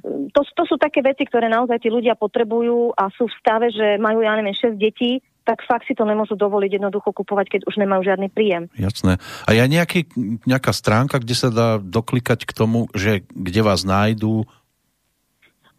to, 0.03 0.40
to 0.42 0.62
sú 0.66 0.74
také 0.80 1.05
veci, 1.05 1.22
ktoré 1.28 1.47
naozaj 1.47 1.78
tí 1.78 1.88
ľudia 1.92 2.18
potrebujú 2.18 2.95
a 2.97 3.12
sú 3.14 3.30
v 3.30 3.38
stave, 3.38 3.68
že 3.70 4.01
majú, 4.01 4.24
ja 4.24 4.34
neviem, 4.34 4.57
6 4.57 4.74
detí, 4.74 5.22
tak 5.45 5.61
fakt 5.68 5.84
si 5.84 5.92
to 5.92 6.09
nemôžu 6.09 6.34
dovoliť 6.40 6.80
jednoducho 6.80 7.12
kupovať, 7.12 7.47
keď 7.53 7.61
už 7.68 7.76
nemajú 7.76 8.01
žiadny 8.01 8.32
príjem. 8.32 8.72
Jasné. 8.80 9.20
A 9.45 9.51
je 9.53 9.61
nejaký, 9.68 10.09
nejaká 10.49 10.72
stránka, 10.72 11.20
kde 11.20 11.36
sa 11.36 11.53
dá 11.53 11.76
doklikať 11.76 12.49
k 12.49 12.53
tomu, 12.57 12.88
že 12.97 13.28
kde 13.28 13.61
vás 13.61 13.84
nájdú, 13.84 14.49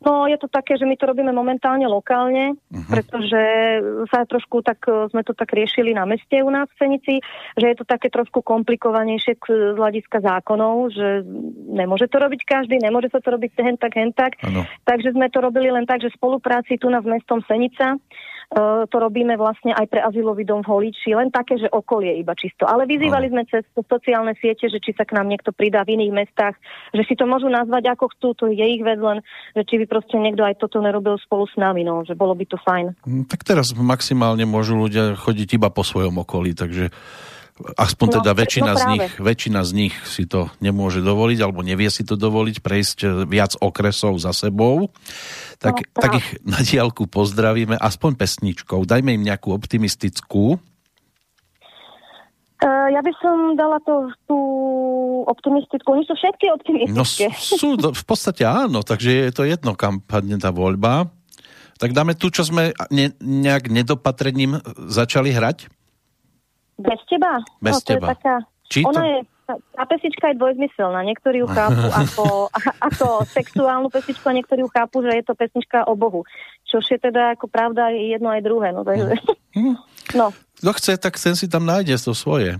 No 0.05 0.29
je 0.29 0.37
to 0.37 0.45
také, 0.45 0.77
že 0.77 0.85
my 0.85 0.93
to 1.01 1.09
robíme 1.09 1.33
momentálne 1.33 1.89
lokálne, 1.89 2.53
uh-huh. 2.53 2.87
pretože 2.93 3.41
sa 4.13 4.21
trošku 4.29 4.61
tak, 4.61 4.85
sme 4.85 5.25
to 5.25 5.33
tak 5.33 5.49
riešili 5.49 5.97
na 5.97 6.05
meste 6.05 6.37
u 6.45 6.49
nás 6.53 6.69
v 6.69 6.77
Cenici, 6.77 7.13
že 7.57 7.65
je 7.73 7.75
to 7.81 7.89
také 7.89 8.13
trošku 8.13 8.45
komplikovanejšie 8.45 9.33
z 9.41 9.73
hľadiska 9.73 10.21
zákonov, 10.21 10.93
že 10.93 11.25
nemôže 11.73 12.05
to 12.05 12.21
robiť 12.21 12.41
každý, 12.45 12.77
nemôže 12.77 13.09
sa 13.09 13.17
to 13.17 13.33
robiť 13.33 13.57
hen 13.57 13.81
tak, 13.81 13.97
hen 13.97 14.13
tak. 14.13 14.37
Ano. 14.45 14.61
Takže 14.85 15.17
sme 15.17 15.25
to 15.33 15.41
robili 15.41 15.73
len 15.73 15.89
tak, 15.89 16.05
že 16.05 16.13
v 16.13 16.17
spolupráci 16.21 16.77
tu 16.77 16.85
na 16.93 17.01
v 17.01 17.17
mestom 17.17 17.41
Senica 17.49 17.97
E, 17.97 18.34
to 18.87 18.97
robíme 19.01 19.33
vlastne 19.35 19.73
aj 19.73 19.89
pre 19.89 19.99
azylový 20.05 20.45
dom 20.45 20.61
v 20.61 20.69
Holíči, 20.69 21.17
len 21.17 21.33
také, 21.33 21.57
že 21.57 21.71
okolie 21.71 22.21
iba 22.21 22.37
čisto. 22.37 22.69
Ale 22.69 22.85
vyzývali 22.85 23.33
sme 23.33 23.43
cez 23.49 23.65
sociálne 23.73 24.37
siete, 24.37 24.69
že 24.69 24.77
či 24.77 24.93
sa 24.93 25.03
k 25.03 25.17
nám 25.17 25.27
niekto 25.27 25.49
pridá 25.49 25.81
v 25.81 25.97
iných 25.97 26.13
mestách, 26.13 26.55
že 26.93 27.03
si 27.09 27.17
to 27.17 27.25
môžu 27.25 27.49
nazvať 27.49 27.91
ako 27.91 28.13
chcú, 28.15 28.27
to 28.37 28.45
je 28.53 28.65
ich 28.65 28.83
vec, 28.85 29.01
len 29.01 29.25
že 29.57 29.65
či 29.65 29.81
by 29.81 29.85
proste 29.89 30.15
niekto 30.21 30.45
aj 30.45 30.61
toto 30.61 30.79
nerobil 30.79 31.17
spolu 31.17 31.49
s 31.49 31.55
nami, 31.57 31.81
no, 31.81 32.05
že 32.05 32.13
bolo 32.13 32.37
by 32.37 32.45
to 32.45 32.57
fajn. 32.61 32.93
Mm, 33.05 33.25
tak 33.25 33.41
teraz 33.43 33.73
maximálne 33.73 34.45
môžu 34.45 34.77
ľudia 34.77 35.17
chodiť 35.17 35.57
iba 35.57 35.73
po 35.73 35.81
svojom 35.81 36.21
okolí, 36.21 36.53
takže 36.53 36.93
aspoň 37.55 38.07
no, 38.11 38.13
teda 38.19 38.31
väčšina, 38.35 38.71
no 38.75 38.79
z 38.79 38.83
nich, 38.91 39.07
väčšina 39.15 39.61
z 39.63 39.71
nich 39.71 39.95
si 40.03 40.27
to 40.27 40.51
nemôže 40.59 40.99
dovoliť 40.99 41.39
alebo 41.39 41.63
nevie 41.63 41.87
si 41.87 42.03
to 42.03 42.19
dovoliť, 42.19 42.59
prejsť 42.59 42.97
eh, 43.07 43.09
viac 43.23 43.55
okresov 43.63 44.19
za 44.19 44.35
sebou. 44.35 44.91
Tak, 45.63 45.75
no, 45.79 46.01
tak 46.03 46.11
ich 46.19 46.27
na 46.43 46.59
diálku 46.59 47.07
pozdravíme 47.07 47.79
aspoň 47.79 48.19
pesničkou. 48.19 48.83
Dajme 48.83 49.15
im 49.15 49.23
nejakú 49.23 49.55
optimistickú. 49.55 50.59
Uh, 52.55 52.87
ja 52.91 53.03
by 53.03 53.11
som 53.19 53.59
dala 53.59 53.79
to, 53.83 54.11
tú 54.27 54.39
optimistickú. 55.27 55.95
Oni 55.95 56.03
sú 56.07 56.15
všetky 56.15 56.51
optimistické. 56.55 57.27
No 57.31 57.35
sú, 57.35 57.75
v 57.75 58.05
podstate 58.07 58.47
áno, 58.47 58.83
takže 58.83 59.27
je 59.27 59.31
to 59.31 59.43
jedno, 59.43 59.75
kam 59.75 60.03
padne 60.03 60.39
tá 60.39 60.51
voľba. 60.55 61.11
Tak 61.75 61.91
dáme 61.91 62.15
tu, 62.15 62.31
čo 62.31 62.47
sme 62.47 62.71
ne, 62.87 63.11
nejak 63.19 63.67
nedopatrením 63.67 64.63
začali 64.87 65.35
hrať? 65.35 65.67
Bez 66.75 66.99
teba? 67.07 67.39
Bez 67.63 67.75
no, 67.75 67.81
teba. 67.81 68.07
Je 68.11 68.11
taká... 68.15 68.35
Či 68.65 68.79
to... 68.83 68.89
Ona 68.91 69.03
je, 69.07 69.17
tá 69.47 69.83
pesnička 69.85 70.25
je 70.33 70.39
dvojzmyselná. 70.41 70.99
Niektorí 71.05 71.45
ju 71.45 71.47
chápu 71.57 71.85
ako, 71.93 72.25
ako 72.81 73.07
sexuálnu 73.29 73.87
pesničku 73.93 74.25
a 74.27 74.35
niektorí 74.35 74.65
ju 74.65 74.69
chápu, 74.71 75.05
že 75.05 75.11
je 75.21 75.23
to 75.23 75.33
pesnička 75.37 75.85
o 75.87 75.93
Bohu. 75.93 76.25
Čo 76.65 76.81
je 76.83 76.99
teda 76.99 77.39
ako 77.39 77.47
pravda 77.47 77.93
je 77.93 78.11
jedno 78.17 78.33
aj 78.33 78.41
druhé. 78.43 78.75
No, 78.75 78.83
takže... 78.83 79.15
Hm. 79.55 79.75
no. 80.19 80.35
Kto 80.59 80.71
chce, 80.75 80.91
tak 80.99 81.15
ten 81.15 81.35
si 81.37 81.47
tam 81.47 81.63
nájde 81.63 81.95
to 82.01 82.11
svoje. 82.11 82.59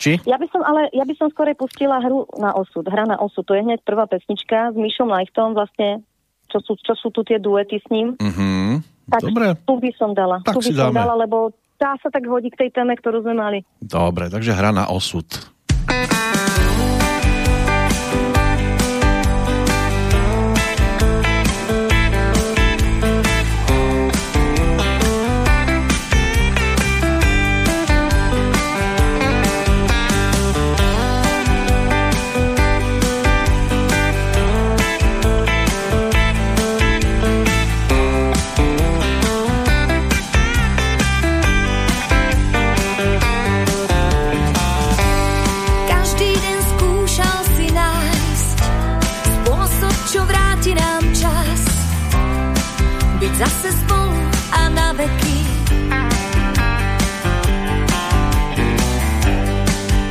Či? 0.00 0.16
Ja 0.24 0.40
by 0.40 0.48
som 0.48 0.64
ale, 0.64 0.88
ja 0.96 1.04
by 1.04 1.12
som 1.12 1.28
skôr 1.28 1.52
pustila 1.52 2.00
hru 2.00 2.24
na 2.40 2.56
osud. 2.56 2.88
Hra 2.88 3.04
na 3.04 3.20
osud. 3.20 3.44
To 3.44 3.52
je 3.52 3.60
hneď 3.60 3.84
prvá 3.84 4.08
pesnička 4.08 4.72
s 4.72 4.76
Myšom 4.76 5.12
Lajchtom 5.12 5.52
vlastne, 5.52 6.00
čo 6.48 6.56
sú, 6.64 6.72
čo 6.80 6.96
sú 6.96 7.12
tu 7.12 7.20
tie 7.20 7.36
duety 7.36 7.76
s 7.76 7.86
ním. 7.92 8.16
Mm-hmm. 8.16 8.80
Tak 9.12 9.20
Dobre. 9.28 9.46
tu 9.60 9.74
by 9.76 9.90
som 10.00 10.16
dala. 10.16 10.40
Tak 10.40 10.56
tu 10.56 10.60
by 10.64 10.72
som 10.72 10.88
dáme. 10.88 11.04
dala, 11.04 11.14
lebo 11.20 11.52
tá 11.80 11.96
sa 11.96 12.12
tak 12.12 12.28
hodí 12.28 12.52
k 12.52 12.68
tej 12.68 12.76
téme, 12.76 12.92
ktorú 12.92 13.24
sme 13.24 13.32
mali. 13.40 13.58
Dobre, 13.80 14.28
takže 14.28 14.52
hra 14.52 14.68
na 14.68 14.92
osud. 14.92 15.24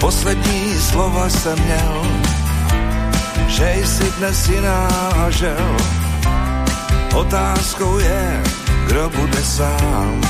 Poslední 0.10 0.74
slova 0.80 1.30
jsem 1.30 1.60
měl, 1.60 2.02
že 3.48 3.74
jsi 3.84 4.12
dnes 4.18 4.50
jiná 4.50 4.88
a 5.16 5.30
žel. 5.30 5.78
Otázkou 7.16 8.00
je, 8.00 8.44
kdo 8.88 9.10
bude 9.10 9.44
sám. 9.44 10.22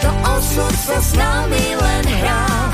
To 0.00 0.10
osud 0.36 0.74
sa 0.84 1.00
s 1.00 1.12
nami 1.16 1.76
len 1.80 2.04
hrá, 2.06 2.71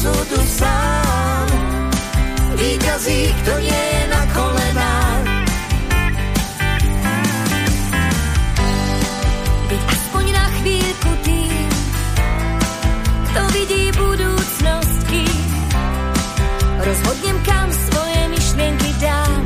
osudu 0.00 0.40
sám. 0.48 1.46
Výkazí, 2.56 3.34
kto 3.42 3.52
nie 3.60 3.84
je 3.92 4.02
na 4.08 4.22
kolenách 4.32 5.24
byť 9.70 9.82
aspoň 9.86 10.24
na 10.34 10.46
chvíľku 10.60 11.10
tým 11.24 11.68
kto 13.30 13.42
vidí 13.54 13.82
budúcnosť 13.94 14.98
kým 15.08 15.40
rozhodnem 16.80 17.38
kam 17.46 17.68
svoje 17.70 18.20
myšlienky 18.28 18.90
dám. 18.98 19.44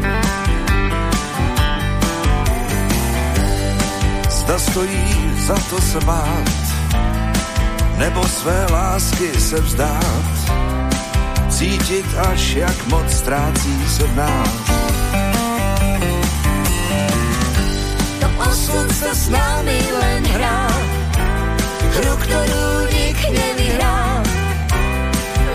Zda 4.31 4.57
stojí 4.59 5.07
za 5.45 5.57
to 5.71 5.77
se 5.83 5.99
nebo 7.99 8.23
své 8.29 8.67
lásky 8.71 9.41
se 9.41 9.61
vzdát, 9.61 10.27
cítit 11.49 12.07
až 12.19 12.55
jak 12.55 12.87
moc 12.87 13.13
ztrácí 13.13 13.89
se 13.89 14.03
v 14.03 14.17
nás. 14.17 14.59
To 18.21 18.29
osud 18.51 18.89
sa 18.93 19.15
s 19.15 19.29
námi 19.29 19.81
len 20.01 20.23
hrá, 20.27 20.67
hru, 21.95 22.15
ktorú 22.19 22.67
nik 22.91 23.19
nevyhrá. 23.31 24.23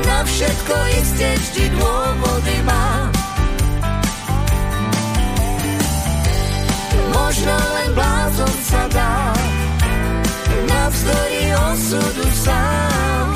Na 0.08 0.24
všetko 0.24 0.74
iste 1.00 1.28
vždy 1.36 1.64
dôvody 1.76 2.58
má. 2.64 3.12
Možno 7.12 7.56
len 7.56 7.90
blázon 7.94 8.56
sa 8.64 8.84
dá, 8.90 9.36
navzdory 10.90 11.54
osudu 11.70 12.26
sám. 12.34 13.34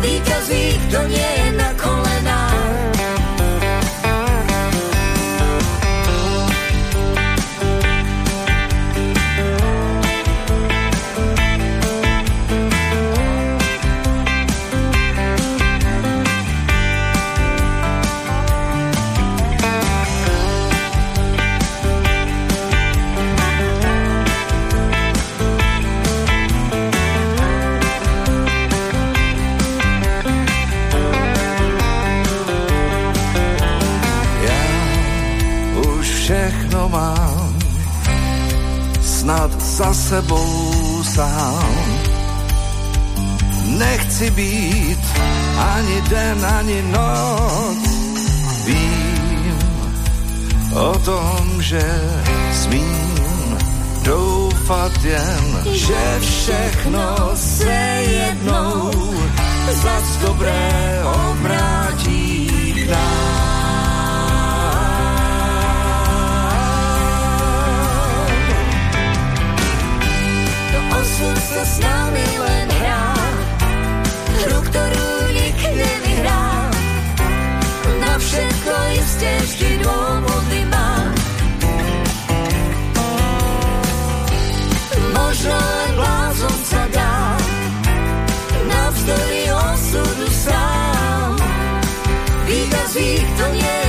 Výťazí, 0.00 0.80
kto 0.88 1.04
nie 1.12 1.30
je 1.44 1.48
na 1.60 1.70
kolenách. 1.76 2.37
Za 39.78 39.94
sebou 39.94 41.02
sám. 41.04 41.74
Nechci 43.78 44.30
být 44.30 45.04
ani 45.58 46.00
den, 46.00 46.46
ani 46.46 46.82
noc. 46.82 47.78
Vím 48.66 49.58
o 50.74 50.98
tom, 50.98 51.62
že 51.62 51.82
smím 52.52 53.58
doufat 54.02 55.04
jen, 55.04 55.46
že 55.72 56.18
všechno 56.20 57.30
se 57.34 58.02
jednou 58.10 58.90
zas 59.72 60.16
dobré 60.26 61.00
obrátí 61.04 62.50
k 62.74 62.90
nám. 62.90 63.17
Sa 71.48 71.64
s 71.64 71.80
nami 71.80 72.28
len 72.44 72.68
hrá. 72.68 73.04
Hru, 74.44 74.58
ktorú 74.68 75.08
nik 75.32 75.56
nevyhrá. 75.56 76.44
Na 78.04 78.12
všetko 78.20 78.72
iste 79.00 79.30
vždy 79.48 79.70
dôvody 79.80 80.60
má. 80.68 80.92
Možno 85.16 85.56
len 85.56 85.92
blázon 85.96 86.56
sa 86.68 86.82
dá. 86.92 87.16
Navzdory 88.68 89.42
osudu 89.48 90.28
sám. 90.28 91.32
Výťazí, 92.44 93.08
kto 93.24 93.44
nie 93.56 93.72
je 93.72 93.87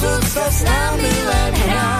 osud 0.00 0.24
sa 0.32 0.46
s 0.48 0.64
nami 0.64 1.12
len 1.28 1.52
hrá. 1.60 1.92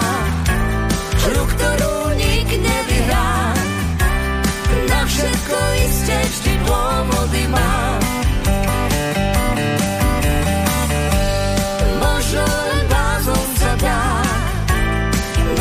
Hru, 1.21 1.43
ktorú 1.53 2.17
nik 2.17 2.49
nevyhrá. 2.49 3.29
Na 4.89 4.99
všetko 5.05 5.57
iste 5.85 6.17
vždy 6.17 6.53
dôvody 6.65 7.43
má. 7.53 7.73
Možno 12.01 12.41
len 12.41 12.83
blázon 12.89 13.47
sa 13.61 13.71
dá. 13.77 14.03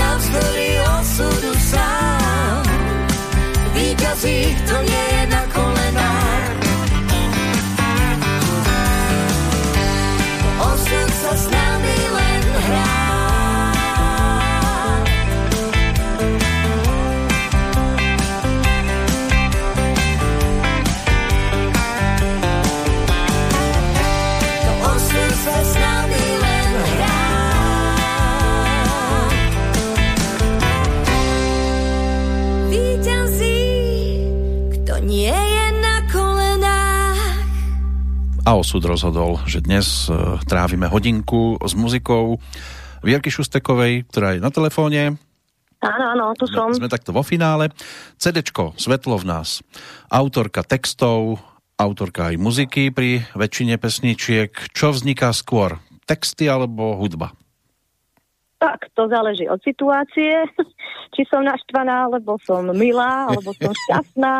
Navzdory 0.00 0.70
osudu 0.96 1.52
sám. 1.60 2.64
Výťazí, 3.76 4.38
kto 4.64 4.76
nie 4.80 4.99
A 38.40 38.56
osud 38.56 38.80
rozhodol, 38.80 39.36
že 39.44 39.60
dnes 39.60 40.08
e, 40.08 40.16
trávime 40.48 40.88
hodinku 40.88 41.60
s 41.60 41.76
muzikou 41.76 42.40
Vierky 43.04 43.28
Šustekovej, 43.28 44.08
ktorá 44.08 44.36
je 44.36 44.40
na 44.40 44.48
telefóne. 44.48 45.20
Áno, 45.84 46.04
áno, 46.16 46.24
tu 46.36 46.48
som. 46.48 46.72
Sme 46.72 46.88
takto 46.88 47.12
vo 47.12 47.20
finále. 47.20 47.68
CDčko, 48.16 48.76
Svetlo 48.80 49.20
v 49.20 49.28
nás. 49.28 49.60
Autorka 50.08 50.64
textov, 50.64 51.40
autorka 51.76 52.32
aj 52.32 52.36
muziky 52.40 52.88
pri 52.88 53.28
väčšine 53.36 53.76
pesničiek. 53.76 54.52
Čo 54.72 54.96
vzniká 54.96 55.32
skôr? 55.36 55.76
Texty 56.08 56.48
alebo 56.48 56.96
hudba? 56.96 57.36
Tak, 58.60 58.92
to 58.92 59.08
záleží 59.08 59.48
od 59.48 59.60
situácie. 59.60 60.48
Či 61.16 61.28
som 61.28 61.44
naštvaná, 61.44 62.08
alebo 62.08 62.40
som 62.44 62.64
milá, 62.72 63.28
alebo 63.28 63.52
som 63.56 63.72
šťastná. 63.84 64.32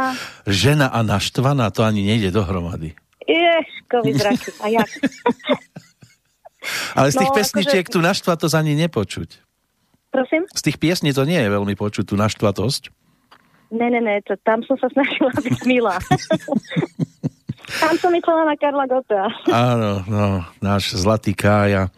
Žena 0.49 0.89
a 0.89 1.01
naštvaná, 1.05 1.69
to 1.69 1.85
ani 1.85 2.05
nejde 2.05 2.33
dohromady. 2.33 2.97
Ješkovi 3.91 4.11
zraky. 4.23 4.51
A 4.63 4.67
jak? 4.71 4.89
Ale 6.95 7.09
z 7.11 7.17
tých 7.19 7.33
No, 7.33 7.37
pesničiek 7.37 7.85
akože- 7.87 7.95
tu 7.95 7.99
naštva 7.99 8.33
to 8.39 8.47
ani 8.55 8.79
nepočuť. 8.79 9.31
Prosím? 10.11 10.43
Z 10.51 10.63
tých 10.63 10.79
piesní 10.79 11.15
to 11.15 11.23
nie 11.27 11.39
je 11.39 11.51
veľmi 11.51 11.75
počuť, 11.79 12.03
tú 12.07 12.15
naštvatosť. 12.19 12.91
Ne, 13.71 13.87
ne, 13.87 14.03
ne, 14.03 14.19
to, 14.27 14.35
tam 14.43 14.67
som 14.67 14.75
sa 14.83 14.91
snažila 14.91 15.31
byť 15.31 15.59
milá. 15.63 15.95
tam 17.83 17.95
som 18.03 18.11
myslela 18.11 18.43
na 18.43 18.59
Karla 18.59 18.87
Gota. 18.91 19.31
Áno, 19.47 20.03
no, 20.11 20.43
náš 20.59 20.99
zlatý 20.99 21.39
Kája. 21.39 21.95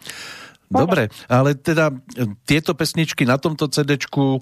Dobre, 0.69 1.09
ale 1.29 1.53
teda 1.57 1.89
e, 2.13 2.29
tieto 2.45 2.73
pesničky 2.77 3.25
na 3.25 3.37
tomto 3.41 3.69
CD-čku 3.69 4.41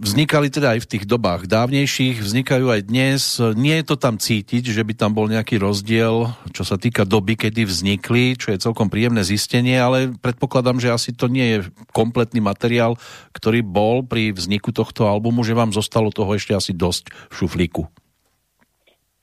vznikali 0.00 0.46
teda 0.46 0.78
aj 0.78 0.86
v 0.86 0.90
tých 0.94 1.04
dobách 1.10 1.50
dávnejších, 1.50 2.22
vznikajú 2.22 2.70
aj 2.70 2.80
dnes. 2.86 3.42
Nie 3.58 3.82
je 3.82 3.86
to 3.90 3.96
tam 3.98 4.14
cítiť, 4.14 4.62
že 4.62 4.86
by 4.86 4.94
tam 4.94 5.10
bol 5.10 5.26
nejaký 5.26 5.58
rozdiel, 5.58 6.30
čo 6.54 6.62
sa 6.62 6.78
týka 6.78 7.02
doby, 7.02 7.34
kedy 7.34 7.66
vznikli, 7.66 8.38
čo 8.38 8.54
je 8.54 8.62
celkom 8.62 8.86
príjemné 8.86 9.26
zistenie, 9.26 9.74
ale 9.74 10.14
predpokladám, 10.22 10.78
že 10.78 10.94
asi 10.94 11.10
to 11.10 11.26
nie 11.26 11.58
je 11.58 11.58
kompletný 11.90 12.38
materiál, 12.38 12.94
ktorý 13.34 13.66
bol 13.66 14.06
pri 14.06 14.30
vzniku 14.30 14.70
tohto 14.70 15.10
albumu, 15.10 15.42
že 15.42 15.58
vám 15.58 15.74
zostalo 15.74 16.14
toho 16.14 16.38
ešte 16.38 16.54
asi 16.54 16.70
dosť 16.70 17.10
v 17.10 17.34
šuflíku. 17.34 18.05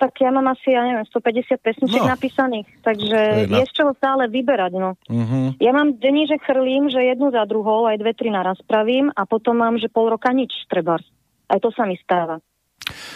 Tak 0.03 0.19
ja 0.19 0.35
mám 0.35 0.51
asi, 0.51 0.75
ja 0.75 0.83
neviem, 0.83 1.07
150 1.07 1.63
pesničiek 1.63 2.03
No. 2.03 2.11
napísaných, 2.11 2.67
takže 2.83 3.19
je 3.39 3.47
na- 3.47 3.63
je 3.63 3.65
z 3.71 3.73
čoho 3.79 3.95
stále 3.95 4.27
vyberať, 4.27 4.75
no. 4.75 4.99
Uh-huh. 5.07 5.55
Ja 5.63 5.71
mám 5.71 5.95
dní, 5.95 6.27
že 6.27 6.43
chrlím, 6.43 6.91
že 6.91 6.99
jednu 6.99 7.31
za 7.31 7.47
druhou, 7.47 7.87
aj 7.87 8.03
dve, 8.03 8.11
tri 8.11 8.27
naraz 8.27 8.59
pravím 8.67 9.15
a 9.15 9.23
potom 9.23 9.55
mám, 9.55 9.79
že 9.79 9.87
pol 9.87 10.11
roka 10.11 10.27
nič 10.35 10.51
treba. 10.67 10.99
Aj 11.47 11.59
to 11.63 11.71
sa 11.71 11.87
mi 11.87 11.95
stáva. 12.03 12.43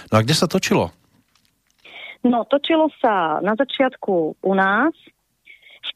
No 0.08 0.14
a 0.16 0.24
kde 0.24 0.32
sa 0.32 0.48
točilo? 0.48 0.96
No, 2.24 2.48
točilo 2.48 2.88
sa 3.04 3.44
na 3.44 3.52
začiatku 3.60 4.40
u 4.40 4.54
nás, 4.56 4.96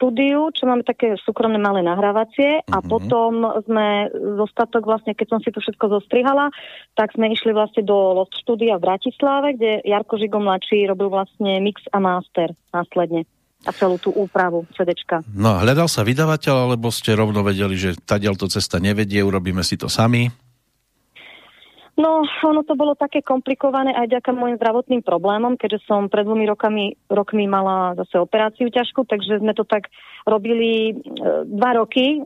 štúdiu, 0.01 0.49
čo 0.49 0.65
máme 0.65 0.81
také 0.81 1.13
súkromné 1.21 1.61
malé 1.61 1.85
nahrávacie 1.85 2.65
a 2.65 2.81
Mhm. 2.81 2.89
potom 2.89 3.45
sme 3.69 4.09
zostatok 4.41 4.89
vlastne, 4.89 5.13
keď 5.13 5.37
som 5.37 5.39
si 5.45 5.53
to 5.53 5.61
všetko 5.61 6.01
zostrihala, 6.01 6.49
tak 6.97 7.13
sme 7.13 7.29
išli 7.29 7.53
vlastne 7.53 7.85
do 7.85 8.17
Lost 8.17 8.33
štúdia 8.41 8.81
v 8.81 8.89
Bratislave, 8.89 9.53
kde 9.53 9.85
Jarko 9.85 10.17
Žigo 10.17 10.41
mladší 10.41 10.89
robil 10.89 11.13
vlastne 11.13 11.61
mix 11.61 11.85
a 11.93 12.01
master 12.01 12.57
následne 12.73 13.29
a 13.61 13.69
celú 13.69 14.01
tú 14.01 14.09
úpravu 14.09 14.65
CDčka. 14.73 15.21
No, 15.37 15.61
hľadal 15.61 15.85
sa 15.85 16.01
vydavateľ, 16.01 16.65
alebo 16.65 16.89
ste 16.89 17.13
rovno 17.13 17.45
vedeli, 17.45 17.77
že 17.77 17.93
tadiaľ 17.93 18.33
to 18.33 18.49
cesta 18.49 18.81
nevedie, 18.81 19.21
urobíme 19.21 19.61
si 19.61 19.77
to 19.77 19.85
sami? 19.85 20.33
No, 21.99 22.23
ono 22.23 22.63
to 22.63 22.79
bolo 22.79 22.95
také 22.95 23.19
komplikované 23.19 23.91
aj 23.91 24.07
ďaká 24.15 24.31
môjim 24.31 24.55
zdravotným 24.55 25.03
problémom, 25.03 25.59
keďže 25.59 25.83
som 25.83 26.07
pred 26.07 26.23
dvomi 26.23 26.47
rokami, 26.47 26.95
rokmi 27.11 27.51
mala 27.51 27.99
zase 27.99 28.15
operáciu 28.15 28.71
ťažkú, 28.71 29.03
takže 29.03 29.43
sme 29.43 29.51
to 29.51 29.67
tak 29.67 29.91
robili 30.23 30.95
e, 30.95 31.03
dva 31.51 31.75
roky 31.75 32.23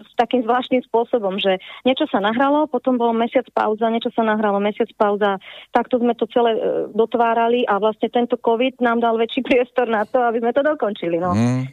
v 0.00 0.12
takým 0.16 0.48
zvláštnym 0.48 0.80
spôsobom, 0.88 1.36
že 1.36 1.60
niečo 1.84 2.08
sa 2.08 2.24
nahralo, 2.24 2.64
potom 2.72 2.96
bol 2.96 3.12
mesiac 3.12 3.44
pauza, 3.52 3.92
niečo 3.92 4.08
sa 4.16 4.24
nahralo, 4.24 4.64
mesiac 4.64 4.88
pauza. 4.96 5.36
Takto 5.76 6.00
sme 6.00 6.16
to 6.16 6.24
celé 6.32 6.56
e, 6.56 6.60
dotvárali 6.96 7.68
a 7.68 7.76
vlastne 7.76 8.08
tento 8.08 8.40
COVID 8.40 8.80
nám 8.80 9.04
dal 9.04 9.20
väčší 9.20 9.44
priestor 9.44 9.92
na 9.92 10.08
to, 10.08 10.24
aby 10.24 10.40
sme 10.40 10.56
to 10.56 10.64
dokončili. 10.64 11.20
No. 11.20 11.36
Mm. 11.36 11.68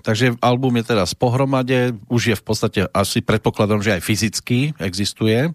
Takže 0.00 0.40
album 0.40 0.80
je 0.80 0.84
teraz 0.96 1.12
pohromade, 1.12 1.92
už 2.08 2.22
je 2.32 2.36
v 2.36 2.44
podstate 2.44 2.80
asi 2.92 3.20
predpokladom, 3.20 3.84
že 3.84 4.00
aj 4.00 4.04
fyzicky 4.04 4.58
existuje. 4.80 5.52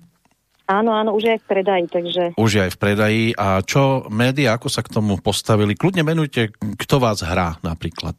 Áno, 0.65 0.97
áno, 0.97 1.13
už 1.13 1.29
je 1.29 1.31
aj 1.37 1.41
v 1.45 1.49
predaji, 1.49 1.85
takže... 1.93 2.23
Už 2.41 2.49
je 2.57 2.61
aj 2.65 2.71
v 2.73 2.79
predaji. 2.81 3.23
A 3.37 3.61
čo 3.61 4.09
média, 4.09 4.57
ako 4.57 4.65
sa 4.65 4.81
k 4.81 4.97
tomu 4.97 5.21
postavili? 5.21 5.77
Kľudne 5.77 6.01
menujte, 6.01 6.57
kto 6.57 6.97
vás 6.97 7.21
hrá 7.21 7.61
napríklad. 7.61 8.17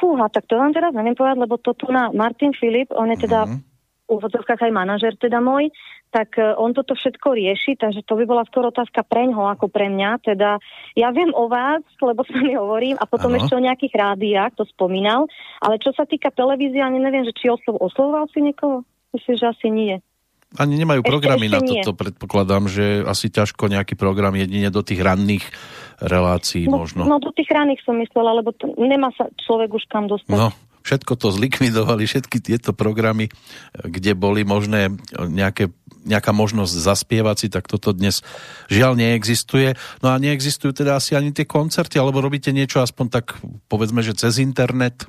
Fúha, 0.00 0.32
tak 0.32 0.48
to 0.48 0.56
vám 0.56 0.72
teraz 0.72 0.96
neviem 0.96 1.12
povedať, 1.12 1.38
lebo 1.44 1.60
to 1.60 1.76
tu 1.76 1.92
na 1.92 2.08
Martin 2.10 2.56
Filip, 2.56 2.88
on 2.96 3.12
je 3.12 3.28
teda 3.28 3.46
mm-hmm. 3.46 3.60
v 3.60 4.10
úvodzovkách 4.16 4.64
aj 4.64 4.72
manažer 4.72 5.12
teda 5.14 5.38
môj, 5.38 5.70
tak 6.10 6.40
e, 6.40 6.56
on 6.58 6.74
toto 6.74 6.98
všetko 6.98 7.38
rieši, 7.38 7.78
takže 7.78 8.02
to 8.02 8.18
by 8.18 8.24
bola 8.26 8.42
skôr 8.48 8.66
otázka 8.66 9.06
pre 9.06 9.30
ňoho 9.30 9.48
ako 9.48 9.70
pre 9.70 9.86
mňa. 9.88 10.10
Teda 10.20 10.60
ja 10.98 11.08
viem 11.14 11.30
o 11.32 11.46
vás, 11.46 11.80
lebo 12.02 12.26
sa 12.26 12.34
mi 12.34 12.52
hovorím, 12.58 12.98
a 12.98 13.06
potom 13.06 13.32
ano. 13.32 13.40
ešte 13.40 13.54
o 13.54 13.64
nejakých 13.64 13.94
rádiách, 13.94 14.58
to 14.58 14.64
spomínal, 14.72 15.30
ale 15.62 15.78
čo 15.78 15.94
sa 15.94 16.02
týka 16.02 16.34
televízie, 16.34 16.82
ani 16.82 16.98
neviem, 16.98 17.22
že 17.22 17.36
či 17.36 17.48
oslov, 17.48 17.78
oslovoval 17.78 18.26
si 18.32 18.42
niekoho? 18.42 18.82
Myslím, 19.14 19.36
že 19.36 19.46
asi 19.52 19.68
nie. 19.70 19.96
Ani 20.60 20.76
nemajú 20.76 21.00
programy 21.00 21.48
ešte, 21.48 21.56
ešte 21.56 21.64
na 21.64 21.72
toto, 21.80 21.92
predpokladám, 21.96 22.68
že 22.68 22.84
asi 23.08 23.32
ťažko 23.32 23.72
nejaký 23.72 23.96
program 23.96 24.36
jedine 24.36 24.68
do 24.68 24.84
tých 24.84 25.00
ranných 25.00 25.44
relácií 26.02 26.68
no, 26.68 26.82
možno. 26.82 27.08
No 27.08 27.16
do 27.22 27.32
tých 27.32 27.48
ranných 27.48 27.80
som 27.86 27.96
myslela, 27.96 28.42
lebo 28.42 28.52
to, 28.52 28.68
nemá 28.76 29.08
sa 29.16 29.30
človek 29.48 29.72
už 29.72 29.84
kam 29.88 30.10
dostať. 30.10 30.34
No, 30.34 30.52
všetko 30.82 31.14
to 31.14 31.30
zlikvidovali, 31.30 32.04
všetky 32.04 32.42
tieto 32.42 32.74
programy, 32.74 33.30
kde 33.80 34.12
boli 34.18 34.42
možné 34.42 34.92
nejaké, 35.14 35.70
nejaká 36.02 36.34
možnosť 36.34 36.74
zaspievať 36.74 37.36
si, 37.38 37.48
tak 37.48 37.70
toto 37.70 37.94
dnes 37.94 38.20
žiaľ 38.66 38.98
neexistuje. 38.98 39.78
No 40.02 40.12
a 40.12 40.18
neexistujú 40.18 40.74
teda 40.74 40.98
asi 40.98 41.14
ani 41.14 41.30
tie 41.30 41.46
koncerty, 41.46 41.96
alebo 41.96 42.20
robíte 42.20 42.50
niečo 42.50 42.82
aspoň 42.82 43.06
tak, 43.08 43.38
povedzme, 43.70 44.02
že 44.02 44.18
cez 44.18 44.42
internet? 44.42 45.06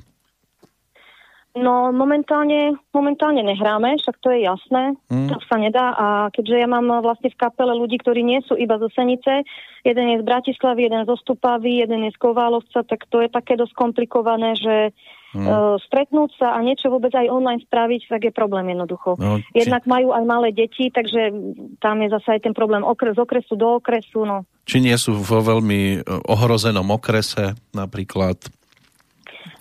No 1.54 1.94
momentálne, 1.94 2.74
momentálne 2.90 3.46
nehráme, 3.46 3.94
však 4.02 4.18
to 4.18 4.34
je 4.34 4.42
jasné, 4.42 4.98
mm. 5.06 5.30
to 5.30 5.38
sa 5.46 5.54
nedá 5.54 5.94
a 5.94 6.06
keďže 6.34 6.66
ja 6.66 6.66
mám 6.66 6.90
vlastne 6.98 7.30
v 7.30 7.38
kapele 7.38 7.78
ľudí, 7.78 8.02
ktorí 8.02 8.26
nie 8.26 8.42
sú 8.42 8.58
iba 8.58 8.74
zo 8.82 8.90
Senice, 8.90 9.46
jeden 9.86 10.06
je 10.10 10.16
z 10.18 10.26
Bratislavy, 10.26 10.90
jeden 10.90 11.06
zo 11.06 11.14
Stupavy, 11.14 11.86
jeden 11.86 12.10
je 12.10 12.10
z 12.10 12.18
Koválovca, 12.18 12.82
tak 12.82 13.06
to 13.06 13.22
je 13.22 13.30
také 13.30 13.54
dosť 13.54 13.70
komplikované, 13.70 14.58
že 14.58 14.90
mm. 15.38 15.46
uh, 15.46 15.78
stretnúť 15.78 16.42
sa 16.42 16.58
a 16.58 16.58
niečo 16.58 16.90
vôbec 16.90 17.14
aj 17.14 17.30
online 17.30 17.62
spraviť, 17.62 18.10
tak 18.10 18.26
je 18.26 18.32
problém 18.34 18.74
jednoducho. 18.74 19.14
No, 19.14 19.38
či... 19.38 19.62
Jednak 19.62 19.86
majú 19.86 20.10
aj 20.10 20.24
malé 20.26 20.50
deti, 20.50 20.90
takže 20.90 21.30
tam 21.78 22.02
je 22.02 22.10
zase 22.18 22.34
aj 22.34 22.50
ten 22.50 22.54
problém 22.58 22.82
okres, 22.82 23.14
z 23.14 23.22
okresu 23.22 23.54
do 23.54 23.78
okresu. 23.78 24.26
No. 24.26 24.42
Či 24.66 24.82
nie 24.82 24.96
sú 24.98 25.14
vo 25.22 25.38
veľmi 25.38 26.02
e, 26.02 26.18
ohrozenom 26.34 26.90
okrese 26.90 27.54
napríklad? 27.70 28.42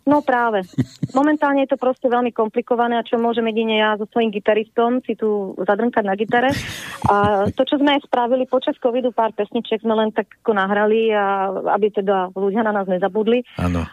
No 0.04 0.20
práve. 0.20 0.68
Momentálne 1.16 1.64
je 1.64 1.72
to 1.72 1.80
proste 1.80 2.12
veľmi 2.12 2.36
komplikované 2.36 3.00
a 3.00 3.08
čo 3.08 3.16
môžem 3.16 3.48
jedine 3.48 3.80
ja 3.80 3.96
so 3.96 4.04
svojím 4.12 4.36
gitaristom 4.36 5.00
si 5.08 5.16
tu 5.16 5.56
zadrnkať 5.64 6.04
na 6.04 6.16
gitare. 6.20 6.52
A 7.08 7.48
to, 7.56 7.64
čo 7.64 7.80
sme 7.80 7.96
aj 7.96 8.12
spravili 8.12 8.44
počas 8.44 8.76
covidu, 8.84 9.16
pár 9.16 9.32
pesničiek 9.32 9.80
sme 9.80 9.96
len 9.96 10.12
tak 10.12 10.28
ako 10.44 10.60
nahrali, 10.60 11.08
a 11.16 11.56
aby 11.72 11.88
teda 11.96 12.36
ľudia 12.36 12.68
na 12.68 12.76
nás 12.76 12.88
nezabudli. 12.92 13.48
Áno. 13.56 13.88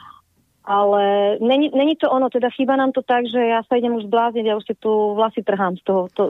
Ale 0.67 1.35
není, 1.41 1.71
není 1.75 1.95
to 1.97 2.11
ono, 2.11 2.29
teda 2.29 2.51
chýba 2.53 2.77
nám 2.77 2.93
to 2.93 3.03
tak, 3.03 3.27
že 3.27 3.39
ja 3.39 3.63
sa 3.67 3.79
idem 3.79 3.97
už 3.97 4.07
blázniť, 4.07 4.45
ja 4.45 4.55
už 4.55 4.67
si 4.67 4.75
tu 4.79 5.15
vlasy 5.15 5.43
trhám 5.43 5.79
z 5.79 5.83
toho. 5.83 6.03
To, 6.15 6.23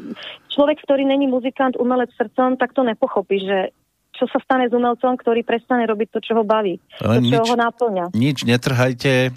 človek, 0.49 0.81
ktorý 0.81 1.09
není 1.09 1.29
muzikant, 1.29 1.77
umelec 1.77 2.13
srdcom, 2.15 2.57
tak 2.57 2.73
to 2.73 2.85
nepochopí, 2.85 3.43
že 3.43 3.75
čo 4.17 4.29
sa 4.29 4.39
stane 4.45 4.69
s 4.69 4.73
umelcom, 4.77 5.17
ktorý 5.17 5.41
prestane 5.43 5.89
robiť 5.89 6.09
to, 6.13 6.21
čo 6.21 6.33
ho 6.37 6.45
baví, 6.45 6.77
Ale 7.01 7.25
to, 7.25 7.33
čo 7.33 7.41
nič, 7.41 7.49
ho 7.49 7.57
náplňa. 7.57 8.05
Nič 8.13 8.39
netrhajte, 8.45 9.33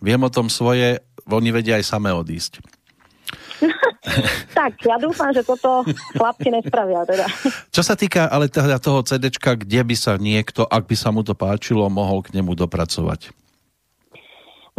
viem 0.00 0.20
o 0.20 0.32
tom 0.32 0.48
svoje, 0.48 1.00
oni 1.28 1.50
vedia 1.54 1.78
aj 1.78 1.86
samé 1.86 2.10
odísť. 2.10 2.60
tak, 4.58 4.80
ja 4.88 4.96
dúfam, 4.96 5.30
že 5.30 5.44
toto 5.44 5.84
chlapci 6.16 6.48
nespravia 6.48 7.04
teda. 7.04 7.28
Čo 7.76 7.82
sa 7.84 7.94
týka 7.94 8.26
ale 8.32 8.48
teda 8.48 8.80
toho 8.80 9.04
CDčka, 9.04 9.60
kde 9.60 9.84
by 9.84 9.96
sa 9.96 10.16
niekto, 10.16 10.64
ak 10.64 10.88
by 10.88 10.96
sa 10.96 11.12
mu 11.12 11.20
to 11.20 11.36
páčilo, 11.36 11.86
mohol 11.92 12.24
k 12.24 12.34
nemu 12.40 12.56
dopracovať? 12.56 13.36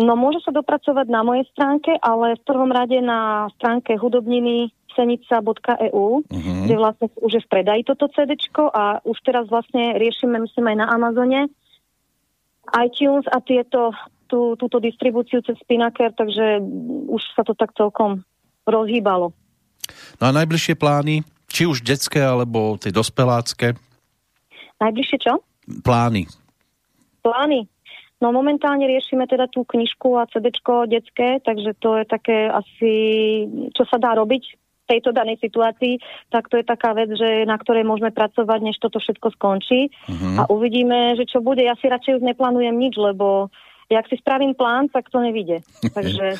No 0.01 0.17
môže 0.17 0.41
sa 0.41 0.49
dopracovať 0.49 1.07
na 1.13 1.21
mojej 1.21 1.45
stránke, 1.53 1.93
ale 2.01 2.39
v 2.39 2.43
prvom 2.47 2.73
rade 2.73 2.97
na 3.03 3.51
stránke 3.59 3.93
hudobniny 3.99 4.73
senica.eu, 4.97 6.25
uh-huh. 6.25 6.63
kde 6.67 6.75
vlastne 6.75 7.07
už 7.21 7.31
je 7.37 7.41
v 7.45 7.51
predaji 7.51 7.81
toto 7.85 8.11
CD 8.11 8.35
a 8.75 8.99
už 9.07 9.17
teraz 9.23 9.47
vlastne 9.47 9.95
riešime, 9.95 10.41
myslím 10.41 10.75
aj 10.75 10.77
na 10.83 10.87
Amazone, 10.91 11.41
iTunes 12.75 13.23
a 13.31 13.39
tieto 13.39 13.95
tú, 14.31 14.55
túto 14.55 14.79
distribúciu 14.79 15.43
cez 15.43 15.59
Spinaker, 15.59 16.15
takže 16.15 16.63
už 17.11 17.19
sa 17.35 17.43
to 17.43 17.51
tak 17.51 17.75
celkom 17.75 18.23
rozhýbalo. 18.63 19.35
No 20.23 20.23
a 20.23 20.31
najbližšie 20.31 20.79
plány, 20.79 21.27
či 21.51 21.67
už 21.67 21.83
detské, 21.83 22.23
alebo 22.23 22.79
tie 22.79 22.95
dospelácké? 22.95 23.75
Najbližšie 24.79 25.17
čo? 25.19 25.43
Plány. 25.83 26.31
Plány. 27.21 27.67
No 28.21 28.29
momentálne 28.29 28.85
riešime 28.85 29.25
teda 29.25 29.49
tú 29.49 29.65
knižku 29.65 30.13
a 30.15 30.29
CD 30.29 30.53
detské, 30.87 31.41
takže 31.41 31.73
to 31.81 31.97
je 31.97 32.05
také 32.05 32.53
asi, 32.53 32.93
čo 33.73 33.83
sa 33.89 33.97
dá 33.97 34.13
robiť 34.13 34.43
v 34.45 34.85
tejto 34.85 35.09
danej 35.09 35.41
situácii, 35.41 35.97
tak 36.29 36.45
to 36.51 36.61
je 36.61 36.65
taká 36.67 36.93
vec, 36.93 37.09
že 37.17 37.49
na 37.49 37.57
ktorej 37.57 37.81
môžeme 37.81 38.13
pracovať, 38.13 38.59
než 38.61 38.77
toto 38.77 39.01
všetko 39.01 39.33
skončí. 39.39 39.89
Uh-huh. 39.89 40.37
A 40.37 40.41
uvidíme, 40.53 41.17
že 41.17 41.25
čo 41.25 41.41
bude. 41.41 41.65
Ja 41.65 41.73
si 41.81 41.89
radšej 41.89 42.21
už 42.21 42.23
neplánujem 42.27 42.75
nič, 42.77 42.93
lebo 42.99 43.49
jak 43.91 44.07
si 44.07 44.15
spravím 44.15 44.55
plán, 44.55 44.87
tak 44.87 45.11
to 45.11 45.19
nevíde. 45.19 45.59
Takže... 45.97 46.39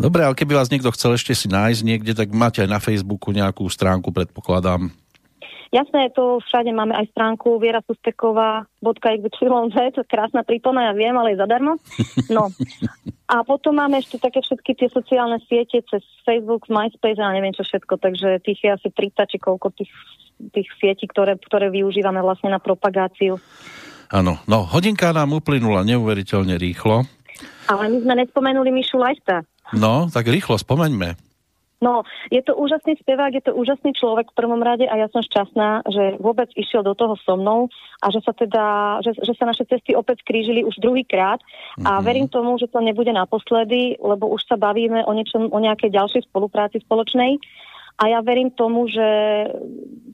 Dobre, 0.00 0.24
ale 0.24 0.32
keby 0.32 0.56
vás 0.56 0.72
niekto 0.72 0.88
chcel 0.96 1.20
ešte 1.20 1.36
si 1.36 1.44
nájsť 1.52 1.80
niekde, 1.84 2.16
tak 2.16 2.32
máte 2.32 2.64
aj 2.64 2.70
na 2.72 2.80
Facebooku 2.80 3.36
nejakú 3.36 3.68
stránku, 3.68 4.08
predpokladám. 4.08 4.88
Jasné, 5.70 6.10
to 6.10 6.42
všade 6.50 6.74
máme 6.74 6.98
aj 6.98 7.14
stránku 7.14 7.62
je 10.02 10.02
krásna 10.02 10.42
prípona, 10.42 10.90
ja 10.90 10.92
viem, 10.98 11.14
ale 11.14 11.36
je 11.36 11.38
zadarmo. 11.38 11.78
No. 12.26 12.50
A 13.30 13.46
potom 13.46 13.78
máme 13.78 14.02
ešte 14.02 14.18
také 14.18 14.42
všetky 14.42 14.74
tie 14.74 14.88
sociálne 14.90 15.38
siete 15.46 15.78
cez 15.86 16.02
Facebook, 16.26 16.66
MySpace 16.66 17.22
a 17.22 17.30
neviem 17.30 17.54
čo 17.54 17.62
všetko, 17.62 18.02
takže 18.02 18.42
tých 18.42 18.66
je 18.66 18.70
asi 18.74 18.88
30 18.90 19.30
či 19.30 19.38
koľko 19.38 19.70
tých, 19.78 19.94
tých 20.50 20.66
sietí, 20.82 21.06
ktoré, 21.06 21.38
ktoré 21.38 21.70
využívame 21.70 22.18
vlastne 22.18 22.50
na 22.50 22.58
propagáciu. 22.58 23.38
Áno, 24.10 24.42
no 24.50 24.66
hodinka 24.66 25.14
nám 25.14 25.38
uplynula 25.38 25.86
neuveriteľne 25.86 26.58
rýchlo. 26.58 27.06
Ale 27.70 27.82
my 27.86 27.98
sme 28.02 28.14
nespomenuli 28.26 28.74
Mišu 28.74 28.98
Lajsta. 28.98 29.46
No, 29.70 30.10
tak 30.10 30.26
rýchlo, 30.26 30.58
spomeňme. 30.58 31.14
No, 31.80 32.04
je 32.28 32.44
to 32.44 32.52
úžasný 32.60 33.00
spevák, 33.00 33.32
je 33.32 33.44
to 33.48 33.56
úžasný 33.56 33.96
človek 33.96 34.28
v 34.28 34.36
prvom 34.36 34.60
rade 34.60 34.84
a 34.84 35.00
ja 35.00 35.08
som 35.08 35.24
šťastná, 35.24 35.88
že 35.88 36.20
vôbec 36.20 36.52
išiel 36.52 36.84
do 36.84 36.92
toho 36.92 37.16
so 37.24 37.40
mnou 37.40 37.72
a 38.04 38.12
že 38.12 38.20
sa 38.20 38.36
teda, 38.36 39.00
že, 39.00 39.16
že 39.16 39.32
sa 39.32 39.48
naše 39.48 39.64
cesty 39.64 39.96
opäť 39.96 40.20
krížili 40.20 40.60
už 40.60 40.76
druhýkrát 40.76 41.40
mm-hmm. 41.40 41.88
a 41.88 41.90
mhm. 41.96 42.02
verím 42.04 42.28
tomu, 42.28 42.60
že 42.60 42.68
to 42.68 42.84
nebude 42.84 43.08
naposledy, 43.08 43.96
lebo 43.96 44.28
už 44.28 44.44
sa 44.44 44.60
bavíme 44.60 45.08
o 45.08 45.12
niečom, 45.16 45.48
o 45.48 45.58
nejakej 45.62 45.88
ďalšej 45.88 46.28
spolupráci 46.28 46.84
spoločnej 46.84 47.40
a 48.00 48.08
ja 48.08 48.24
verím 48.24 48.48
tomu, 48.48 48.88
že 48.88 49.04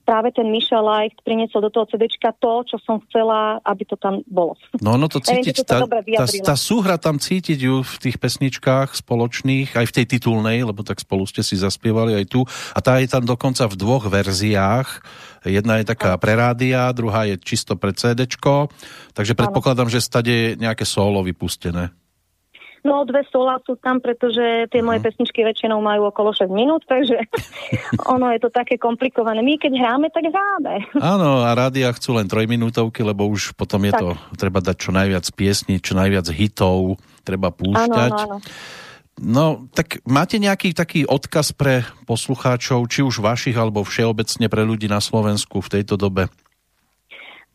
práve 0.02 0.34
ten 0.34 0.50
Michel 0.50 0.82
Light 0.82 1.22
priniesol 1.22 1.66
do 1.66 1.70
toho 1.70 1.86
CDčka 1.86 2.34
to, 2.34 2.66
čo 2.66 2.82
som 2.82 2.98
chcela, 3.06 3.62
aby 3.62 3.86
to 3.86 3.94
tam 3.94 4.26
bolo. 4.26 4.58
No, 4.82 4.98
no 4.98 5.06
to 5.06 5.22
cítiť, 5.22 5.62
tá, 5.62 5.86
tá, 5.86 6.26
tá 6.26 6.56
súhra 6.58 6.98
tam 6.98 7.22
cítiť 7.22 7.58
ju 7.58 7.86
v 7.86 7.94
tých 8.02 8.18
pesničkách 8.18 8.90
spoločných, 8.90 9.78
aj 9.78 9.86
v 9.86 9.94
tej 10.02 10.06
titulnej, 10.18 10.66
lebo 10.66 10.82
tak 10.82 10.98
spolu 10.98 11.30
ste 11.30 11.46
si 11.46 11.54
zaspievali 11.54 12.18
aj 12.18 12.24
tu. 12.26 12.42
A 12.74 12.78
tá 12.82 12.98
je 12.98 13.06
tam 13.06 13.22
dokonca 13.22 13.70
v 13.70 13.78
dvoch 13.78 14.10
verziách. 14.10 15.06
Jedna 15.46 15.78
je 15.78 15.86
taká 15.86 16.18
pre 16.18 16.34
rádia, 16.34 16.90
druhá 16.90 17.22
je 17.30 17.38
čisto 17.38 17.78
pre 17.78 17.94
CDčko. 17.94 18.66
Takže 19.14 19.38
predpokladám, 19.38 19.86
že 19.86 20.02
stade 20.02 20.58
nejaké 20.58 20.82
solo 20.82 21.22
vypustené. 21.22 21.94
No 22.84 23.02
dve 23.08 23.24
sola 23.32 23.56
sú 23.64 23.78
tam, 23.80 23.98
pretože 24.02 24.68
tie 24.68 24.80
moje 24.84 25.00
mhm. 25.00 25.06
pesničky 25.06 25.40
väčšinou 25.46 25.80
majú 25.80 26.12
okolo 26.12 26.34
6 26.34 26.50
minút, 26.52 26.84
takže 26.84 27.16
ono 28.14 28.30
je 28.34 28.40
to 28.42 28.50
také 28.52 28.76
komplikované. 28.76 29.40
My 29.40 29.56
keď 29.56 29.72
hráme, 29.78 30.08
tak 30.12 30.28
hráme. 30.28 30.84
Áno, 30.98 31.46
a 31.46 31.50
rádia 31.56 31.90
chcú 31.94 32.18
len 32.18 32.28
trojminútovky, 32.28 33.00
lebo 33.06 33.26
už 33.30 33.56
potom 33.56 33.84
je 33.86 33.92
tak. 33.94 34.00
to, 34.02 34.08
treba 34.36 34.60
dať 34.60 34.76
čo 34.76 34.90
najviac 34.92 35.24
piesní, 35.32 35.80
čo 35.80 35.96
najviac 35.96 36.26
hitov, 36.32 37.00
treba 37.26 37.54
púšťať. 37.54 38.12
Áno, 38.12 38.18
áno, 38.18 38.36
áno. 38.36 38.38
No, 39.16 39.64
tak 39.72 40.04
máte 40.04 40.36
nejaký 40.36 40.76
taký 40.76 41.08
odkaz 41.08 41.56
pre 41.56 41.88
poslucháčov, 42.04 42.84
či 42.92 43.00
už 43.00 43.24
vašich, 43.24 43.56
alebo 43.56 43.80
všeobecne 43.80 44.52
pre 44.52 44.60
ľudí 44.60 44.92
na 44.92 45.00
Slovensku 45.00 45.64
v 45.64 45.80
tejto 45.80 45.96
dobe? 45.96 46.28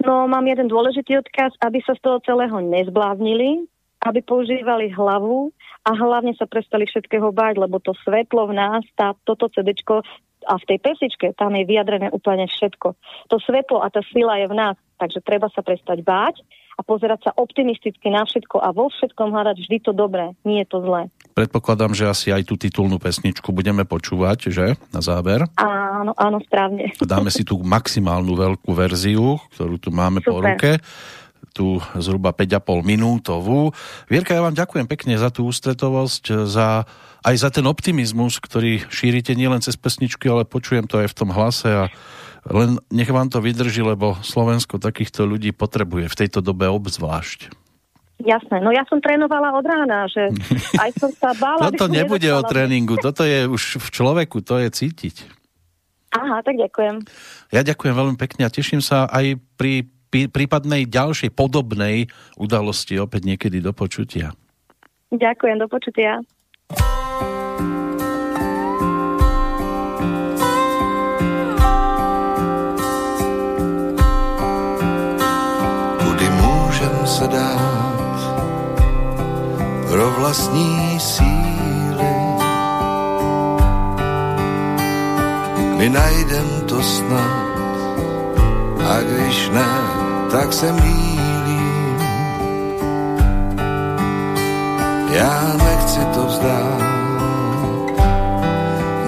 No, 0.01 0.26
mám 0.26 0.41
jeden 0.49 0.65
dôležitý 0.65 1.22
odkaz, 1.22 1.53
aby 1.61 1.78
sa 1.86 1.93
z 1.93 2.01
toho 2.01 2.17
celého 2.26 2.57
nezbláznili, 2.65 3.69
aby 4.02 4.20
používali 4.26 4.89
hlavu 4.89 5.54
a 5.86 5.91
hlavne 5.93 6.34
sa 6.34 6.49
prestali 6.49 6.89
všetkého 6.89 7.30
báť, 7.30 7.62
lebo 7.62 7.78
to 7.78 7.93
svetlo 8.02 8.49
v 8.49 8.58
nás, 8.58 8.84
tá, 8.97 9.14
toto 9.26 9.49
CDčko 9.49 10.02
a 10.49 10.54
v 10.58 10.68
tej 10.74 10.80
pesničke 10.82 11.38
tam 11.38 11.54
je 11.54 11.70
vyjadrené 11.70 12.10
úplne 12.10 12.49
všetko. 12.49 12.97
To 13.30 13.36
svetlo 13.38 13.86
a 13.86 13.93
tá 13.93 14.02
sila 14.10 14.41
je 14.41 14.49
v 14.49 14.58
nás, 14.58 14.76
takže 14.97 15.22
treba 15.22 15.49
sa 15.54 15.62
prestať 15.62 16.02
báť 16.02 16.41
a 16.78 16.82
pozerať 16.82 17.30
sa 17.30 17.32
optimisticky 17.38 18.10
na 18.10 18.26
všetko 18.26 18.58
a 18.58 18.74
vo 18.74 18.89
všetkom 18.89 19.30
hľadať 19.30 19.58
vždy 19.62 19.78
to 19.86 19.91
dobré, 19.93 20.34
nie 20.41 20.66
je 20.66 20.68
to 20.74 20.82
zlé. 20.82 21.14
Predpokladám, 21.38 21.93
že 21.93 22.10
asi 22.10 22.34
aj 22.34 22.49
tú 22.49 22.58
titulnú 22.58 22.97
pesničku 22.97 23.54
budeme 23.54 23.86
počúvať, 23.86 24.49
že? 24.49 24.66
Na 24.89 24.99
záver. 24.99 25.45
Áno, 25.62 26.18
áno, 26.18 26.41
správne. 26.41 26.89
Dáme 26.97 27.30
si 27.30 27.45
tú 27.45 27.62
maximálnu 27.62 28.34
veľkú 28.34 28.72
verziu, 28.74 29.38
ktorú 29.54 29.78
tu 29.78 29.93
máme 29.93 30.26
Super. 30.26 30.32
po 30.32 30.38
ruke 30.41 30.72
tú 31.52 31.84
zhruba 31.99 32.32
5,5 32.32 32.82
minútovú. 32.82 33.76
Vierka, 34.08 34.32
ja 34.32 34.41
vám 34.41 34.56
ďakujem 34.56 34.88
pekne 34.88 35.20
za 35.20 35.30
tú 35.30 35.47
ústretovosť, 35.47 36.47
za 36.47 36.88
aj 37.22 37.36
za 37.38 37.49
ten 37.54 37.66
optimizmus, 37.70 38.41
ktorý 38.41 38.82
šírite 38.89 39.38
nielen 39.38 39.62
cez 39.62 39.78
pesničky, 39.78 40.26
ale 40.26 40.41
počujem 40.41 40.89
to 40.89 40.97
aj 41.06 41.14
v 41.14 41.18
tom 41.18 41.30
hlase 41.30 41.70
a 41.70 41.84
len 42.49 42.82
nech 42.89 43.10
vám 43.14 43.30
to 43.30 43.38
vydrží, 43.38 43.86
lebo 43.86 44.18
Slovensko 44.26 44.82
takýchto 44.82 45.30
ľudí 45.30 45.54
potrebuje 45.54 46.10
v 46.10 46.18
tejto 46.26 46.41
dobe 46.41 46.66
obzvlášť. 46.66 47.54
Jasné, 48.22 48.62
no 48.62 48.70
ja 48.70 48.86
som 48.86 49.02
trénovala 49.02 49.54
od 49.54 49.66
rána, 49.66 50.10
že 50.10 50.34
aj 50.84 50.89
som 50.97 51.12
sa 51.14 51.34
bála... 51.38 51.70
toto 51.70 51.89
nebude 51.89 52.30
o 52.34 52.41
tréningu, 52.41 52.97
toto 52.97 53.22
je 53.22 53.45
už 53.45 53.82
v 53.82 53.88
človeku, 53.93 54.41
to 54.41 54.58
je 54.62 54.70
cítiť. 54.74 55.16
Aha, 56.12 56.43
tak 56.43 56.60
ďakujem. 56.60 57.08
Ja 57.56 57.62
ďakujem 57.64 57.93
veľmi 57.95 58.18
pekne 58.20 58.43
a 58.49 58.54
teším 58.54 58.84
sa 58.84 59.08
aj 59.08 59.39
pri 59.56 59.88
prípadnej 60.12 60.86
ďalšej 60.91 61.32
podobnej 61.32 62.12
udalosti 62.36 62.99
opäť 62.99 63.26
niekedy 63.26 63.64
do 63.64 63.72
počutia. 63.72 64.36
Ďakujem, 65.12 65.55
do 65.59 65.68
počutia. 65.68 66.20
se 77.12 77.28
dát 77.28 78.20
pro 79.89 80.12
vlastní 80.12 80.99
síly. 80.99 82.14
My 85.78 85.89
najdem 85.89 86.47
to 86.68 86.84
snad, 86.84 87.51
a 88.90 89.02
když 89.02 89.50
ne, 89.50 89.72
tak 90.32 90.54
se 90.54 90.72
mýlím. 90.72 91.98
Já 95.12 95.54
nechci 95.58 96.00
to 96.14 96.26
vzdát, 96.26 96.82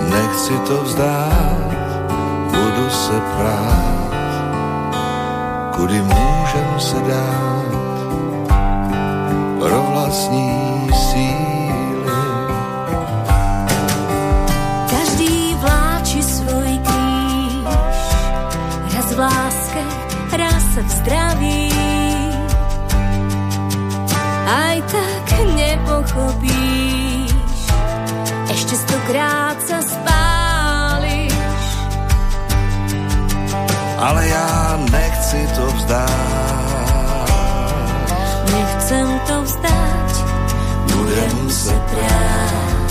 nechci 0.10 0.54
to 0.68 0.84
vzdát, 0.84 1.74
budu 2.46 2.90
se 2.90 3.20
prát, 3.38 4.14
kudy 5.76 6.02
můžem 6.02 6.80
se 6.80 6.96
dát 6.96 7.74
pro 9.60 9.82
vlastní 9.82 10.90
síly. 11.12 11.62
Raz 20.76 20.86
v 20.86 20.90
zdraví. 20.90 21.70
Aj 24.44 24.78
tak 24.90 25.26
nepochopíš, 25.56 27.32
ešte 28.50 28.76
stokrát 28.76 29.58
sa 29.64 29.80
spáliš. 29.82 31.34
Ale 34.04 34.22
ja 34.28 34.50
nechci 34.92 35.40
to 35.56 35.66
vzdát 35.80 36.44
nechcem 38.54 39.08
to 39.26 39.42
vzdať, 39.42 40.12
budem 40.92 41.50
se 41.50 41.74
prát, 41.90 42.88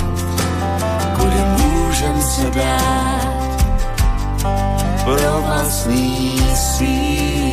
kudy 1.20 1.42
môžem 1.60 2.16
se 2.22 2.44
dát 2.50 3.52
pro 5.04 5.32
vlastní 5.44 6.40
síly. 6.56 7.51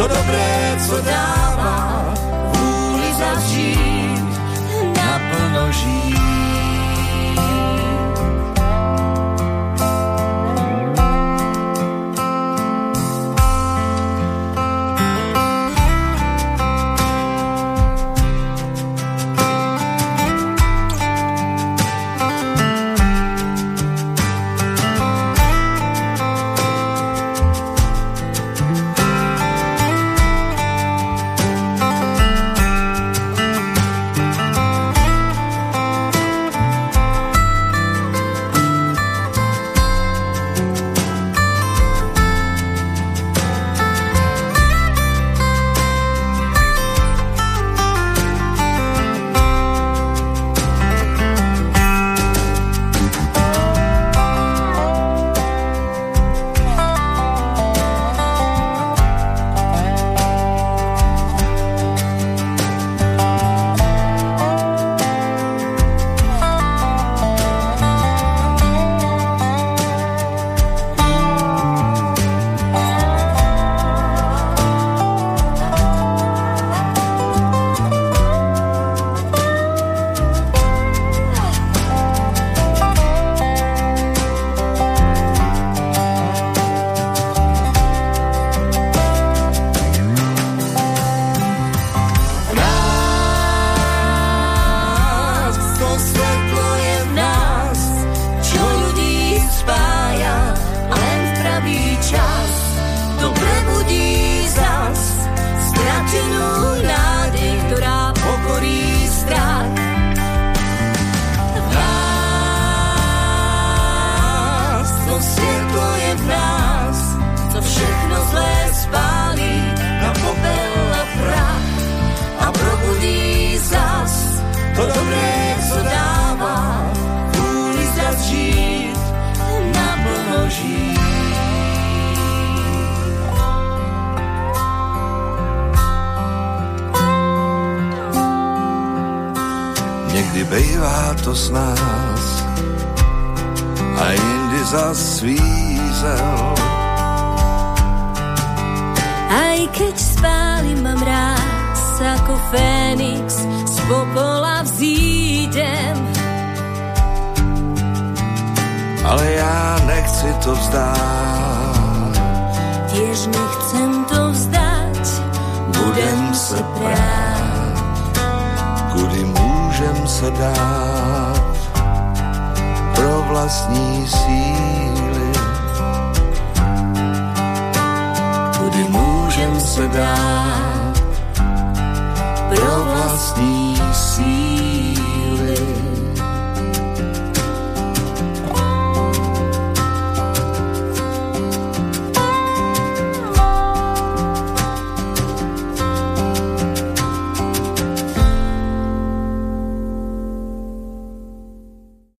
To 0.00 0.08
dobré, 0.08 0.76
co 0.86 1.02
dává, 1.02 1.39